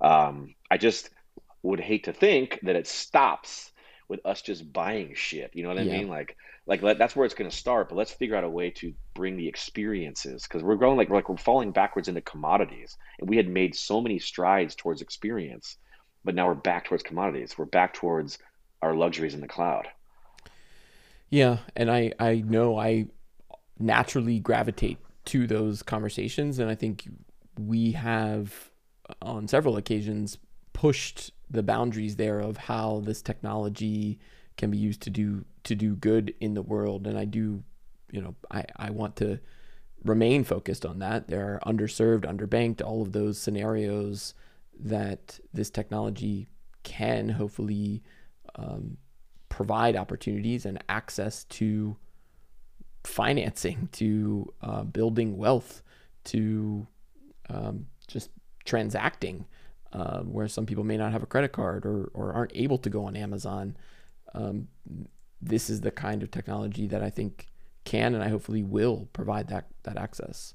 Um, 0.00 0.54
I 0.70 0.78
just 0.78 1.10
would 1.64 1.80
hate 1.80 2.04
to 2.04 2.12
think 2.12 2.60
that 2.62 2.76
it 2.76 2.86
stops 2.86 3.72
with 4.08 4.20
us 4.24 4.42
just 4.42 4.72
buying 4.72 5.14
shit. 5.14 5.50
You 5.54 5.62
know 5.62 5.68
what 5.70 5.78
I 5.78 5.84
Yeah. 5.84 5.92
mean? 5.92 6.08
Like, 6.08 6.36
like 6.66 6.82
let, 6.82 6.98
that's 6.98 7.16
where 7.16 7.24
it's 7.26 7.34
going 7.34 7.50
to 7.50 7.56
start. 7.56 7.88
But 7.88 7.96
let's 7.96 8.12
figure 8.12 8.36
out 8.36 8.44
a 8.44 8.48
way 8.50 8.70
to 8.72 8.94
bring 9.14 9.36
the 9.36 9.48
experiences 9.48 10.44
because 10.44 10.62
we're 10.62 10.76
going 10.76 10.96
like 10.96 11.10
like 11.10 11.28
we're 11.28 11.36
falling 11.36 11.72
backwards 11.72 12.08
into 12.08 12.20
commodities, 12.22 12.96
and 13.18 13.28
we 13.28 13.36
had 13.36 13.48
made 13.48 13.74
so 13.74 14.00
many 14.00 14.18
strides 14.18 14.74
towards 14.74 15.02
experience, 15.02 15.76
but 16.24 16.34
now 16.34 16.46
we're 16.48 16.54
back 16.54 16.86
towards 16.86 17.02
commodities. 17.02 17.56
We're 17.58 17.66
back 17.66 17.94
towards 17.94 18.38
our 18.82 18.94
luxuries 18.94 19.34
in 19.34 19.40
the 19.40 19.48
cloud. 19.48 19.88
Yeah, 21.30 21.58
and 21.76 21.90
I 21.90 22.12
I 22.18 22.36
know 22.46 22.78
I 22.78 23.06
naturally 23.78 24.38
gravitate 24.40 24.98
to 25.26 25.46
those 25.46 25.82
conversations, 25.82 26.58
and 26.58 26.70
I 26.70 26.74
think 26.74 27.08
we 27.58 27.92
have 27.92 28.70
on 29.22 29.48
several 29.48 29.76
occasions 29.76 30.38
pushed 30.72 31.32
the 31.54 31.62
boundaries 31.62 32.16
there 32.16 32.40
of 32.40 32.56
how 32.56 33.00
this 33.04 33.22
technology 33.22 34.18
can 34.56 34.70
be 34.70 34.78
used 34.78 35.00
to 35.02 35.10
do 35.10 35.44
to 35.64 35.74
do 35.74 35.96
good 35.96 36.34
in 36.40 36.54
the 36.54 36.62
world, 36.62 37.06
and 37.06 37.18
I 37.18 37.24
do, 37.24 37.62
you 38.10 38.20
know, 38.20 38.34
I 38.50 38.64
I 38.76 38.90
want 38.90 39.16
to 39.16 39.40
remain 40.04 40.44
focused 40.44 40.84
on 40.84 40.98
that. 40.98 41.28
There 41.28 41.44
are 41.54 41.72
underserved, 41.72 42.24
underbanked, 42.24 42.82
all 42.82 43.02
of 43.02 43.12
those 43.12 43.38
scenarios 43.38 44.34
that 44.78 45.40
this 45.52 45.70
technology 45.70 46.48
can 46.82 47.30
hopefully 47.30 48.02
um, 48.56 48.98
provide 49.48 49.96
opportunities 49.96 50.66
and 50.66 50.82
access 50.88 51.44
to 51.44 51.96
financing, 53.04 53.88
to 53.92 54.52
uh, 54.60 54.82
building 54.82 55.36
wealth, 55.36 55.82
to 56.24 56.86
um, 57.48 57.86
just 58.08 58.30
transacting, 58.64 59.46
uh, 59.94 60.20
where 60.20 60.48
some 60.48 60.66
people 60.66 60.84
may 60.84 60.96
not 60.96 61.12
have 61.12 61.22
a 61.22 61.26
credit 61.26 61.52
card 61.52 61.86
or, 61.86 62.10
or 62.14 62.32
aren't 62.32 62.52
able 62.54 62.78
to 62.78 62.90
go 62.90 63.04
on 63.04 63.16
Amazon. 63.16 63.76
Um, 64.34 64.68
this 65.40 65.70
is 65.70 65.80
the 65.80 65.90
kind 65.90 66.22
of 66.22 66.30
technology 66.30 66.86
that 66.88 67.02
I 67.02 67.10
think 67.10 67.46
can 67.84 68.14
and 68.14 68.22
I 68.22 68.28
hopefully 68.28 68.62
will 68.62 69.08
provide 69.12 69.48
that 69.48 69.66
that 69.84 69.96
access. 69.96 70.54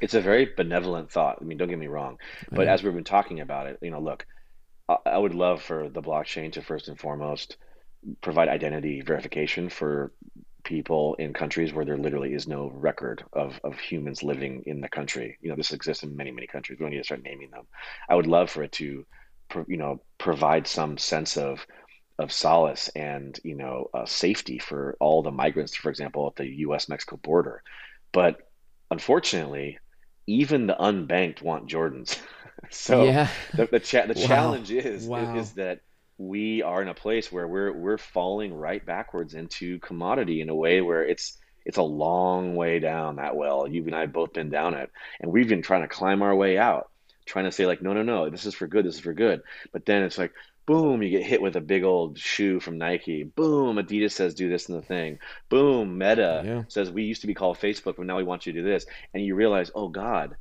It's 0.00 0.14
a 0.14 0.20
very 0.20 0.46
benevolent 0.56 1.12
thought. 1.12 1.38
I 1.40 1.44
mean, 1.44 1.58
don't 1.58 1.68
get 1.68 1.78
me 1.78 1.86
wrong, 1.86 2.18
but 2.50 2.66
as 2.66 2.82
we've 2.82 2.94
been 2.94 3.04
talking 3.04 3.40
about 3.40 3.66
it, 3.66 3.78
you 3.82 3.90
know, 3.90 4.00
look, 4.00 4.26
I, 4.88 4.96
I 5.06 5.18
would 5.18 5.34
love 5.34 5.62
for 5.62 5.88
the 5.88 6.02
blockchain 6.02 6.52
to 6.52 6.62
first 6.62 6.88
and 6.88 6.98
foremost 6.98 7.58
provide 8.22 8.48
identity 8.48 9.02
verification 9.02 9.68
for 9.68 10.12
people 10.70 11.16
in 11.16 11.34
countries 11.34 11.74
where 11.74 11.86
there 11.86 11.98
literally 11.98 12.34
is 12.34 12.48
no 12.48 12.70
record 12.74 13.24
of, 13.34 13.60
of 13.64 13.78
humans 13.80 14.24
living 14.24 14.64
in 14.66 14.80
the 14.80 14.90
country. 14.90 15.38
You 15.42 15.50
know, 15.50 15.56
this 15.56 15.72
exists 15.72 16.04
in 16.04 16.16
many, 16.16 16.32
many 16.32 16.48
countries. 16.48 16.78
We 16.80 16.84
don't 16.86 16.92
need 16.92 16.98
to 16.98 17.04
start 17.04 17.24
naming 17.24 17.50
them. 17.52 17.68
I 18.10 18.16
would 18.16 18.28
love 18.28 18.50
for 18.50 18.64
it 18.64 18.72
to, 18.74 19.06
you 19.68 19.78
know, 19.78 20.02
provide 20.18 20.68
some 20.68 20.98
sense 20.98 21.38
of 21.38 21.66
of 22.18 22.32
solace 22.32 22.88
and 22.96 23.40
you 23.44 23.56
know 23.56 23.88
uh, 23.94 24.06
safety 24.06 24.58
for 24.58 24.96
all 25.00 25.22
the 25.22 25.32
migrants, 25.32 25.76
for 25.76 25.90
example, 25.90 26.28
at 26.28 26.36
the 26.36 26.48
U.S. 26.66 26.88
Mexico 26.88 27.18
border. 27.22 27.62
But 28.12 28.38
unfortunately, 28.90 29.78
even 30.26 30.66
the 30.66 30.76
unbanked 30.78 31.42
want 31.42 31.68
Jordans. 31.70 32.18
so 32.70 33.14
yeah. 33.14 33.28
the 33.54 33.66
the, 33.72 33.80
cha- 33.80 34.06
the 34.06 34.14
Wow. 34.16 34.26
challenge 34.26 34.70
is, 34.70 35.10
Wow. 35.10 35.34
is 35.34 35.50
is 35.50 35.54
that 35.54 35.80
we 36.20 36.62
are 36.62 36.82
in 36.82 36.88
a 36.88 36.94
place 36.94 37.32
where 37.32 37.48
we're 37.48 37.72
we're 37.72 37.96
falling 37.96 38.52
right 38.52 38.84
backwards 38.84 39.32
into 39.32 39.78
commodity 39.78 40.42
in 40.42 40.50
a 40.50 40.54
way 40.54 40.82
where 40.82 41.02
it's 41.02 41.38
it's 41.64 41.78
a 41.78 41.82
long 41.82 42.54
way 42.56 42.78
down 42.78 43.16
that 43.16 43.36
well. 43.36 43.66
You 43.66 43.84
and 43.86 43.94
I 43.94 44.02
have 44.02 44.12
both 44.12 44.34
been 44.34 44.50
down 44.50 44.74
it, 44.74 44.90
and 45.20 45.32
we've 45.32 45.48
been 45.48 45.62
trying 45.62 45.80
to 45.80 45.88
climb 45.88 46.20
our 46.20 46.34
way 46.36 46.58
out, 46.58 46.90
trying 47.26 47.46
to 47.46 47.52
say 47.52 47.64
like, 47.66 47.80
no, 47.80 47.94
no, 47.94 48.02
no, 48.02 48.28
this 48.28 48.44
is 48.44 48.54
for 48.54 48.66
good, 48.66 48.84
this 48.84 48.96
is 48.96 49.00
for 49.00 49.14
good. 49.14 49.40
But 49.72 49.86
then 49.86 50.02
it's 50.02 50.18
like, 50.18 50.32
boom, 50.66 51.02
you 51.02 51.08
get 51.08 51.22
hit 51.24 51.40
with 51.40 51.56
a 51.56 51.60
big 51.62 51.84
old 51.84 52.18
shoe 52.18 52.60
from 52.60 52.76
Nike. 52.76 53.24
Boom, 53.24 53.76
Adidas 53.76 54.12
says 54.12 54.34
do 54.34 54.50
this 54.50 54.68
in 54.68 54.76
the 54.76 54.82
thing. 54.82 55.18
Boom, 55.48 55.96
Meta 55.96 56.42
Yeah. 56.44 56.62
says 56.68 56.90
we 56.90 57.04
used 57.04 57.22
to 57.22 57.28
be 57.28 57.34
called 57.34 57.58
Facebook, 57.58 57.96
but 57.96 58.04
now 58.04 58.18
we 58.18 58.24
want 58.24 58.44
you 58.44 58.52
to 58.52 58.60
do 58.62 58.68
this. 58.68 58.84
And 59.14 59.24
you 59.24 59.34
realize, 59.36 59.70
oh 59.74 59.88
God, 59.88 60.36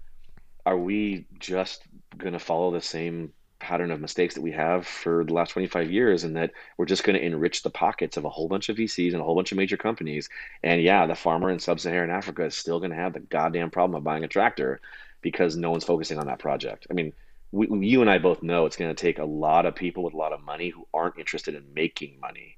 are 0.66 0.78
we 0.78 1.26
just 1.40 1.88
going 2.18 2.34
to 2.34 2.40
follow 2.40 2.72
the 2.72 2.82
same 2.82 3.32
pattern 3.60 3.92
of 3.92 4.00
mistakes 4.00 4.36
that 4.36 4.42
we 4.42 4.52
have 4.52 4.88
for 4.88 5.24
the 5.24 5.34
last 5.34 5.52
25 5.52 5.92
years 5.92 6.24
and 6.24 6.36
that 6.36 6.52
we're 6.78 6.86
just 6.86 7.04
going 7.04 7.18
to 7.18 7.26
enrich 7.26 7.62
the 7.62 7.70
pockets 7.70 8.18
of 8.18 8.26
a 8.26 8.30
whole 8.30 8.48
bunch 8.48 8.70
of 8.70 8.78
VCs 8.78 9.12
and 9.12 9.22
a 9.22 9.24
whole 9.24 9.36
bunch 9.36 9.52
of 9.52 9.58
major 9.58 9.78
companies. 9.78 10.30
And 10.64 10.82
yeah 10.82 11.06
the 11.08 11.16
farmer 11.16 11.50
in 11.50 11.60
sub-Saharan 11.60 12.10
Africa 12.10 12.46
is 12.46 12.56
still 12.56 12.80
going 12.80 12.92
to 12.92 12.98
have 12.98 13.14
the 13.14 13.20
goddamn 13.20 13.72
problem 13.72 13.96
of 13.96 14.04
buying 14.04 14.24
a 14.24 14.28
tractor 14.28 14.80
because 15.22 15.56
no 15.56 15.72
one's 15.72 15.84
focusing 15.84 16.18
on 16.18 16.28
that 16.28 16.40
project. 16.40 16.88
I 16.90 16.94
mean 16.94 17.14
we, 17.52 17.88
you 17.88 18.02
and 18.02 18.10
I 18.10 18.20
both 18.20 18.44
know 18.44 18.66
it's 18.66 18.78
going 18.78 18.94
to 18.94 19.02
take 19.02 19.20
a 19.20 19.26
lot 19.26 19.66
of 19.66 19.76
people 19.76 20.04
with 20.04 20.14
a 20.14 20.18
lot 20.18 20.34
of 20.34 20.44
money 20.44 20.70
who 20.70 20.88
aren't 20.94 21.18
interested 21.18 21.56
in 21.56 21.74
making 21.74 22.20
money 22.20 22.58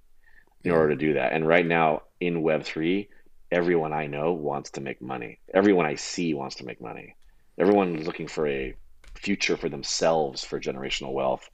in 0.64 0.72
order 0.72 0.90
to 0.90 0.96
do 0.96 1.14
that. 1.14 1.34
And 1.34 1.48
right 1.48 1.66
now 1.66 2.04
in 2.20 2.44
web3 2.44 3.08
everyone 3.52 3.92
I 3.94 4.08
know 4.08 4.34
wants 4.34 4.72
to 4.72 4.82
make 4.82 5.02
money. 5.02 5.40
Everyone 5.54 5.86
I 5.86 5.96
see 5.96 6.34
wants 6.34 6.56
to 6.58 6.66
make 6.66 6.80
money. 6.80 7.16
Everyone 7.58 7.96
is 7.98 8.08
looking 8.08 8.28
for 8.28 8.48
a 8.48 8.76
future 9.16 9.58
for 9.58 9.70
themselves 9.70 10.44
for 10.44 10.60
generational 10.60 11.14
wealth 11.14 11.50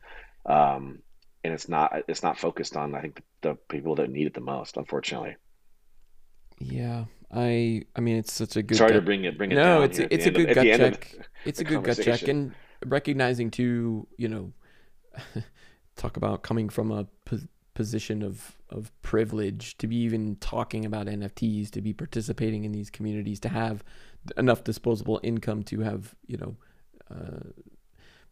um, 0.46 1.00
and 1.44 1.54
it's 1.54 1.68
not 1.70 1.92
it's 2.08 2.24
not 2.24 2.38
focused 2.40 2.76
on 2.78 2.96
i 2.96 3.02
think 3.02 3.16
the, 3.42 3.50
the 3.50 3.56
people 3.70 3.96
that 3.96 4.10
need 4.10 4.28
it 4.28 4.34
the 4.34 4.42
most 4.42 4.78
unfortunately 4.78 5.36
Yeah. 6.60 7.06
I 7.30 7.84
I 7.96 8.00
mean 8.02 8.16
it's 8.18 8.32
such 8.34 8.56
a 8.56 8.64
good 8.64 8.78
sorry 8.78 8.94
to 8.94 9.00
gut- 9.00 9.06
bring 9.06 9.26
it 9.26 9.38
bring 9.38 9.52
it 9.52 9.56
No, 9.56 9.82
it's 9.84 10.00
it's 10.00 10.26
a 10.26 10.30
of- 10.30 10.36
good 10.36 10.50
at 10.50 10.56
gut 10.56 10.64
the 10.66 10.78
check. 10.78 11.16
It's 11.46 11.60
a 11.60 11.64
good 11.64 11.84
gut 11.84 12.00
check 12.02 12.28
and 12.28 12.54
recognizing 12.86 13.52
too, 13.52 14.08
you 14.18 14.30
know, 14.30 14.54
talk 15.96 16.18
about 16.18 16.44
coming 16.44 16.70
from 16.70 16.92
a 16.92 17.06
po- 17.26 17.40
position 17.74 18.24
of 18.24 18.56
of 18.70 18.92
privilege 19.02 19.78
to 19.78 19.88
be 19.88 19.98
even 19.98 20.36
talking 20.38 20.86
about 20.86 21.08
NFTs, 21.08 21.70
to 21.72 21.82
be 21.82 21.94
participating 21.94 22.64
in 22.66 22.72
these 22.72 22.90
communities, 22.90 23.40
to 23.42 23.50
have 23.50 23.84
enough 24.38 24.64
disposable 24.64 25.20
income 25.24 25.64
to 25.64 25.82
have, 25.82 26.16
you 26.28 26.38
know, 26.38 26.56
uh, 27.12 27.50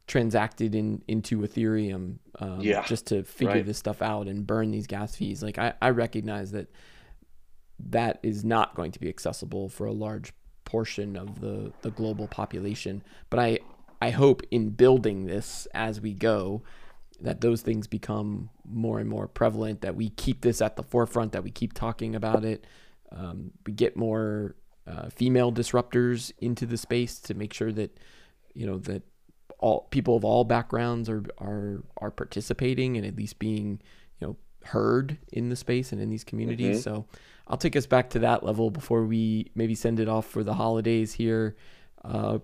transacted 0.08 0.76
in 0.76 1.02
into 1.08 1.40
Ethereum 1.40 2.18
um, 2.40 2.62
Yeah, 2.62 2.84
just 2.86 3.08
to 3.08 3.24
figure 3.24 3.56
right. 3.56 3.66
this 3.66 3.78
stuff 3.78 4.02
out 4.02 4.28
and 4.28 4.46
burn 4.46 4.72
these 4.72 4.88
gas 4.88 5.16
fees. 5.16 5.42
Like 5.42 5.58
I, 5.58 5.74
I 5.82 5.90
recognize 5.90 6.52
that 6.52 6.68
that 7.80 8.20
is 8.24 8.46
not 8.46 8.76
going 8.76 8.92
to 8.92 9.00
be 9.00 9.10
accessible 9.10 9.70
for 9.70 9.86
a 9.86 9.92
large 9.92 10.34
portion 10.64 11.16
of 11.16 11.42
the, 11.42 11.72
the 11.82 11.92
global 11.92 12.28
population. 12.28 13.04
But 13.30 13.40
I 13.40 13.60
I 14.02 14.10
hope 14.12 14.42
in 14.52 14.70
building 14.72 15.26
this 15.26 15.68
as 15.74 16.02
we 16.02 16.14
go 16.14 16.64
that 17.22 17.42
those 17.42 17.62
things 17.62 17.88
become 17.88 18.50
more 18.70 19.00
and 19.00 19.10
more 19.10 19.28
prevalent, 19.28 19.82
that 19.82 19.96
we 19.96 20.10
keep 20.10 20.42
this 20.42 20.62
at 20.62 20.76
the 20.76 20.84
forefront, 20.84 21.32
that 21.32 21.44
we 21.44 21.50
keep 21.50 21.74
talking 21.74 22.14
about 22.14 22.44
it. 22.44 22.68
Um, 23.12 23.52
we 23.66 23.72
get 23.72 23.96
more 23.96 24.56
uh, 24.86 25.10
female 25.10 25.52
disruptors 25.52 26.34
into 26.40 26.66
the 26.66 26.78
space 26.78 27.20
to 27.22 27.34
make 27.34 27.54
sure 27.54 27.72
that 27.72 27.98
you 28.56 28.65
know 28.65 28.78
that 28.80 29.04
all 29.60 29.82
people 29.91 30.15
of 30.15 30.26
all 30.26 30.44
backgrounds 30.44 31.10
are 31.10 31.23
are 31.38 31.84
are 31.98 32.12
participating 32.12 32.98
and 32.98 33.06
at 33.06 33.15
least 33.15 33.40
being 33.40 33.82
you 34.19 34.27
know 34.27 34.36
heard 34.63 35.17
in 35.32 35.50
the 35.50 35.56
space 35.56 35.92
and 35.92 36.02
in 36.02 36.10
these 36.10 36.23
communities. 36.23 36.79
Mhm. 36.79 36.84
So 36.84 37.06
I'll 37.48 37.58
take 37.58 37.75
us 37.75 37.86
back 37.86 38.10
to 38.12 38.19
that 38.19 38.44
level 38.44 38.71
before 38.71 39.06
we 39.06 39.52
maybe 39.56 39.75
send 39.75 40.00
it 40.00 40.10
off 40.10 40.25
for 40.25 40.44
the 40.44 40.56
holidays 40.56 41.13
here. 41.13 41.56
Uh, 42.04 42.40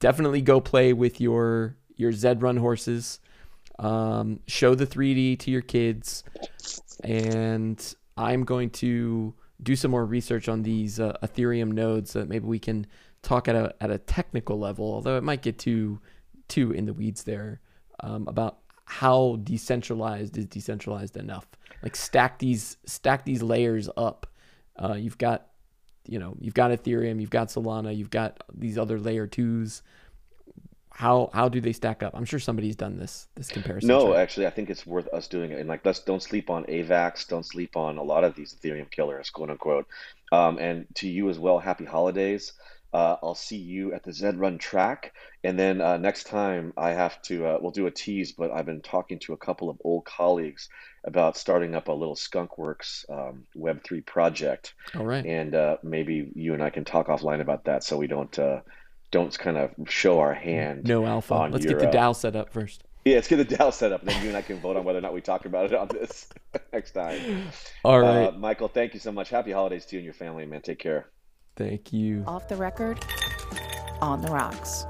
definitely 0.00 0.40
go 0.40 0.60
play 0.60 0.92
with 0.92 1.20
your 1.20 1.76
your 1.96 2.12
Zed 2.12 2.42
Run 2.42 2.56
horses. 2.56 3.20
Um, 3.78 4.40
show 4.48 4.74
the 4.74 4.86
3D 4.86 5.38
to 5.38 5.50
your 5.52 5.60
kids, 5.60 6.24
and 7.04 7.94
I'm 8.16 8.44
going 8.44 8.70
to 8.70 9.34
do 9.62 9.76
some 9.76 9.90
more 9.90 10.04
research 10.04 10.48
on 10.48 10.62
these 10.62 10.98
uh, 10.98 11.16
Ethereum 11.22 11.72
nodes 11.72 12.12
so 12.12 12.20
that 12.20 12.28
maybe 12.28 12.46
we 12.46 12.58
can 12.58 12.86
talk 13.22 13.48
at 13.48 13.56
a 13.56 13.74
at 13.80 13.90
a 13.90 13.98
technical 13.98 14.58
level. 14.58 14.86
Although 14.86 15.16
it 15.16 15.24
might 15.24 15.42
get 15.42 15.58
too 15.58 16.00
too 16.48 16.72
in 16.72 16.86
the 16.86 16.92
weeds 16.92 17.24
there 17.24 17.60
um, 18.00 18.26
about 18.28 18.58
how 18.84 19.38
decentralized 19.44 20.36
is 20.38 20.46
decentralized 20.46 21.16
enough. 21.16 21.46
Like 21.82 21.94
stack 21.94 22.38
these 22.38 22.78
stack 22.86 23.24
these 23.24 23.42
layers 23.42 23.88
up. 23.96 24.26
Uh, 24.76 24.94
you've 24.94 25.18
got 25.18 25.48
you 26.06 26.18
know 26.18 26.36
you've 26.40 26.54
got 26.54 26.70
Ethereum, 26.70 27.20
you've 27.20 27.30
got 27.30 27.48
Solana, 27.48 27.94
you've 27.94 28.10
got 28.10 28.42
these 28.52 28.78
other 28.78 28.98
layer 28.98 29.26
twos. 29.26 29.82
How 30.90 31.30
how 31.32 31.48
do 31.48 31.60
they 31.60 31.72
stack 31.72 32.02
up? 32.02 32.14
I'm 32.16 32.24
sure 32.24 32.40
somebody's 32.40 32.74
done 32.74 32.96
this 32.96 33.28
this 33.36 33.50
comparison. 33.50 33.88
No, 33.88 34.06
chart. 34.06 34.16
actually, 34.16 34.46
I 34.46 34.50
think 34.50 34.70
it's 34.70 34.86
worth 34.86 35.06
us 35.12 35.28
doing 35.28 35.52
it. 35.52 35.60
And 35.60 35.68
like, 35.68 35.84
let's 35.84 36.00
don't 36.00 36.22
sleep 36.22 36.50
on 36.50 36.64
AVAX, 36.64 37.28
don't 37.28 37.46
sleep 37.46 37.76
on 37.76 37.98
a 37.98 38.02
lot 38.02 38.24
of 38.24 38.34
these 38.34 38.54
Ethereum 38.54 38.90
killers, 38.90 39.30
quote 39.30 39.50
unquote. 39.50 39.86
Um, 40.32 40.58
and 40.58 40.86
to 40.96 41.08
you 41.08 41.28
as 41.28 41.38
well, 41.38 41.58
happy 41.58 41.84
holidays. 41.84 42.52
Uh, 42.92 43.16
I'll 43.22 43.34
see 43.34 43.58
you 43.58 43.92
at 43.92 44.02
the 44.02 44.12
Zed 44.12 44.40
Run 44.40 44.56
track, 44.56 45.12
and 45.44 45.58
then 45.58 45.80
uh, 45.80 45.98
next 45.98 46.26
time 46.26 46.72
I 46.76 46.90
have 46.90 47.20
to, 47.22 47.46
uh, 47.46 47.58
we'll 47.60 47.70
do 47.70 47.86
a 47.86 47.90
tease. 47.90 48.32
But 48.32 48.50
I've 48.50 48.64
been 48.64 48.80
talking 48.80 49.18
to 49.20 49.34
a 49.34 49.36
couple 49.36 49.68
of 49.68 49.76
old 49.84 50.06
colleagues 50.06 50.68
about 51.04 51.36
starting 51.36 51.74
up 51.74 51.88
a 51.88 51.92
little 51.92 52.14
Skunkworks 52.14 53.08
um, 53.10 53.44
Web 53.54 53.84
three 53.84 54.00
project, 54.00 54.74
All 54.96 55.04
right. 55.04 55.24
and 55.24 55.54
uh, 55.54 55.76
maybe 55.82 56.30
you 56.34 56.54
and 56.54 56.62
I 56.62 56.70
can 56.70 56.84
talk 56.84 57.08
offline 57.08 57.40
about 57.40 57.64
that, 57.64 57.84
so 57.84 57.98
we 57.98 58.06
don't 58.06 58.36
uh, 58.38 58.60
don't 59.10 59.36
kind 59.38 59.58
of 59.58 59.74
show 59.88 60.20
our 60.20 60.34
hand. 60.34 60.86
No 60.86 61.04
alpha. 61.04 61.48
Let's 61.50 61.64
your, 61.64 61.78
get 61.78 61.92
the 61.92 61.98
uh, 61.98 62.10
DAO 62.10 62.16
set 62.16 62.36
up 62.36 62.50
first. 62.52 62.84
Yeah, 63.04 63.16
let's 63.16 63.28
get 63.28 63.36
the 63.36 63.56
DAO 63.56 63.72
set 63.72 63.92
up, 63.92 64.00
and 64.00 64.10
then 64.10 64.22
you 64.22 64.28
and 64.28 64.36
I 64.36 64.42
can 64.42 64.60
vote 64.60 64.76
on 64.76 64.84
whether 64.84 64.98
or 64.98 65.02
not 65.02 65.14
we 65.14 65.20
talk 65.20 65.44
about 65.44 65.66
it 65.66 65.74
on 65.74 65.88
this 65.88 66.28
next 66.72 66.92
time. 66.92 67.50
All 67.84 68.00
right. 68.00 68.26
Uh, 68.26 68.32
Michael, 68.32 68.68
thank 68.68 68.94
you 68.94 69.00
so 69.00 69.12
much. 69.12 69.30
Happy 69.30 69.52
holidays 69.52 69.86
to 69.86 69.96
you 69.96 70.00
and 70.00 70.04
your 70.04 70.14
family, 70.14 70.46
man. 70.46 70.62
Take 70.62 70.78
care. 70.78 71.06
Thank 71.58 71.92
you. 71.92 72.22
Off 72.28 72.46
the 72.46 72.54
record, 72.54 73.04
on 74.00 74.22
the 74.22 74.28
rocks. 74.28 74.86